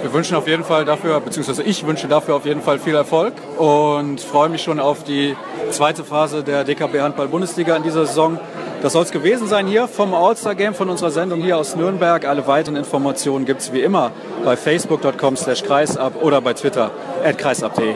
Wir 0.04 0.12
wünschen 0.12 0.36
auf 0.36 0.46
jeden 0.46 0.64
Fall 0.64 0.84
dafür, 0.84 1.18
beziehungsweise 1.18 1.62
ich 1.62 1.86
wünsche 1.86 2.08
dafür 2.08 2.36
auf 2.36 2.44
jeden 2.44 2.60
Fall 2.60 2.78
viel 2.78 2.94
Erfolg 2.94 3.32
und 3.56 4.20
freue 4.20 4.50
mich 4.50 4.62
schon 4.62 4.78
auf 4.78 5.02
die 5.02 5.34
zweite 5.70 6.04
Phase 6.04 6.42
der 6.42 6.62
DKB 6.64 7.00
Handball 7.00 7.26
Bundesliga 7.28 7.74
in 7.74 7.82
dieser 7.82 8.04
Saison. 8.04 8.38
Das 8.82 8.92
soll 8.92 9.04
es 9.04 9.12
gewesen 9.12 9.48
sein 9.48 9.66
hier 9.66 9.88
vom 9.88 10.12
All-Star 10.12 10.54
Game 10.56 10.74
von 10.74 10.90
unserer 10.90 11.10
Sendung 11.10 11.40
hier 11.40 11.56
aus 11.56 11.74
Nürnberg. 11.74 12.26
Alle 12.26 12.46
weiteren 12.46 12.76
Informationen 12.76 13.46
gibt 13.46 13.62
es 13.62 13.72
wie 13.72 13.80
immer 13.80 14.10
bei 14.44 14.58
facebook.com 14.58 15.38
slash 15.38 15.62
kreisab 15.62 16.22
oder 16.22 16.42
bei 16.42 16.52
Twitter 16.52 16.90
at 17.24 17.38
kreisab.de. 17.38 17.94